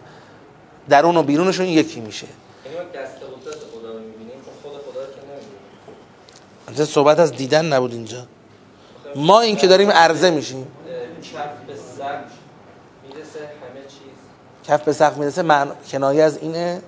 درون 0.90 1.18
و 1.18 1.24
بیرونشون 1.24 1.66
یکی 1.66 2.00
میشه. 2.00 2.28
یعنی 2.66 2.78
اینجا 6.68 6.86
صحبت 6.86 7.20
از 7.20 7.32
دیدن 7.32 7.66
نبود 7.66 7.94
اینجا. 7.94 8.26
ما 9.16 9.42
این 9.42 9.56
که 9.56 9.68
داریم 9.68 9.92
عرضه 9.92 10.30
میشیم 10.30 10.68
کف 11.24 11.40
به 11.68 11.76
سقف 11.76 12.32
می‌رسه 13.08 13.40
همه 13.40 13.82
چیز 13.82 14.18
کف 14.64 14.84
به 14.84 14.94
سقف 14.94 15.18
می‌رسه 15.18 15.42
معنی 15.42 15.72
کنایه 15.92 16.24
از 16.24 16.38
اینه 16.38 16.82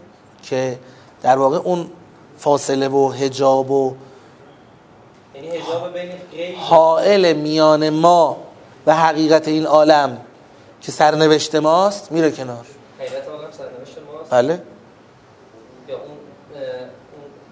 که 0.43 0.79
در 1.21 1.37
واقع 1.37 1.57
اون 1.57 1.89
فاصله 2.37 2.87
و 2.87 3.09
هجاب 3.09 3.71
و 3.71 3.95
یعنی 5.35 5.57
حائل 6.55 7.33
میان 7.33 7.89
ما 7.89 8.37
و 8.85 8.95
حقیقت 8.95 9.47
این 9.47 9.65
عالم 9.65 10.17
که 10.81 10.91
سرنوشت 10.91 11.55
ماست 11.55 12.11
میره 12.11 12.31
کنار. 12.31 12.65
حقیقت 12.99 13.27
عالم 13.27 13.51
سرنوشت 13.51 13.97
ماست؟ 14.13 14.31
بله. 14.31 14.61
یا 15.87 15.95
اون 15.95 16.17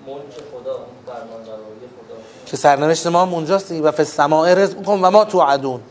ملک 0.08 0.34
خدا 0.52 0.72
اون 0.72 1.44
خدا؟ 1.46 2.16
که 2.46 2.58
سرنوشت 2.58 3.08
ما 3.08 3.22
هم 3.22 3.34
اونجاست. 3.34 3.72
و 3.72 3.92
فی 3.92 4.02
السماء 4.02 4.54
رزق 4.54 4.84
کن 4.84 5.00
و 5.02 5.12
ما 5.12 5.26
تو 5.26 5.42
عدون 5.42 5.82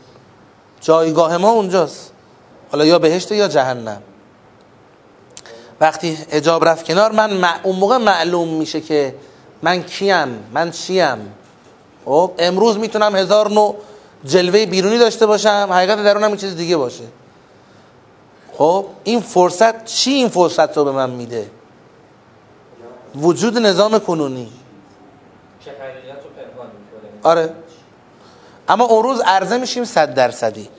جایگاه 0.81 1.37
ما 1.37 1.51
اونجاست. 1.51 2.11
حالا 2.71 2.85
یا 2.85 2.99
بهشت 2.99 3.31
یا 3.31 3.47
جهنم. 3.47 4.01
وقتی 5.83 6.17
اجاب 6.31 6.65
رفت 6.67 6.85
کنار 6.85 7.11
من 7.11 7.41
مع- 7.41 7.59
اون 7.63 7.75
موقع 7.75 7.97
معلوم 7.97 8.47
میشه 8.47 8.81
که 8.81 9.15
من 9.61 9.83
کیم 9.83 10.43
من 10.53 10.71
چیم. 10.71 11.33
خب 12.05 12.31
امروز 12.39 12.77
می‌تونم 12.77 13.15
هزار 13.15 13.51
نوع 13.51 13.75
جلوه 14.25 14.65
بیرونی 14.65 14.97
داشته 14.97 15.25
باشم 15.25 15.67
حقیقت 15.71 16.03
درونم 16.03 16.37
چیز 16.37 16.55
دیگه 16.55 16.77
باشه. 16.77 17.03
خب 18.57 18.85
این 19.03 19.19
فرصت 19.21 19.85
چی 19.85 20.11
این 20.11 20.29
فرصت 20.29 20.77
رو 20.77 20.83
به 20.83 20.91
من 20.91 21.09
میده؟ 21.09 21.49
وجود 23.15 23.57
نظام 23.57 23.99
کنونی. 23.99 24.51
آره. 27.23 27.53
اما 28.67 28.85
اون 28.85 29.03
روز 29.03 29.21
عرضه 29.21 29.57
میشیم 29.57 29.83
صد 29.85 30.13
درصدی. 30.13 30.69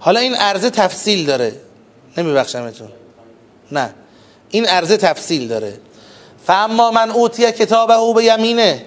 حالا 0.00 0.20
این 0.20 0.34
عرضه 0.34 0.70
تفصیل 0.70 1.26
داره. 1.26 1.52
نمیبخشمتون. 2.16 2.88
نه. 3.72 3.94
این 4.52 4.66
عرضه 4.66 4.96
تفصیل 4.96 5.48
داره. 5.48 5.78
فاما 6.46 6.90
من 6.90 7.10
اوتی 7.10 7.52
کتابه 7.52 7.94
او 7.94 8.14
به 8.14 8.24
یمینه 8.24 8.86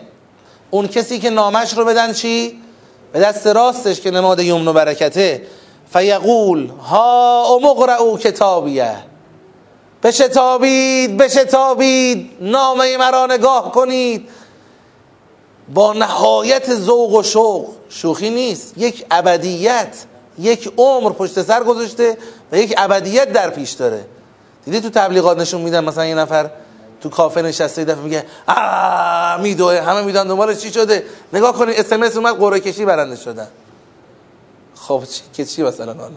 اون 0.71 0.87
کسی 0.87 1.19
که 1.19 1.29
نامش 1.29 1.73
رو 1.73 1.85
بدن 1.85 2.13
چی؟ 2.13 2.61
به 3.13 3.19
دست 3.19 3.47
راستش 3.47 4.01
که 4.01 4.11
نماد 4.11 4.39
یمن 4.39 4.67
و 4.67 4.73
برکته. 4.73 5.47
فیقول 5.93 6.67
ها 6.67 7.45
امقرعو 7.55 8.17
کتابیه. 8.17 8.95
بشتابید 10.03 11.17
بشتابید 11.17 12.31
نامه 12.41 12.97
مرا 12.97 13.25
نگاه 13.25 13.71
کنید. 13.71 14.29
با 15.73 15.93
نهایت 15.93 16.75
ذوق 16.75 17.13
و 17.13 17.23
شوق. 17.23 17.69
شوخی 17.89 18.29
نیست. 18.29 18.73
یک 18.77 19.05
ابدیت 19.11 19.95
یک 20.39 20.73
عمر 20.77 21.11
پشت 21.11 21.41
سر 21.41 21.63
گذاشته 21.63 22.17
و 22.51 22.57
یک 22.57 22.73
ابدیت 22.77 23.33
در 23.33 23.49
پیش 23.49 23.71
داره. 23.71 24.05
دیدی 24.65 24.79
تو 24.81 24.89
تبلیغات 24.89 25.37
نشون 25.37 25.61
میدن 25.61 25.83
مثلا 25.83 26.05
یه 26.05 26.15
نفر 26.15 26.49
تو 27.01 27.09
کافه 27.09 27.41
نشسته 27.41 27.85
دفعه 27.85 28.03
میگه 28.03 28.25
آ 28.47 29.37
میدوه. 29.37 29.81
همه 29.81 30.01
میدون 30.01 30.27
دنبال 30.27 30.55
چی 30.55 30.71
شده. 30.71 31.05
نگاه 31.33 31.53
کنید 31.53 31.79
SMS 31.79 32.17
اومد 32.17 32.37
قرعه 32.37 32.59
کشی 32.59 32.85
برنده 32.85 33.15
شدن. 33.15 33.47
خب 34.75 35.03
چی 35.11 35.21
که 35.33 35.45
چی 35.45 35.63
مثلا؟ 35.63 35.93
حالا. 35.93 36.11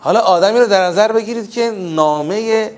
حالا 0.00 0.20
آدمی 0.20 0.58
رو 0.58 0.66
در 0.66 0.86
نظر 0.86 1.12
بگیرید 1.12 1.50
که 1.50 1.70
نامه 1.70 2.70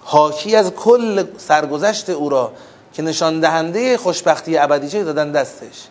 حاکی 0.00 0.56
از 0.56 0.70
کل 0.70 1.24
سرگذشت 1.38 2.10
او 2.10 2.28
را 2.28 2.52
که 2.92 3.02
نشان 3.02 3.40
دهنده 3.40 3.96
خوشبختی 3.96 4.58
ابدیشه 4.58 5.04
دادن 5.04 5.32
دستش. 5.32 5.86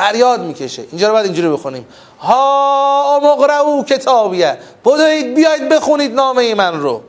فریاد 0.00 0.40
می‌کشه. 0.40 0.84
اینجا 0.90 1.06
رو 1.06 1.12
باید 1.12 1.26
اینجوری 1.26 1.48
بخونیم. 1.48 1.86
هاؤم 2.20 3.20
اقرءوا 3.22 3.84
کتابیه. 3.84 4.58
بدوید 4.84 5.34
بیاید 5.34 5.68
بخونید 5.68 6.14
نامه 6.14 6.54
من 6.54 6.80
رو. 6.80 7.02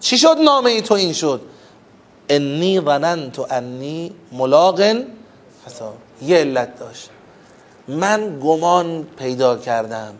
چی 0.00 0.18
شد 0.18 0.36
نامه 0.44 0.80
تو 0.80 0.94
این 0.94 1.12
شد؟ 1.12 1.40
انی 2.28 2.80
ظننت 2.80 3.52
انی 3.52 4.12
ملاق 4.32 4.80
حساب 5.66 5.94
یه 6.22 6.36
علت 6.36 6.78
داشت. 6.78 7.10
من 7.88 8.40
گمان 8.42 9.06
پیدا 9.18 9.56
کردم. 9.56 10.14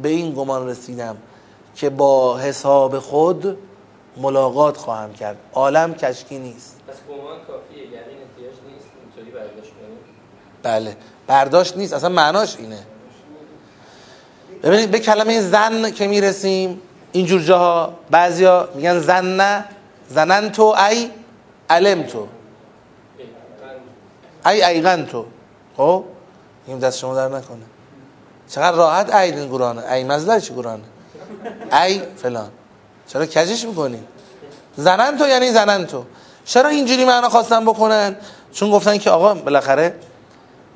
به 0.00 0.08
این 0.08 0.32
گمان 0.34 0.68
رسیدم 0.68 1.16
که 1.74 1.90
با 1.90 2.38
حساب 2.38 2.98
خود 2.98 3.58
ملاقات 4.16 4.76
خواهم 4.76 5.12
کرد. 5.12 5.36
عالم 5.54 5.94
کشکی 5.94 6.38
نیست. 6.38 6.80
پس 6.88 6.94
گمان 7.08 7.38
کافیه 7.46 7.82
یعنی 7.82 8.14
نیست 8.72 8.90
اینطوری 9.02 9.30
برداشت 9.30 9.72
بله. 10.62 10.96
برداشت 11.26 11.76
نیست. 11.76 11.92
اصلا 11.92 12.08
معناش 12.08 12.56
اینه. 12.56 12.78
ببینید 14.62 14.90
به 14.90 14.98
کلمه 14.98 15.40
زن 15.40 15.90
که 15.90 16.06
می‌رسیم 16.06 16.80
اینجور 17.12 17.40
جاها 17.40 17.94
بعضیا 18.10 18.68
میگن 18.74 18.98
زن 18.98 19.36
نه. 19.36 19.64
زنن 20.08 20.52
تو 20.52 20.76
ای 20.90 21.10
علم 21.70 22.02
تو. 22.02 22.26
ای 24.46 24.64
ایغن 24.64 25.06
تو. 25.06 25.24
خب؟ 25.76 26.04
این 26.66 26.78
دست 26.78 26.98
شما 26.98 27.14
در 27.14 27.28
نکنه. 27.28 27.64
چقدر 28.48 28.76
راحت 28.76 29.14
ای 29.14 29.32
این 29.32 29.48
قرآنه. 29.48 29.92
ای 29.92 30.04
مزدر 30.04 30.40
چی 30.40 30.54
قرآنه؟ 30.54 30.82
ای 31.72 32.00
فلان. 32.16 32.50
چرا 33.08 33.26
کجش 33.26 33.64
می‌کنی؟ 33.64 34.02
زنن 34.76 35.18
تو 35.18 35.28
یعنی 35.28 35.50
زنن 35.50 35.86
تو. 35.86 36.04
چرا 36.44 36.68
اینجوری 36.68 37.04
معنا 37.04 37.28
خواستن 37.28 37.64
بکنن؟ 37.64 38.16
چون 38.52 38.70
گفتن 38.70 38.98
که 38.98 39.10
آقا 39.10 39.34
بالاخره 39.34 39.94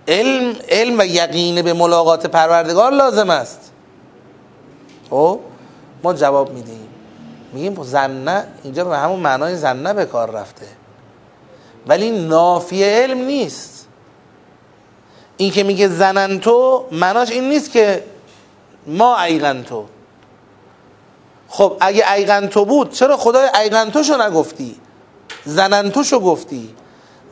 علم 0.09 0.57
علم 0.69 0.99
و 0.99 1.05
یقین 1.07 1.63
به 1.63 1.73
ملاقات 1.73 2.27
پروردگار 2.27 2.93
لازم 2.93 3.31
است. 3.31 3.73
خب 5.11 5.41
ما 6.03 6.13
جواب 6.13 6.53
میدیم. 6.53 6.89
میگیم 7.53 7.83
زنه 7.83 8.47
اینجا 8.63 8.85
به 8.85 8.99
همون 8.99 9.21
معنای 9.21 9.57
زنه 9.57 9.93
به 9.93 10.05
کار 10.05 10.31
رفته. 10.31 10.67
ولی 11.87 12.11
نافی 12.11 12.85
علم 12.85 13.19
نیست. 13.19 13.87
این 15.37 15.53
که 15.53 15.63
میگه 15.63 15.89
زنن 15.89 16.41
تو 16.41 16.87
معناش 16.93 17.31
این 17.31 17.49
نیست 17.49 17.73
که 17.73 18.05
ما 18.87 19.23
ایغن 19.23 19.63
تو. 19.63 19.85
خب 21.49 21.77
اگه 21.81 22.13
ایغن 22.13 22.47
تو 22.47 22.65
بود 22.65 22.93
چرا 22.93 23.17
خدای 23.17 23.49
ایغن 23.63 23.91
توشو 23.91 24.23
نگفتی؟ 24.23 24.81
زنن 25.45 25.91
توشو 25.91 26.21
گفتی. 26.21 26.75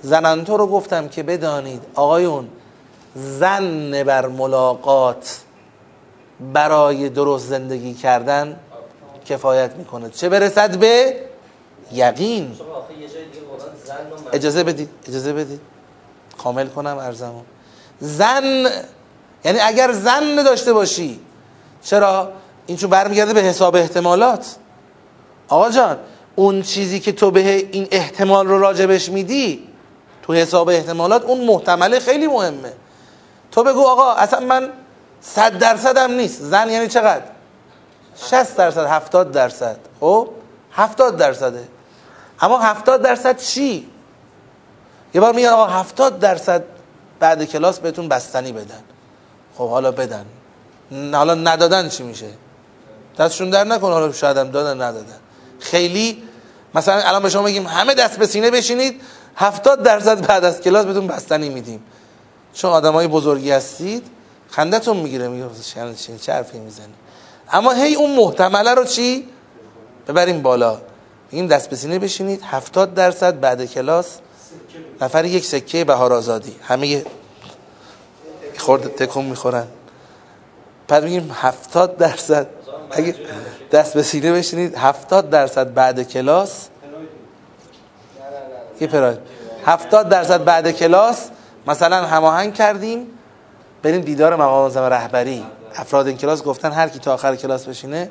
زنن 0.02 0.44
تو 0.44 0.56
رو 0.56 0.66
گفتم 0.66 1.08
که 1.08 1.22
بدانید 1.22 1.82
آقایون 1.94 2.48
زن 3.14 4.02
بر 4.02 4.26
ملاقات 4.26 5.40
برای 6.52 7.08
درست 7.08 7.46
زندگی 7.46 7.94
کردن 7.94 8.56
کفایت 9.26 9.76
می‌کنه 9.76 10.10
چه 10.10 10.28
برسد 10.28 10.78
به 10.78 11.16
یقین. 11.92 12.56
اجازه 14.32 14.64
بدید 14.64 14.88
اجازه 15.08 15.32
بدید. 15.32 15.60
کامل 16.38 16.66
کنم 16.66 16.98
ارزمو. 16.98 17.40
زن 18.00 18.66
یعنی 19.44 19.58
اگر 19.60 19.92
زن 19.92 20.42
داشته 20.44 20.72
باشی 20.72 21.20
چرا؟ 21.82 22.32
این 22.66 22.76
چون 22.76 22.90
برمیگرده 22.90 23.32
به 23.32 23.40
حساب 23.40 23.76
احتمالات. 23.76 24.56
آقا 25.48 25.70
جان 25.70 25.96
اون 26.36 26.62
چیزی 26.62 27.00
که 27.00 27.12
تو 27.12 27.30
به 27.30 27.40
این 27.72 27.88
احتمال 27.90 28.46
رو 28.46 28.58
راجبش 28.58 29.08
میدی 29.08 29.68
تو 30.22 30.32
حساب 30.32 30.68
احتمالات 30.68 31.24
اون 31.24 31.44
محتمله 31.44 32.00
خیلی 32.00 32.26
مهمه. 32.26 32.72
تو 33.54 33.62
بگو 33.62 33.82
آقا 33.86 34.12
اصلا 34.12 34.40
من 34.40 34.70
صد 35.20 35.58
درصدم 35.58 36.12
نیست. 36.12 36.42
زن 36.42 36.70
یعنی 36.70 36.88
چقدر؟ 36.88 37.24
شست 38.16 38.56
درصد 38.56 38.86
هفتاد 38.86 39.32
درصد. 39.32 39.76
خب؟ 40.00 40.28
هفتاد 40.72 41.16
درصده. 41.16 41.68
اما 42.40 42.58
هفتاد 42.58 43.02
درصد 43.02 43.38
چی؟ 43.38 43.90
یه 45.14 45.20
بار 45.20 45.32
میگن 45.34 45.48
آقا 45.48 45.66
هفتاد 45.66 46.18
درصد 46.18 46.62
بعد 47.20 47.44
کلاس 47.44 47.78
بهتون 47.78 48.08
بستنی 48.08 48.52
بدن. 48.52 48.82
خب 49.58 49.68
حالا 49.68 49.92
بدن. 49.92 50.24
حالا 51.12 51.34
ندادن 51.34 51.88
چی 51.88 52.02
میشه؟ 52.02 52.28
دستشون 53.18 53.50
در 53.50 53.64
نکن 53.64 53.92
حالا 53.92 54.12
شاید 54.12 54.36
هم 54.36 54.50
دادن 54.50 54.82
ندادن. 54.82 55.18
خیلی 55.60 56.22
مثلا 56.74 57.00
الان 57.00 57.22
به 57.22 57.30
شما 57.30 57.42
بگیم 57.42 57.66
همه 57.66 57.94
دست 57.94 58.18
به 58.18 58.26
سینه 58.26 58.50
بشینید 58.50 59.00
هفتاد 59.36 59.82
درصد 59.82 60.26
بعد 60.26 60.44
از 60.44 60.60
کلاس 60.60 60.84
بهتون 60.84 61.06
بستنی 61.06 61.48
میدیم. 61.48 61.84
چون 62.54 62.70
آدم 62.70 62.92
های 62.92 63.06
بزرگی 63.06 63.50
هستید 63.50 64.06
خندتون 64.50 64.96
می‌گیره 64.96 65.28
میگه 65.28 65.46
چه 66.20 66.32
حرفی 66.32 66.58
می‌زنی؟ 66.58 66.94
اما 67.52 67.72
هی 67.72 67.94
اون 67.94 68.16
محتمله 68.16 68.74
رو 68.74 68.84
چی؟ 68.84 69.28
ببریم 70.08 70.42
بالا. 70.42 70.78
بگیم 71.32 71.46
دست 71.46 71.70
به 71.70 71.76
سینه 71.76 71.98
بشینید. 71.98 72.42
هفتاد 72.42 72.94
درصد 72.94 73.40
بعد 73.40 73.64
کلاس 73.64 74.18
نفر 75.00 75.24
یک 75.24 75.44
سکه 75.44 75.84
بهار 75.84 76.12
آزادی. 76.12 76.56
همه 76.62 76.86
یه 76.86 77.04
خورده 78.58 78.88
تکون 78.88 79.24
می‌خورن. 79.24 79.66
بعد 80.88 81.04
میگیم 81.04 81.30
هفتاد 81.34 81.96
درصد. 81.96 82.46
اگه. 82.90 83.14
دست 83.72 83.94
به 83.94 84.02
سینه 84.02 84.32
بشینید 84.32 84.74
هفتاد 84.74 85.30
درصد 85.30 85.74
بعد 85.74 86.02
کلاس. 86.02 86.68
یه 88.80 88.86
پراید. 88.86 89.18
هفتاد 89.66 90.08
درصد 90.08 90.44
بعد 90.44 90.70
کلاس 90.70 91.28
مثلا 91.66 92.06
هماهنگ 92.06 92.54
کردیم 92.54 93.06
بریم 93.82 94.00
دیدار 94.00 94.36
مقام 94.36 94.78
رهبری. 94.78 95.44
افراد 95.76 96.06
این 96.06 96.16
کلاس 96.16 96.42
گفتن 96.42 96.72
هر 96.72 96.88
کی 96.88 96.98
تا 96.98 97.14
آخر 97.14 97.36
کلاس 97.36 97.64
بشینه 97.68 98.10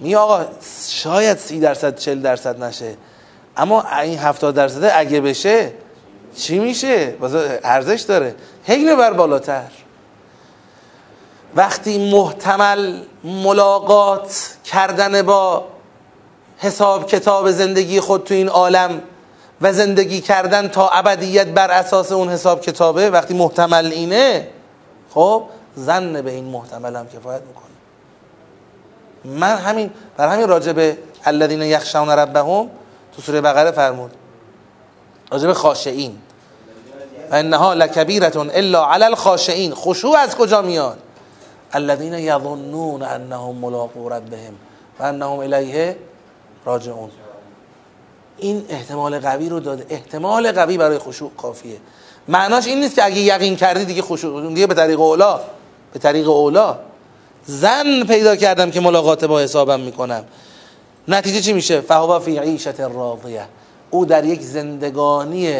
می 0.00 0.14
آقا 0.14 0.44
شاید 0.88 1.38
سی 1.38 1.60
درصد 1.60 1.98
چل 1.98 2.20
درصد 2.20 2.64
نشه. 2.64 2.96
اما 3.56 3.84
این 4.02 4.18
هفتاد 4.18 4.54
درصد 4.54 4.90
اگه 4.94 5.20
بشه 5.20 5.72
چی 6.36 6.58
میشه؟ 6.58 7.14
ارزش 7.64 8.00
داره. 8.00 8.34
هی 8.64 8.96
بر 8.96 9.12
بالاتر. 9.12 9.70
وقتی 11.56 12.12
محتمل 12.12 13.00
ملاقات 13.24 14.56
کردن 14.64 15.22
با 15.22 15.64
حساب 16.58 17.06
کتاب 17.06 17.50
زندگی 17.50 18.00
خود 18.00 18.24
تو 18.24 18.34
این 18.34 18.48
عالم 18.48 19.02
و 19.60 19.72
زندگی 19.72 20.20
کردن 20.20 20.68
تا 20.68 20.88
ابدیت 20.88 21.46
بر 21.46 21.70
اساس 21.70 22.12
اون 22.12 22.28
حساب 22.28 22.60
کتابه 22.60 23.10
وقتی 23.10 23.34
محتمل 23.34 23.86
اینه 23.86 24.48
خب 25.10 25.44
زن 25.76 26.22
به 26.22 26.30
این 26.30 26.44
محتمل 26.44 26.96
هم 26.96 27.08
کفایت 27.08 27.42
می‌کنه. 27.42 27.64
من 29.24 29.56
همین 29.56 29.90
بر 30.16 30.28
همین 30.28 30.48
راجع 30.48 30.72
به 30.72 30.98
الذین 31.24 31.62
یخشون 31.62 32.08
ربهم 32.08 32.70
تو 33.16 33.22
سوره 33.22 33.40
بقره 33.40 33.70
فرمود. 33.70 34.10
راجع 35.32 35.46
به 35.46 35.54
خاشعین. 35.54 36.18
و 37.30 37.34
انها 37.34 37.74
لکبیرة 37.74 38.32
الا 38.36 38.86
علی 38.86 39.04
الخاشعین. 39.04 39.74
خشوع 39.74 40.18
از 40.18 40.36
کجا 40.36 40.62
میاد؟ 40.62 40.98
الذین 41.72 42.14
یظنون 42.14 43.02
انهم 43.02 43.54
ملاقو 43.54 44.08
ربهم 44.08 44.54
و 45.00 45.02
انهم 45.02 45.38
الیه 45.38 45.96
راجعون. 46.64 47.10
این 48.38 48.64
احتمال 48.68 49.18
قوی 49.18 49.48
رو 49.48 49.60
داده. 49.60 49.86
احتمال 49.88 50.52
قوی 50.52 50.78
برای 50.78 50.98
خشوع 50.98 51.30
کافیه. 51.38 51.76
معناش 52.28 52.66
این 52.66 52.80
نیست 52.80 52.94
که 52.94 53.04
اگه 53.04 53.20
یقین 53.20 53.56
کردی 53.56 53.84
دیگه 53.84 54.02
خشوع 54.02 54.48
دیگه 54.48 54.66
به 54.66 54.74
طریق 54.74 55.00
اولا 55.00 55.40
به 55.92 55.98
طریق 55.98 56.28
اولا. 56.28 56.78
زن 57.46 58.04
پیدا 58.04 58.36
کردم 58.36 58.70
که 58.70 58.80
ملاقات 58.80 59.24
با 59.24 59.40
حسابم 59.40 59.80
می‌کنم. 59.80 60.24
نتیجه 61.08 61.40
چی 61.40 61.52
میشه؟ 61.52 61.80
فهو 61.80 62.18
فی 62.18 62.38
عیشت 62.38 62.80
راضیه. 62.80 63.46
او 63.90 64.06
در 64.06 64.24
یک 64.24 64.42
زندگانی 64.42 65.56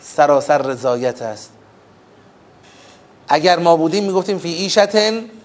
سراسر 0.00 0.58
رضایت 0.58 1.22
است. 1.22 1.50
اگر 3.28 3.58
ما 3.58 3.76
بودیم 3.76 4.04
می‌گفتیم 4.04 4.38
فی 4.38 4.54
عیشت 4.54 4.96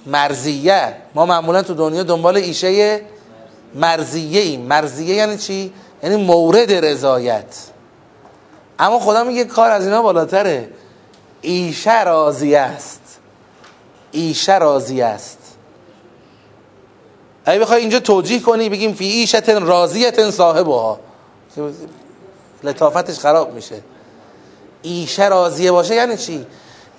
مرزیه 0.06 0.96
ما 1.16 1.26
معمولا 1.26 1.64
تو 1.64 1.74
دنیا 1.74 2.04
دنبال 2.04 2.38
ایشه 2.38 3.02
مرزیه 3.76 4.42
ایم 4.42 4.62
مرزیه 4.62 5.16
یعنی 5.16 5.38
چی؟ 5.38 5.74
یعنی 6.04 6.26
مورد 6.26 6.86
رضایت. 6.86 7.56
اما 8.80 9.00
خدا 9.00 9.24
میگه 9.24 9.44
کار 9.46 9.72
از 9.72 9.86
اینا 9.86 10.02
بالاتره. 10.02 10.70
ایشه 11.42 12.04
راضیه 12.04 12.60
است. 12.60 13.20
ایشه 14.12 14.58
راضیه 14.58 15.06
است. 15.06 15.38
اگه 17.46 17.60
بخوای 17.60 17.82
اینجا 17.82 18.00
توجیه 18.00 18.40
کنی 18.40 18.70
بگیم 18.70 18.94
فی 18.94 19.06
ایشت 19.06 19.50
راضیت 19.50 20.30
صاحبها. 20.30 21.00
لطافتش 22.64 23.20
خراب 23.20 23.54
میشه. 23.54 23.82
ایشه 24.82 25.28
راضیه 25.28 25.72
باشه 25.72 25.96
یعنی 25.96 26.18
چی؟ 26.18 26.46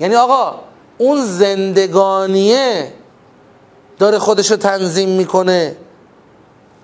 یعنی 0.01 0.14
آقا 0.14 0.61
اون 0.99 1.25
زندگانیه 1.25 2.93
داره 3.99 4.18
خودشو 4.18 4.57
تنظیم 4.57 5.09
می‌کنه. 5.09 5.77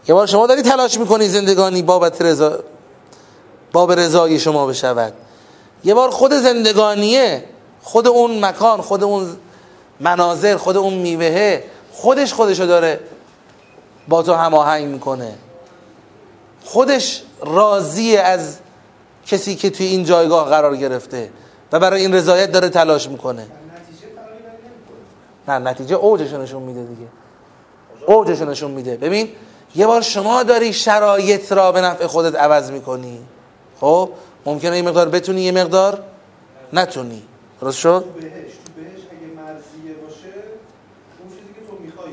یه 0.08 0.14
بار 0.14 0.26
شما 0.26 0.46
داری 0.46 0.62
تلاش 0.62 0.98
می‌کنی 0.98 1.28
زندگانی 1.28 1.82
بابت 1.82 2.22
رضا 2.22 2.58
باب 3.72 3.92
رضای 3.92 4.38
شما 4.38 4.66
بشود. 4.66 5.12
یه 5.84 5.94
بار 5.94 6.10
خود 6.10 6.32
زندگانیه 6.32 7.44
خود 7.82 8.06
اون 8.08 8.44
مکان 8.44 8.80
خود 8.80 9.04
اون 9.04 9.36
مناظر 10.00 10.56
خود 10.56 10.76
اون 10.76 10.94
میوهه 10.94 11.64
خودش 11.92 12.32
خودشو 12.32 12.66
داره 12.66 13.00
با 14.08 14.22
تو 14.22 14.34
هماهنگ 14.34 14.86
می‌کنه. 14.86 15.34
خودش 16.64 17.22
راضی 17.42 18.16
از 18.16 18.56
کسی 19.26 19.54
که 19.54 19.70
توی 19.70 19.86
این 19.86 20.04
جایگاه 20.04 20.48
قرار 20.48 20.76
گرفته 20.76 21.30
و 21.72 21.80
برای 21.80 22.00
این 22.00 22.14
رضایت 22.14 22.52
داره 22.52 22.68
تلاش 22.68 23.08
می‌کنه. 23.08 23.46
نه 25.48 25.58
نتیجه 25.58 25.96
اوجش 25.96 26.32
نشون 26.32 26.62
میده 26.62 26.82
دیگه. 26.82 27.08
اوجش 28.06 28.40
نشون 28.40 28.70
میده. 28.70 28.96
ببین 28.96 29.28
یه 29.74 29.86
بار 29.86 30.00
شما 30.00 30.42
داری 30.42 30.72
شرایط 30.72 31.52
را 31.52 31.72
به 31.72 31.80
نفع 31.80 32.06
خودت 32.06 32.34
عوض 32.34 32.70
می‌کنی. 32.70 33.20
خب 33.80 34.10
ممکنه 34.46 34.76
یه 34.76 34.82
مقدار 34.82 35.08
بتونی 35.08 35.40
یه 35.40 35.52
مقدار 35.52 36.02
نتونی. 36.72 37.22
درست 37.60 37.78
شد؟ 37.78 37.88
تو 37.88 38.20
بهش 38.20 38.30
تو 38.30 38.72
بهش 38.76 39.00
اگه 39.10 39.26
مرزیه 39.36 39.94
باشه 40.02 40.34
اون 41.20 41.28
چیزی 41.28 41.54
که 41.54 41.60
تو 41.70 41.82
می‌خوای. 41.82 42.12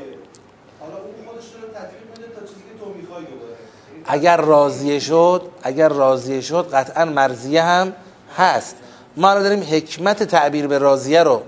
حالا 0.80 0.94
اون 0.94 1.14
خودش 1.26 1.44
رو 1.62 1.68
تطبیق 1.68 2.00
میده 2.10 2.34
تا 2.34 2.46
چیزی 2.46 2.60
که 2.60 2.84
تو 2.84 2.92
می‌خوای 3.00 3.24
رو 3.24 3.38
داره 3.38 3.56
اگر 4.04 4.36
راضیه 4.36 4.98
شد 4.98 5.42
اگر 5.62 5.88
راضیه 5.88 6.40
شد 6.40 6.68
قطعا 6.72 7.04
مرزیه 7.04 7.62
هم 7.62 7.92
هست. 8.36 8.76
ما 9.16 9.34
رو 9.34 9.42
داریم 9.42 9.66
حکمت 9.70 10.22
تعبیر 10.22 10.66
به 10.66 10.78
راضیه 10.78 11.22
رو 11.22 11.42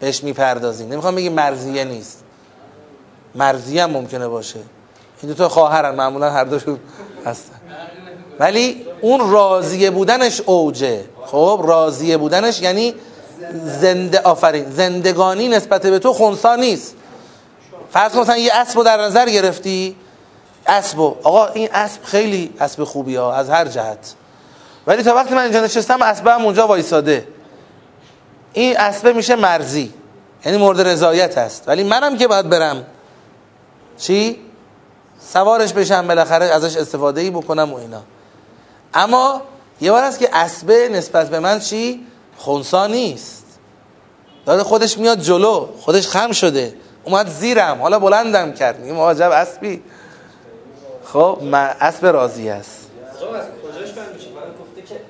بهش 0.00 0.24
می‌پردازیم. 0.24 0.92
نمی‌خوام 0.92 1.14
بگیم 1.14 1.32
مرزیه 1.32 1.84
نیست. 1.84 2.24
مرزیه 3.34 3.82
هم 3.82 3.90
ممکنه 3.90 4.28
باشه. 4.28 4.60
این 5.22 5.30
دو 5.30 5.34
تا 5.34 5.48
خواهرن 5.48 5.94
معمولا 5.94 6.30
هر 6.30 6.44
دوشون 6.44 6.78
هستن. 7.26 7.54
ولی 8.38 8.86
اون 9.00 9.30
راضیه 9.30 9.90
بودنش 9.90 10.40
اوجه. 10.40 11.04
خب 11.26 11.64
راضیه 11.66 12.16
بودنش 12.16 12.62
یعنی 12.62 12.94
زنده 13.64 14.20
آفرین 14.20 14.70
زندگانی 14.70 15.48
نسبت 15.48 15.86
به 15.86 15.98
تو 15.98 16.12
خونسا 16.12 16.56
نیست. 16.56 16.94
فرض 17.90 18.12
کن 18.12 18.20
مثلا 18.20 18.36
یه 18.36 18.54
اسب 18.54 18.82
در 18.82 19.00
نظر 19.00 19.28
گرفتی. 19.28 19.96
اسب 20.66 21.00
آقا 21.00 21.46
این 21.46 21.68
اسب 21.72 22.04
خیلی 22.04 22.54
اسب 22.60 22.84
خوبی 22.84 23.16
ها 23.16 23.34
از 23.34 23.50
هر 23.50 23.68
جهت. 23.68 24.14
ولی 24.86 25.02
تا 25.02 25.14
وقتی 25.14 25.34
من 25.34 25.42
اینجا 25.42 25.64
نشستم 25.64 26.02
اسب 26.02 26.26
هم 26.26 26.44
اونجا 26.44 26.66
وایساده. 26.66 27.28
این 28.52 28.76
اسبه 28.76 29.12
میشه 29.12 29.36
مرزی. 29.36 29.92
یعنی 30.44 30.58
مورد 30.58 30.80
رضایت 30.80 31.38
هست 31.38 31.64
ولی 31.68 31.84
منم 31.84 32.18
که 32.18 32.28
باید 32.28 32.48
برم. 32.48 32.86
چی؟ 33.98 34.38
سوارش 35.28 35.72
بشم 35.72 36.08
بالاخره 36.08 36.46
ازش 36.46 36.76
استفاده 36.76 37.20
ای 37.20 37.30
بکنم 37.30 37.72
و 37.72 37.76
اینا. 37.76 38.02
اما 38.94 39.42
یه 39.80 39.92
بار 39.92 40.02
هست 40.02 40.18
که 40.18 40.36
اسبه 40.36 40.88
نسبت 40.88 41.30
به 41.30 41.40
من 41.40 41.58
چی؟ 41.58 42.06
خونسا 42.36 42.86
نیست. 42.86 43.44
داره 44.46 44.62
خودش 44.62 44.98
میاد 44.98 45.20
جلو 45.20 45.68
خودش 45.80 46.08
خم 46.08 46.32
شده. 46.32 46.74
اومد 47.04 47.28
زیرم 47.28 47.82
حالا 47.82 47.98
بلندم 47.98 48.52
کرد. 48.52 48.80
میگه 48.80 48.94
عجب 48.94 49.30
اسبی. 49.30 49.82
خب 51.04 51.38
من 51.42 51.74
اسب 51.80 52.06
راضی 52.06 52.48
است. 52.48 52.90
که 54.88 55.00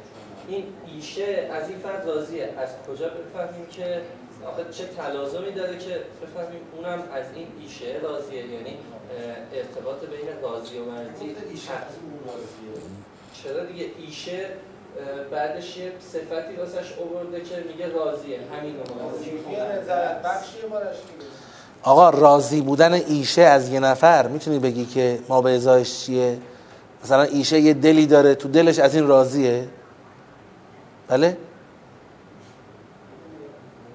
این 0.48 0.64
ایشه 0.94 1.50
از 1.52 1.68
این 1.68 1.78
فرد 1.78 2.06
راضیه. 2.06 2.44
از 2.58 2.68
کجا 2.88 3.06
بفهمیم 3.08 3.66
که 3.66 4.02
آخه 4.52 4.64
چه 4.70 4.84
تلازمی 4.84 5.52
داره 5.52 5.78
که 5.78 6.02
بفهمیم 6.22 6.60
اونم 6.76 6.98
از 7.14 7.24
این 7.34 7.46
ایشه 7.60 8.00
راضیه؟ 8.02 8.46
یعنی 8.52 8.78
ارتباط 9.54 10.00
بین 10.00 10.42
راضی 10.42 10.78
و 10.78 10.82
اون 10.82 10.94
راضیه 12.26 12.82
چرا 13.42 13.64
دیگه؟ 13.64 13.86
ایشه 13.98 14.46
بعدش 15.30 15.76
یه 15.76 15.92
صفتی 16.12 16.56
واسش 16.58 16.92
آورده 16.98 17.40
که 17.40 17.64
میگه 17.68 17.88
راضیه. 17.92 18.38
همین 18.52 18.74
آقا 21.82 22.10
راضی 22.10 22.60
بودن 22.60 22.92
ایشه 22.92 23.42
از 23.42 23.68
یه 23.68 23.80
نفر 23.80 24.28
می‌تونی 24.28 24.58
بگی 24.58 24.84
که 24.84 25.18
ما 25.28 25.42
به 25.42 25.50
ازایش 25.50 26.00
چیه؟ 26.00 26.38
مثلا 27.04 27.22
ایشه 27.22 27.60
یه 27.60 27.74
دلی 27.74 28.06
داره 28.06 28.34
تو 28.34 28.48
دلش 28.48 28.78
از 28.78 28.94
این 28.94 29.06
راضیه؟ 29.06 29.68
بله؟ 31.08 31.36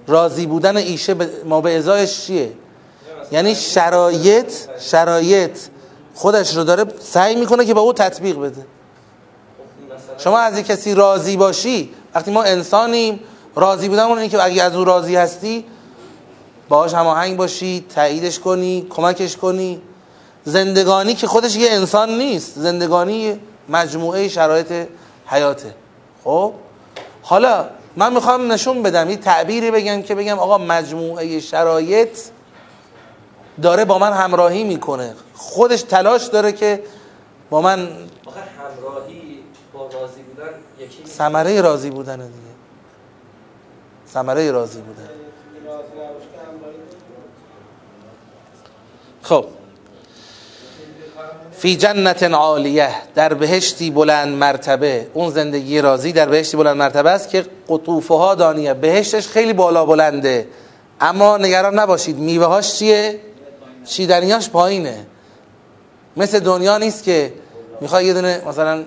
راضی 0.06 0.46
بودن 0.46 0.76
ایشه 0.76 1.14
ما 1.44 1.60
به 1.60 1.76
ازایش 1.76 2.20
چیه؟ 2.20 2.52
یعنی 3.32 3.54
شرایط 3.54 4.52
شرایط 4.80 5.58
خودش 6.14 6.56
رو 6.56 6.64
داره 6.64 6.84
سعی 7.00 7.36
می‌کنه 7.36 7.64
که 7.64 7.74
با 7.74 7.80
او 7.80 7.92
تطبیق 7.92 8.38
بده. 8.38 8.66
شما 10.18 10.38
از 10.38 10.58
یک 10.58 10.66
کسی 10.66 10.94
راضی 10.94 11.36
باشی 11.36 11.90
وقتی 12.14 12.30
ما 12.30 12.42
انسانیم 12.42 13.20
راضی 13.54 13.88
بودن 13.88 14.02
اون 14.02 14.28
که 14.28 14.44
اگه 14.44 14.62
از 14.62 14.74
او 14.74 14.84
راضی 14.84 15.16
هستی 15.16 15.64
باهاش 16.68 16.94
هماهنگ 16.94 17.36
باشی 17.36 17.84
تاییدش 17.94 18.38
کنی 18.38 18.86
کمکش 18.90 19.36
کنی. 19.36 19.82
زندگانی 20.44 21.14
که 21.14 21.26
خودش 21.26 21.56
یه 21.56 21.70
انسان 21.70 22.18
نیست 22.18 22.52
زندگانی 22.56 23.40
مجموعه 23.68 24.28
شرایط 24.28 24.72
حیاته. 25.26 25.74
خب؟ 26.24 26.52
حالا 27.22 27.64
من 27.96 28.12
می‌خوام 28.12 28.52
نشون 28.52 28.82
بدم 28.82 29.10
یه 29.10 29.16
تعبیری 29.16 29.70
بگم 29.70 30.02
که 30.02 30.14
بگم 30.14 30.38
آقا 30.38 30.58
مجموعه 30.58 31.40
شرایط 31.40 32.18
داره 33.62 33.84
با 33.84 33.98
من 33.98 34.12
همراهی 34.12 34.64
می‌کنه. 34.64 35.14
خودش 35.34 35.82
تلاش 35.82 36.24
داره 36.24 36.52
که 36.52 36.82
با 37.50 37.60
من 37.60 37.78
همراهی 37.78 39.38
با 39.72 39.88
راضی 39.92 40.22
بودن 40.22 40.50
یکی. 40.78 41.06
ثمره 41.06 41.60
راضی 41.60 41.90
بودن 41.90 42.16
دیگه. 42.16 42.28
ثمره 44.12 44.50
راضی 44.50 44.80
بودن. 44.80 45.08
خب. 49.22 49.44
فی 51.52 51.76
جنت 51.76 52.22
عالیه 52.22 52.90
در 53.14 53.34
بهشتی 53.34 53.90
بلند 53.90 54.28
مرتبه. 54.28 55.06
اون 55.14 55.30
زندگی 55.30 55.80
راضی 55.80 56.12
در 56.12 56.28
بهشتی 56.28 56.56
بلند 56.56 56.76
مرتبه 56.76 57.10
است 57.10 57.28
که 57.28 57.46
قطوفه 57.68 58.14
ها 58.14 58.34
دانیه. 58.34 58.74
بهشتش 58.74 59.28
خیلی 59.28 59.52
بالا 59.52 59.86
بلنده. 59.86 60.48
اما 61.00 61.36
نگران 61.36 61.78
نباشید 61.78 62.16
میوه 62.18 62.46
هاش 62.46 62.74
چیه؟ 62.74 63.20
چیدنیاش 63.88 64.50
پایینه. 64.50 65.06
مثل 66.16 66.40
دنیا 66.40 66.78
نیست 66.78 67.04
که 67.04 67.32
می‌خوای 67.80 68.06
یه 68.06 68.14
دونه 68.14 68.42
مثلا 68.48 68.84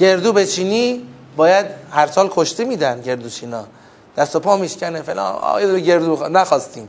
گردو 0.00 0.32
بچینی 0.32 1.02
باید 1.36 1.66
هر 1.90 2.06
سال 2.06 2.28
کشته 2.32 2.64
میدن 2.64 3.00
گردو 3.00 3.28
چینا 3.28 3.64
دست 4.16 4.36
و 4.36 4.40
پا 4.40 4.56
میشکنه 4.56 5.02
فلان 5.02 5.34
آه 5.34 5.62
یه 5.62 5.80
گردو 5.80 6.16
بخوا- 6.16 6.28
نخواستیم. 6.28 6.88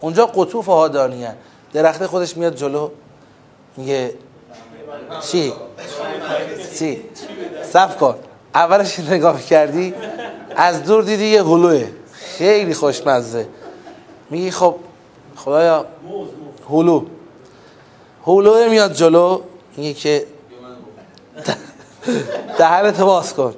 اونجا 0.00 0.26
قطوف 0.26 0.66
ها 0.66 0.88
دانیه 0.88 1.34
درخت 1.72 2.06
خودش 2.06 2.36
میاد 2.36 2.54
جلو. 2.56 2.90
میگه 3.76 4.14
چی؟ 5.30 5.52
چی؟ 6.78 7.02
صف 7.72 7.96
کن. 7.96 8.14
اولش 8.54 9.00
نگاه 9.00 9.42
کردی 9.42 9.94
از 10.56 10.82
دور 10.84 11.02
دیدی 11.02 11.26
یه 11.26 11.42
هلوه 11.44 11.86
خیلی 12.12 12.74
خوشمزه. 12.74 13.46
میگی 14.30 14.50
خب 14.50 14.74
خدایا. 15.44 15.86
هلو 16.70 17.04
هلوه 18.26 18.68
میاد 18.68 18.92
جلو 18.92 19.40
میگه 19.76 19.94
که 19.94 20.26
دهنت 22.58 23.00
باز 23.00 23.34
کن. 23.34 23.54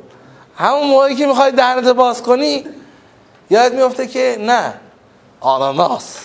همون 0.56 0.88
موقعی 0.88 1.14
که 1.14 1.26
می‌خوای 1.26 1.52
دهنت 1.52 1.88
باز 1.88 2.22
کنی 2.22 2.64
یاد 3.50 3.74
میفته 3.74 4.06
که 4.06 4.36
نه 4.40 4.74
آناناس. 5.40 6.18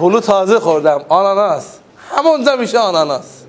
هلو 0.00 0.20
تازه 0.20 0.60
خوردم 0.60 1.04
آناناس. 1.08 1.78
همونجا 2.10 2.56
میشه 2.56 2.78
آناناس. 2.78 3.42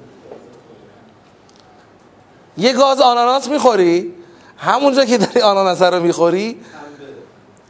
یه 2.57 2.74
گاز 2.74 3.02
آناناس 3.02 3.48
می‌خوری 3.48 4.14
همونجا 4.57 5.06
که 5.06 5.18
داری 5.18 5.41
آناناس 5.41 5.82
رو 5.82 5.99
می‌خوری 5.99 6.60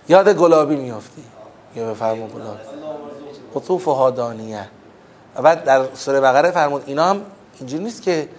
یاد 0.10 0.34
گلابی 0.34 0.76
میافتی. 0.76 1.24
یا 1.76 1.92
بفرمون 1.92 2.28
گلابی 2.28 2.60
قطوف 3.56 3.86
ها 3.86 4.12
دانیه 4.12 4.68
و 5.36 5.42
بعد 5.42 5.64
در 5.64 5.86
سوره 5.94 6.22
بقره 6.22 6.52
فرمود 6.52 6.84
اینا 6.86 7.06
هم 7.06 7.22
اینجوری 7.60 7.84
نیست 7.84 8.02
که 8.02 8.30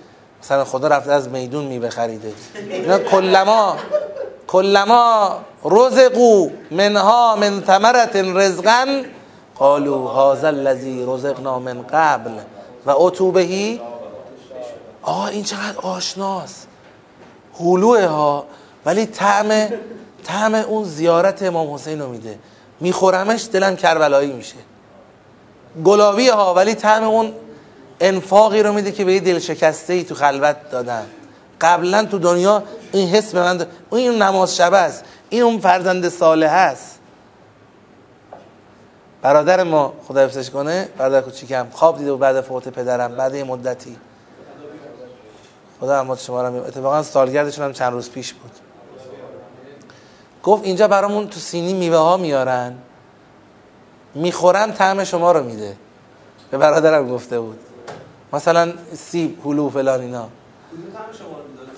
مثلا 0.43 0.65
خدا 0.65 0.89
رفته 0.89 1.13
از 1.13 1.29
میدون 1.29 1.65
میوه 1.65 1.89
خریده. 1.89 2.33
اینا 2.55 2.99
کلما 2.99 3.77
کلما 4.47 5.39
رزقو 5.65 6.51
منها 6.71 7.37
من 7.37 7.63
ثمرت 7.67 8.17
رزقا 8.17 9.03
قالوا 9.57 10.33
هذا 10.33 10.49
الذي 10.49 11.05
رزقنا 11.09 11.59
من 11.59 11.83
قبل. 11.83 12.31
و 12.87 12.91
اتو 12.91 13.31
بهی. 13.31 13.81
آه 15.03 15.25
این 15.25 15.45
چقدر 15.45 15.79
آشناست. 15.83 16.69
هلوه 17.61 18.07
ها. 18.07 18.45
ولی 18.87 19.07
طعم 19.07 19.69
طعم 20.25 20.55
اون 20.55 20.85
زیارت 20.85 21.43
امام 21.43 21.75
حسین 21.75 22.01
رو 22.01 22.09
میده. 22.09 22.39
میخورمش 22.81 23.49
دلم 23.53 23.77
کربلایی 23.77 24.33
میشه. 24.33 24.57
گلابی 25.85 26.29
ها 26.29 26.55
ولی 26.55 26.75
طعم 26.75 27.05
اون 27.05 27.33
انفاقی 28.01 28.63
رو 28.63 28.73
میده 28.73 28.93
که 28.93 29.05
به 29.05 29.15
یه 29.15 29.21
دل 29.21 29.39
شکسته 29.39 29.93
ای 29.93 30.05
تو 30.05 30.15
خلوت 30.15 30.57
دادن. 30.71 31.07
قبلا 31.61 32.05
تو 32.05 32.19
دنیا 32.19 32.63
این 32.93 33.09
حس 33.09 33.33
به 33.33 33.41
من 33.41 33.67
این 33.93 34.23
نماز 34.23 34.57
شب 34.57 34.73
است. 34.75 35.05
این 35.29 35.43
اون 35.43 35.59
فرزند 35.59 36.09
صالح 36.09 36.53
است. 36.53 36.99
برادر 39.23 39.63
ما 39.63 39.93
خدا 40.09 40.21
حفظش 40.21 40.51
کنه 40.51 40.89
برادر 40.99 41.21
کوچیکم. 41.21 41.67
خواب 41.73 41.99
دیده 41.99 42.13
و 42.13 42.17
بعد 42.17 42.41
فوت 42.41 42.69
پدرم 42.69 43.17
بعد 43.17 43.35
یه 43.35 43.45
مدتی. 43.45 43.97
خدا 45.81 46.01
رحمت 46.01 46.21
شما 46.21 46.51
می‌بخشه. 46.51 46.69
اتفاقا 46.69 47.03
سالگردشون 47.03 47.65
هم 47.65 47.73
چند 47.73 47.93
روز 47.93 48.11
پیش 48.11 48.33
بود. 48.33 48.64
گفت 50.45 50.65
اینجا 50.65 50.89
برامون 50.89 51.29
تو 51.29 51.41
سینی 51.41 51.73
میوه 51.73 51.97
ها 51.97 52.17
میارن. 52.17 52.75
می‌خورم 54.15 54.71
طعم 54.73 55.05
شما 55.05 55.33
رو 55.33 55.45
میده. 55.45 55.77
به 56.51 56.59
برادرم 56.59 57.09
گفته 57.09 57.41
بود. 57.41 57.59
مثلا 58.33 58.73
سیب 58.95 59.39
هلو 59.45 59.71
فلان 59.71 60.01
اینا. 60.01 60.29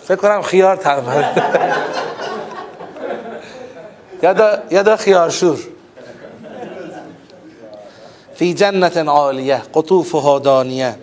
فکر 0.03 0.17
کنم 0.17 0.43
خیار 0.43 0.77
طعم 0.77 1.25
یادا 4.23 4.59
یادا 4.77 4.97
خیارشور. 4.97 5.59
فی 8.35 8.55
جنت 8.55 8.97
عالیه 8.97 9.63
قطوفها 9.75 10.39
دانیه. 10.39 10.97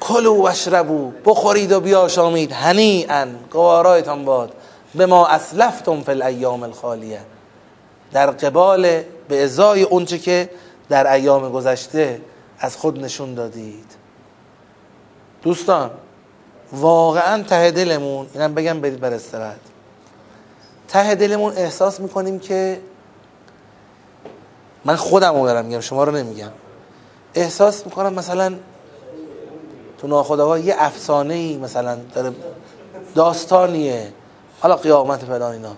کلوا 0.00 0.34
واشربوا 0.34 1.10
بخورید 1.24 1.72
و 1.72 1.80
بیاشامید. 1.80 2.52
هنیئا 2.52 3.26
گوارایتان 3.52 4.24
باد. 4.24 4.52
به 4.94 5.06
ما 5.06 5.26
اسلفتم 5.26 6.02
فی 6.02 6.10
الایام 6.10 6.62
الخالیه. 6.62 7.20
در 8.12 8.30
قبال 8.30 9.02
به 9.28 9.44
ازای 9.44 9.82
اونچه 9.82 10.18
که 10.18 10.50
در 10.88 11.12
ایام 11.12 11.52
گذشته 11.52 12.20
از 12.58 12.76
خود 12.76 13.04
نشون 13.04 13.34
دادید. 13.34 13.92
دوستان 15.42 15.90
واقعا 16.72 17.42
ته 17.42 17.70
دلمون 17.70 18.26
اینم 18.34 18.54
بگم 18.54 18.80
برید 18.80 19.00
بر 19.00 19.12
استراحت. 19.12 19.60
ته 20.88 21.14
دلمون 21.14 21.52
احساس 21.56 22.00
می‌کنیم 22.00 22.38
که 22.38 22.80
من 24.84 24.96
خودم 24.96 25.40
رو 25.40 25.46
دارم 25.46 25.64
میگم 25.64 25.80
شما 25.80 26.04
رو 26.04 26.12
نمیگم. 26.12 26.50
احساس 27.34 27.86
می‌کنم 27.86 28.14
مثلا 28.14 28.54
تو 29.98 30.06
ناخودآگاه 30.06 30.60
یه 30.60 30.74
افسانه 30.78 31.34
ای 31.34 31.56
مثلا 31.56 31.98
داره 32.14 32.32
داستانیه. 33.14 34.12
حالا 34.64 34.76
قیامت 34.76 35.24
فلان 35.24 35.52
اینا. 35.52 35.72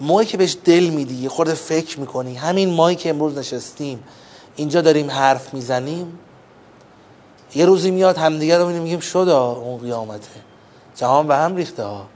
موقعی 0.00 0.26
که 0.26 0.36
بهش 0.36 0.56
دل 0.64 0.84
میدی 0.84 1.14
یه 1.14 1.28
خورده 1.28 1.54
فکر 1.54 2.00
می‌کنی. 2.00 2.34
همین 2.34 2.74
مایی 2.74 2.96
که 2.96 3.10
امروز 3.10 3.38
نشستیم 3.38 4.04
اینجا 4.56 4.80
داریم 4.80 5.10
حرف 5.10 5.54
می‌زنیم. 5.54 6.18
یه 7.54 7.66
روزی 7.66 7.90
میاد 7.90 8.16
همدیگه 8.16 8.58
رو 8.58 8.62
می‌بینیم 8.62 8.82
میگیم 8.82 9.00
شد 9.00 9.16
اون 9.28 9.78
قیامته. 9.78 10.28
جهان 10.96 11.26
به 11.26 11.36
هم 11.36 11.56
ریخته 11.56 11.82
ها. 11.82 12.06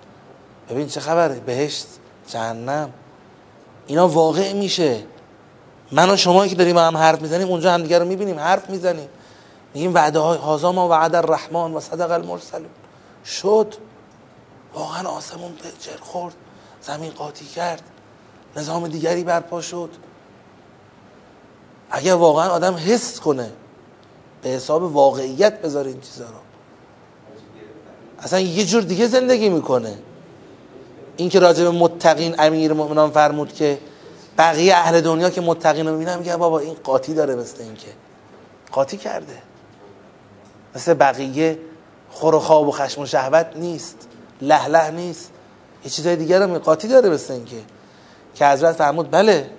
ببین 0.71 0.87
چه 0.87 1.01
خبره 1.01 1.41
بهشت 1.41 1.87
جهنم. 2.29 2.91
اینا 3.87 4.09
واقع 4.09 4.53
میشه. 4.53 5.01
من 5.93 6.11
و 6.11 6.17
شما 6.17 6.47
که 6.47 6.55
داریم 6.55 6.79
هم 6.79 6.97
حرف 6.97 7.23
می‌زنیم 7.23 7.49
اونجا 7.49 7.73
همدیگه 7.73 7.99
رو 7.99 8.05
می‌بینیم 8.05 8.39
حرف 8.39 8.71
می‌زنیم. 8.71 9.09
میگیم 9.75 9.95
وعده 9.95 10.19
های 10.19 10.39
هازا 10.39 10.73
ما 10.73 10.89
وعد 10.89 11.15
الرحمن 11.15 11.75
و 11.75 11.81
صدق 11.81 12.11
المرسلون 12.11 12.71
شد. 13.25 13.75
واقعا 14.75 15.09
آسمون 15.09 15.53
جر 15.81 15.97
خورد 16.01 16.35
زمین 16.83 17.11
قاطی 17.11 17.45
کرد 17.45 17.83
نظام 18.57 18.89
دیگری 18.89 19.25
برپا 19.25 19.61
شد. 19.61 19.91
اگر 21.91 22.15
واقعا 22.15 22.49
آدم 22.49 22.75
حس 22.75 23.21
کنه 23.21 23.53
به 24.43 24.49
حساب 24.49 24.83
واقعیت 24.83 25.63
بذاره 25.63 25.91
این 25.91 26.01
چیزا 26.01 26.25
رو. 26.25 26.39
اصلا 28.19 28.41
یه 28.41 28.65
جور 28.65 28.83
دیگه 28.83 29.07
زندگی 29.07 29.49
می‌کنه. 29.49 29.99
این 31.17 31.29
که 31.29 31.41
راجع 31.41 31.65
به 31.65 31.71
متقین 31.71 32.35
امیر 32.39 32.73
مؤمنان 32.73 33.11
فرمود 33.11 33.53
که 33.53 33.79
بقیه 34.39 34.75
اهل 34.75 35.01
دنیا 35.01 35.31
که 35.31 35.41
متقین 35.41 35.87
رو 35.87 35.93
می‌بینن 35.93 36.19
میگه 36.19 36.37
بابا 36.37 36.59
این 36.59 36.75
قاطی 36.75 37.15
داره 37.15 37.35
مثل 37.35 37.63
این 37.63 37.75
که 37.75 37.89
قاطی 38.73 38.97
کرده. 38.97 39.43
مثل 40.75 40.95
بقیه 40.95 41.59
خور 42.11 42.35
و 42.35 42.41
خواب 42.41 42.69
و 42.69 42.71
خشم 42.71 43.01
و 43.03 43.07
شهوت 43.07 43.47
نیست. 43.57 44.09
لهله 44.49 44.91
نیست. 44.91 45.31
یه 45.85 45.91
چیزای 45.91 46.17
دیگر 46.17 46.43
هم 46.43 46.59
قاطی 46.59 46.89
داره 46.89 47.09
مثل 47.09 47.45
که 47.45 47.57
که 48.35 48.47
حضرت 48.47 48.77
فرمود 48.77 49.11
بله 49.11 49.51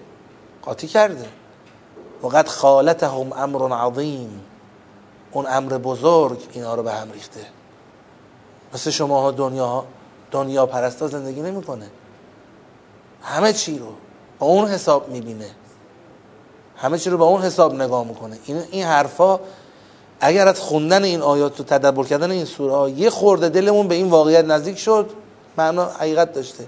قاطی 0.62 0.88
کرده. 0.88 1.26
وقت 2.24 2.48
خالتهم 2.48 3.34
امر 3.34 3.74
عظیم. 3.74 4.42
اون 5.32 5.46
امر 5.50 5.78
بزرگ 5.78 6.40
اینا 6.52 6.76
رو 6.76 6.84
به 6.84 6.92
هم 6.92 7.12
ریخته. 7.12 7.46
مثل 8.74 8.90
شما 8.90 9.22
ها 9.22 9.32
دنیا 9.32 9.86
دنیا 10.32 10.66
پرستا 10.66 11.08
زندگی 11.08 11.42
نمی‌کنه. 11.42 11.90
همه 13.22 13.54
چی 13.54 13.80
رو 13.80 13.94
با 14.40 14.48
اون 14.48 14.68
حساب 14.68 15.10
می‌بینه. 15.10 15.50
همه 16.78 16.98
چی 16.98 17.10
رو 17.10 17.18
با 17.18 17.26
اون 17.26 17.42
حساب 17.42 17.76
نگاه 17.76 18.08
می‌کنه. 18.08 18.40
این 18.46 18.64
این 18.72 18.86
حرفا 18.86 19.40
اگر 20.20 20.48
از 20.48 20.60
خوندن 20.60 21.04
این 21.04 21.22
آیات 21.22 21.60
و 21.60 21.64
تدبر 21.64 22.04
کردن 22.04 22.32
این 22.32 22.46
سوره 22.46 22.74
ها 22.74 22.90
یه 22.90 23.10
خورده 23.10 23.50
دلمون 23.50 23.88
به 23.88 23.96
این 23.96 24.10
واقعیت 24.10 24.46
نزدیک 24.46 24.78
شد. 24.80 25.10
معنا 25.58 25.86
حقیقت 25.86 26.34
داشته. 26.34 26.68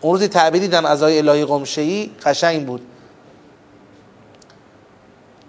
اون 0.00 0.12
روزی 0.12 0.28
تعبیری 0.28 0.66
دیدم 0.66 0.84
از 0.84 1.02
آیه 1.02 1.18
الهی 1.18 1.44
قمشه‌ای 1.44 2.10
قشنگ 2.24 2.66
بود. 2.66 2.82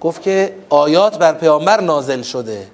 گفت 0.02 0.22
که 0.22 0.56
آیات 0.70 1.18
بر 1.18 1.34
پیامبر 1.34 1.82
نازل 1.82 2.22
شده. 2.22 2.68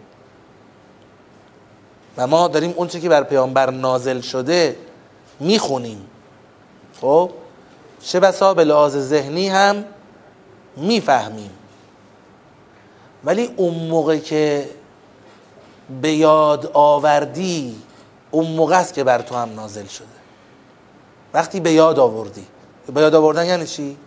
و 2.18 2.28
ما 2.28 2.48
داریم 2.48 2.74
اون 2.78 2.88
که 2.88 3.10
بر 3.10 3.24
پیامبر 3.24 3.70
نازل 3.70 4.22
شده 4.22 4.76
می‌خونیم. 5.40 6.06
خب؟ 7.02 7.32
چه 8.02 8.20
بسا 8.20 8.54
به 8.54 8.64
لحاظ 8.64 8.98
ذهنی 8.98 9.50
هم 9.50 9.86
می‌فهمیم. 10.78 11.52
ولی 13.24 13.50
اون 13.56 13.74
موقع 13.74 14.18
که 14.18 14.70
به 16.02 16.12
یاد 16.12 16.72
آوردی 16.74 17.76
اون 18.32 18.48
موقع 18.48 18.80
است 18.80 18.94
که 18.94 19.04
بر 19.04 19.22
تو 19.22 19.36
هم 19.36 19.50
نازل 19.56 19.86
شده. 19.86 20.08
وقتی 21.34 21.60
به 21.60 21.72
یاد 21.72 22.00
آوردی. 22.00 22.48
به 22.94 23.02
یاد 23.02 23.16
آوردن 23.16 23.46
یعنی 23.46 23.66
چی؟ 23.66 23.98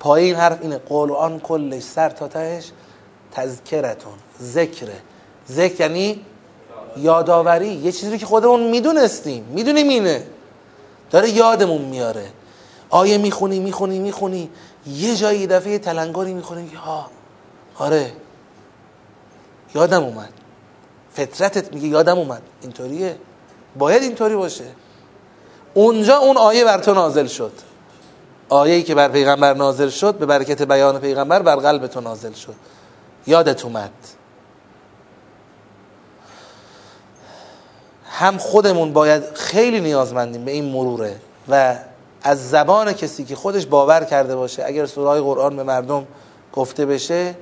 پای 0.00 0.24
این 0.24 0.34
حرف 0.34 0.58
اینه 0.62 0.78
قرآن 0.78 1.40
کلش 1.40 1.82
سر 1.82 2.08
تا 2.08 2.28
تهش 2.28 2.70
تذکرتون 3.32 4.12
ذکره 4.42 4.96
ذکر 5.50 5.80
یعنی 5.80 6.20
یادآوری. 6.96 7.68
یه 7.68 7.92
چیزی 7.92 8.18
که 8.18 8.26
خودمون 8.26 8.70
می‌دونستیم 8.70 9.44
می‌دونیم 9.44 9.88
اینه. 9.88 10.26
داره 11.10 11.30
یادمون 11.30 11.82
میاره. 11.82 12.26
آیه 12.90 13.18
می‌خونی 13.18 13.60
می‌خونی 13.60 13.98
می‌خونی. 13.98 14.50
یه 14.86 15.16
جایی 15.16 15.46
دفعه 15.46 15.78
تلنگاری 15.78 16.34
می‌خونی 16.34 16.74
ها 16.74 17.10
آره. 17.78 18.12
یادم 19.74 20.02
اومد. 20.02 20.32
فطرتت 21.12 21.74
میگه 21.74 21.88
یادم 21.88 22.18
اومد. 22.18 22.42
اینطوریه. 22.62 23.16
باید 23.78 24.02
اینطوری 24.02 24.36
باشه. 24.36 24.64
اونجا 25.74 26.16
اون 26.16 26.36
آیه 26.36 26.64
بر 26.64 26.78
تو 26.78 26.94
نازل 26.94 27.26
شد. 27.26 27.52
آیه‌ای 28.48 28.82
که 28.82 28.94
بر 28.94 29.08
پیغمبر 29.08 29.54
نازل 29.54 29.88
شد 29.88 30.14
به 30.14 30.26
برکت 30.26 30.62
بیان 30.62 30.98
پیغمبر 30.98 31.42
بر 31.42 31.56
قلب 31.56 31.86
تو 31.86 32.00
نازل 32.00 32.32
شد. 32.32 32.54
یادت 33.26 33.64
اومد. 33.64 33.90
هم 38.18 38.38
خودمون 38.38 38.92
باید 38.92 39.22
خیلی 39.34 39.80
نیازمندیم 39.80 40.44
به 40.44 40.50
این 40.50 40.64
مروره 40.64 41.16
و 41.48 41.76
از 42.22 42.50
زبان 42.50 42.92
کسی 42.92 43.24
که 43.24 43.36
خودش 43.36 43.66
باور 43.66 44.04
کرده 44.04 44.36
باشه 44.36 44.64
اگر 44.66 44.86
سورای 44.86 45.20
قرآن 45.20 45.56
به 45.56 45.62
مردم 45.62 46.06
گفته 46.52 46.86
بشه 46.86 47.34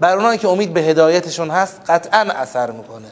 بر 0.00 0.16
اونایی 0.16 0.38
که 0.38 0.48
امید 0.48 0.72
به 0.72 0.80
هدایتشون 0.80 1.50
هست 1.50 1.80
قطعا 1.86 2.20
اثر 2.20 2.70
می‌کنه. 2.70 3.08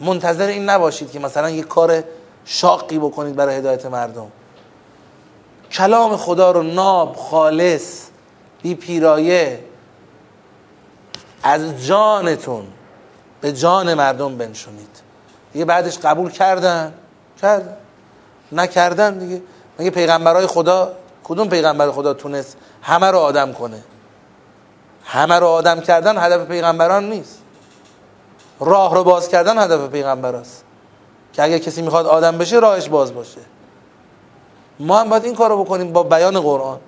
منتظر 0.00 0.46
این 0.46 0.68
نباشید 0.70 1.10
که 1.10 1.18
مثلا 1.18 1.50
یک 1.50 1.68
کار 1.68 2.04
شاقی 2.44 2.98
بکنید 2.98 3.36
برای 3.36 3.56
هدایت 3.56 3.86
مردم. 3.86 4.26
کلام 5.72 6.16
خدا 6.16 6.50
رو 6.50 6.62
ناب 6.62 7.16
خالص 7.16 8.06
بی 8.62 8.74
پیرایه 8.74 9.64
از 11.42 11.86
جانتون 11.86 12.66
به 13.40 13.52
جان 13.52 13.94
مردم 13.94 14.36
بنشونید. 14.36 15.00
دیگه 15.52 15.64
بعدش 15.64 15.98
قبول 15.98 16.30
کردن؟ 16.30 16.94
کردن. 17.42 17.76
نکردن 18.52 19.18
دیگه. 19.18 19.42
مگه 19.78 19.90
پیغمبرای 19.90 20.46
خدا 20.46 20.92
کدوم 21.24 21.48
پیغمبر 21.48 21.90
خدا 21.90 22.14
تونست 22.14 22.56
همه 22.82 23.06
رو 23.06 23.18
آدم 23.18 23.52
کنه؟ 23.52 23.82
همه 25.10 25.34
رو 25.34 25.46
آدم 25.46 25.80
کردن 25.80 26.18
هدف 26.18 26.46
پیغمبران 26.46 27.10
نیست. 27.10 27.38
راه 28.60 28.94
رو 28.94 29.04
باز 29.04 29.28
کردن 29.28 29.58
هدف 29.58 29.90
پیغمبر 29.90 30.34
است. 30.34 30.64
که 31.32 31.42
اگر 31.42 31.58
کسی 31.58 31.82
می‌خواد 31.82 32.06
آدم 32.06 32.38
بشه 32.38 32.58
راهش 32.58 32.88
باز 32.88 33.14
باشه. 33.14 33.40
ما 34.80 35.00
هم 35.00 35.08
باید 35.08 35.24
این 35.24 35.34
کار 35.34 35.50
رو 35.50 35.64
بکنیم 35.64 35.92
با 35.92 36.02
بیان 36.02 36.40
قرآن. 36.40 36.78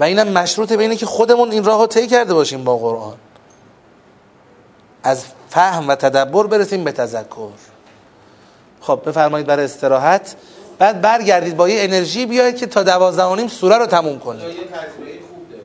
و 0.00 0.04
اینم 0.04 0.28
مشروط 0.28 0.72
به 0.72 0.82
اینه 0.82 0.96
که 0.96 1.06
خودمون 1.06 1.50
این 1.50 1.64
راه 1.64 1.80
رو 1.80 1.86
طی 1.86 2.06
کرده 2.06 2.34
باشیم 2.34 2.64
با 2.64 2.76
قرآن. 2.76 3.16
از 5.02 5.24
فهم 5.48 5.88
و 5.88 5.94
تدبر 5.94 6.46
برسیم 6.46 6.84
به 6.84 6.92
تذکر. 6.92 7.50
خب 8.80 9.00
بفرمایید 9.06 9.46
برای 9.46 9.64
استراحت. 9.64 10.36
بعد 10.82 11.00
برگردید 11.00 11.56
با 11.56 11.68
یه 11.68 11.82
انرژی 11.82 12.26
بیاید 12.26 12.56
که 12.56 12.66
تا 12.66 12.82
دوازده 12.82 13.48
سوره 13.48 13.78
رو 13.78 13.86
تموم 13.86 14.18
کنید. 14.18 14.42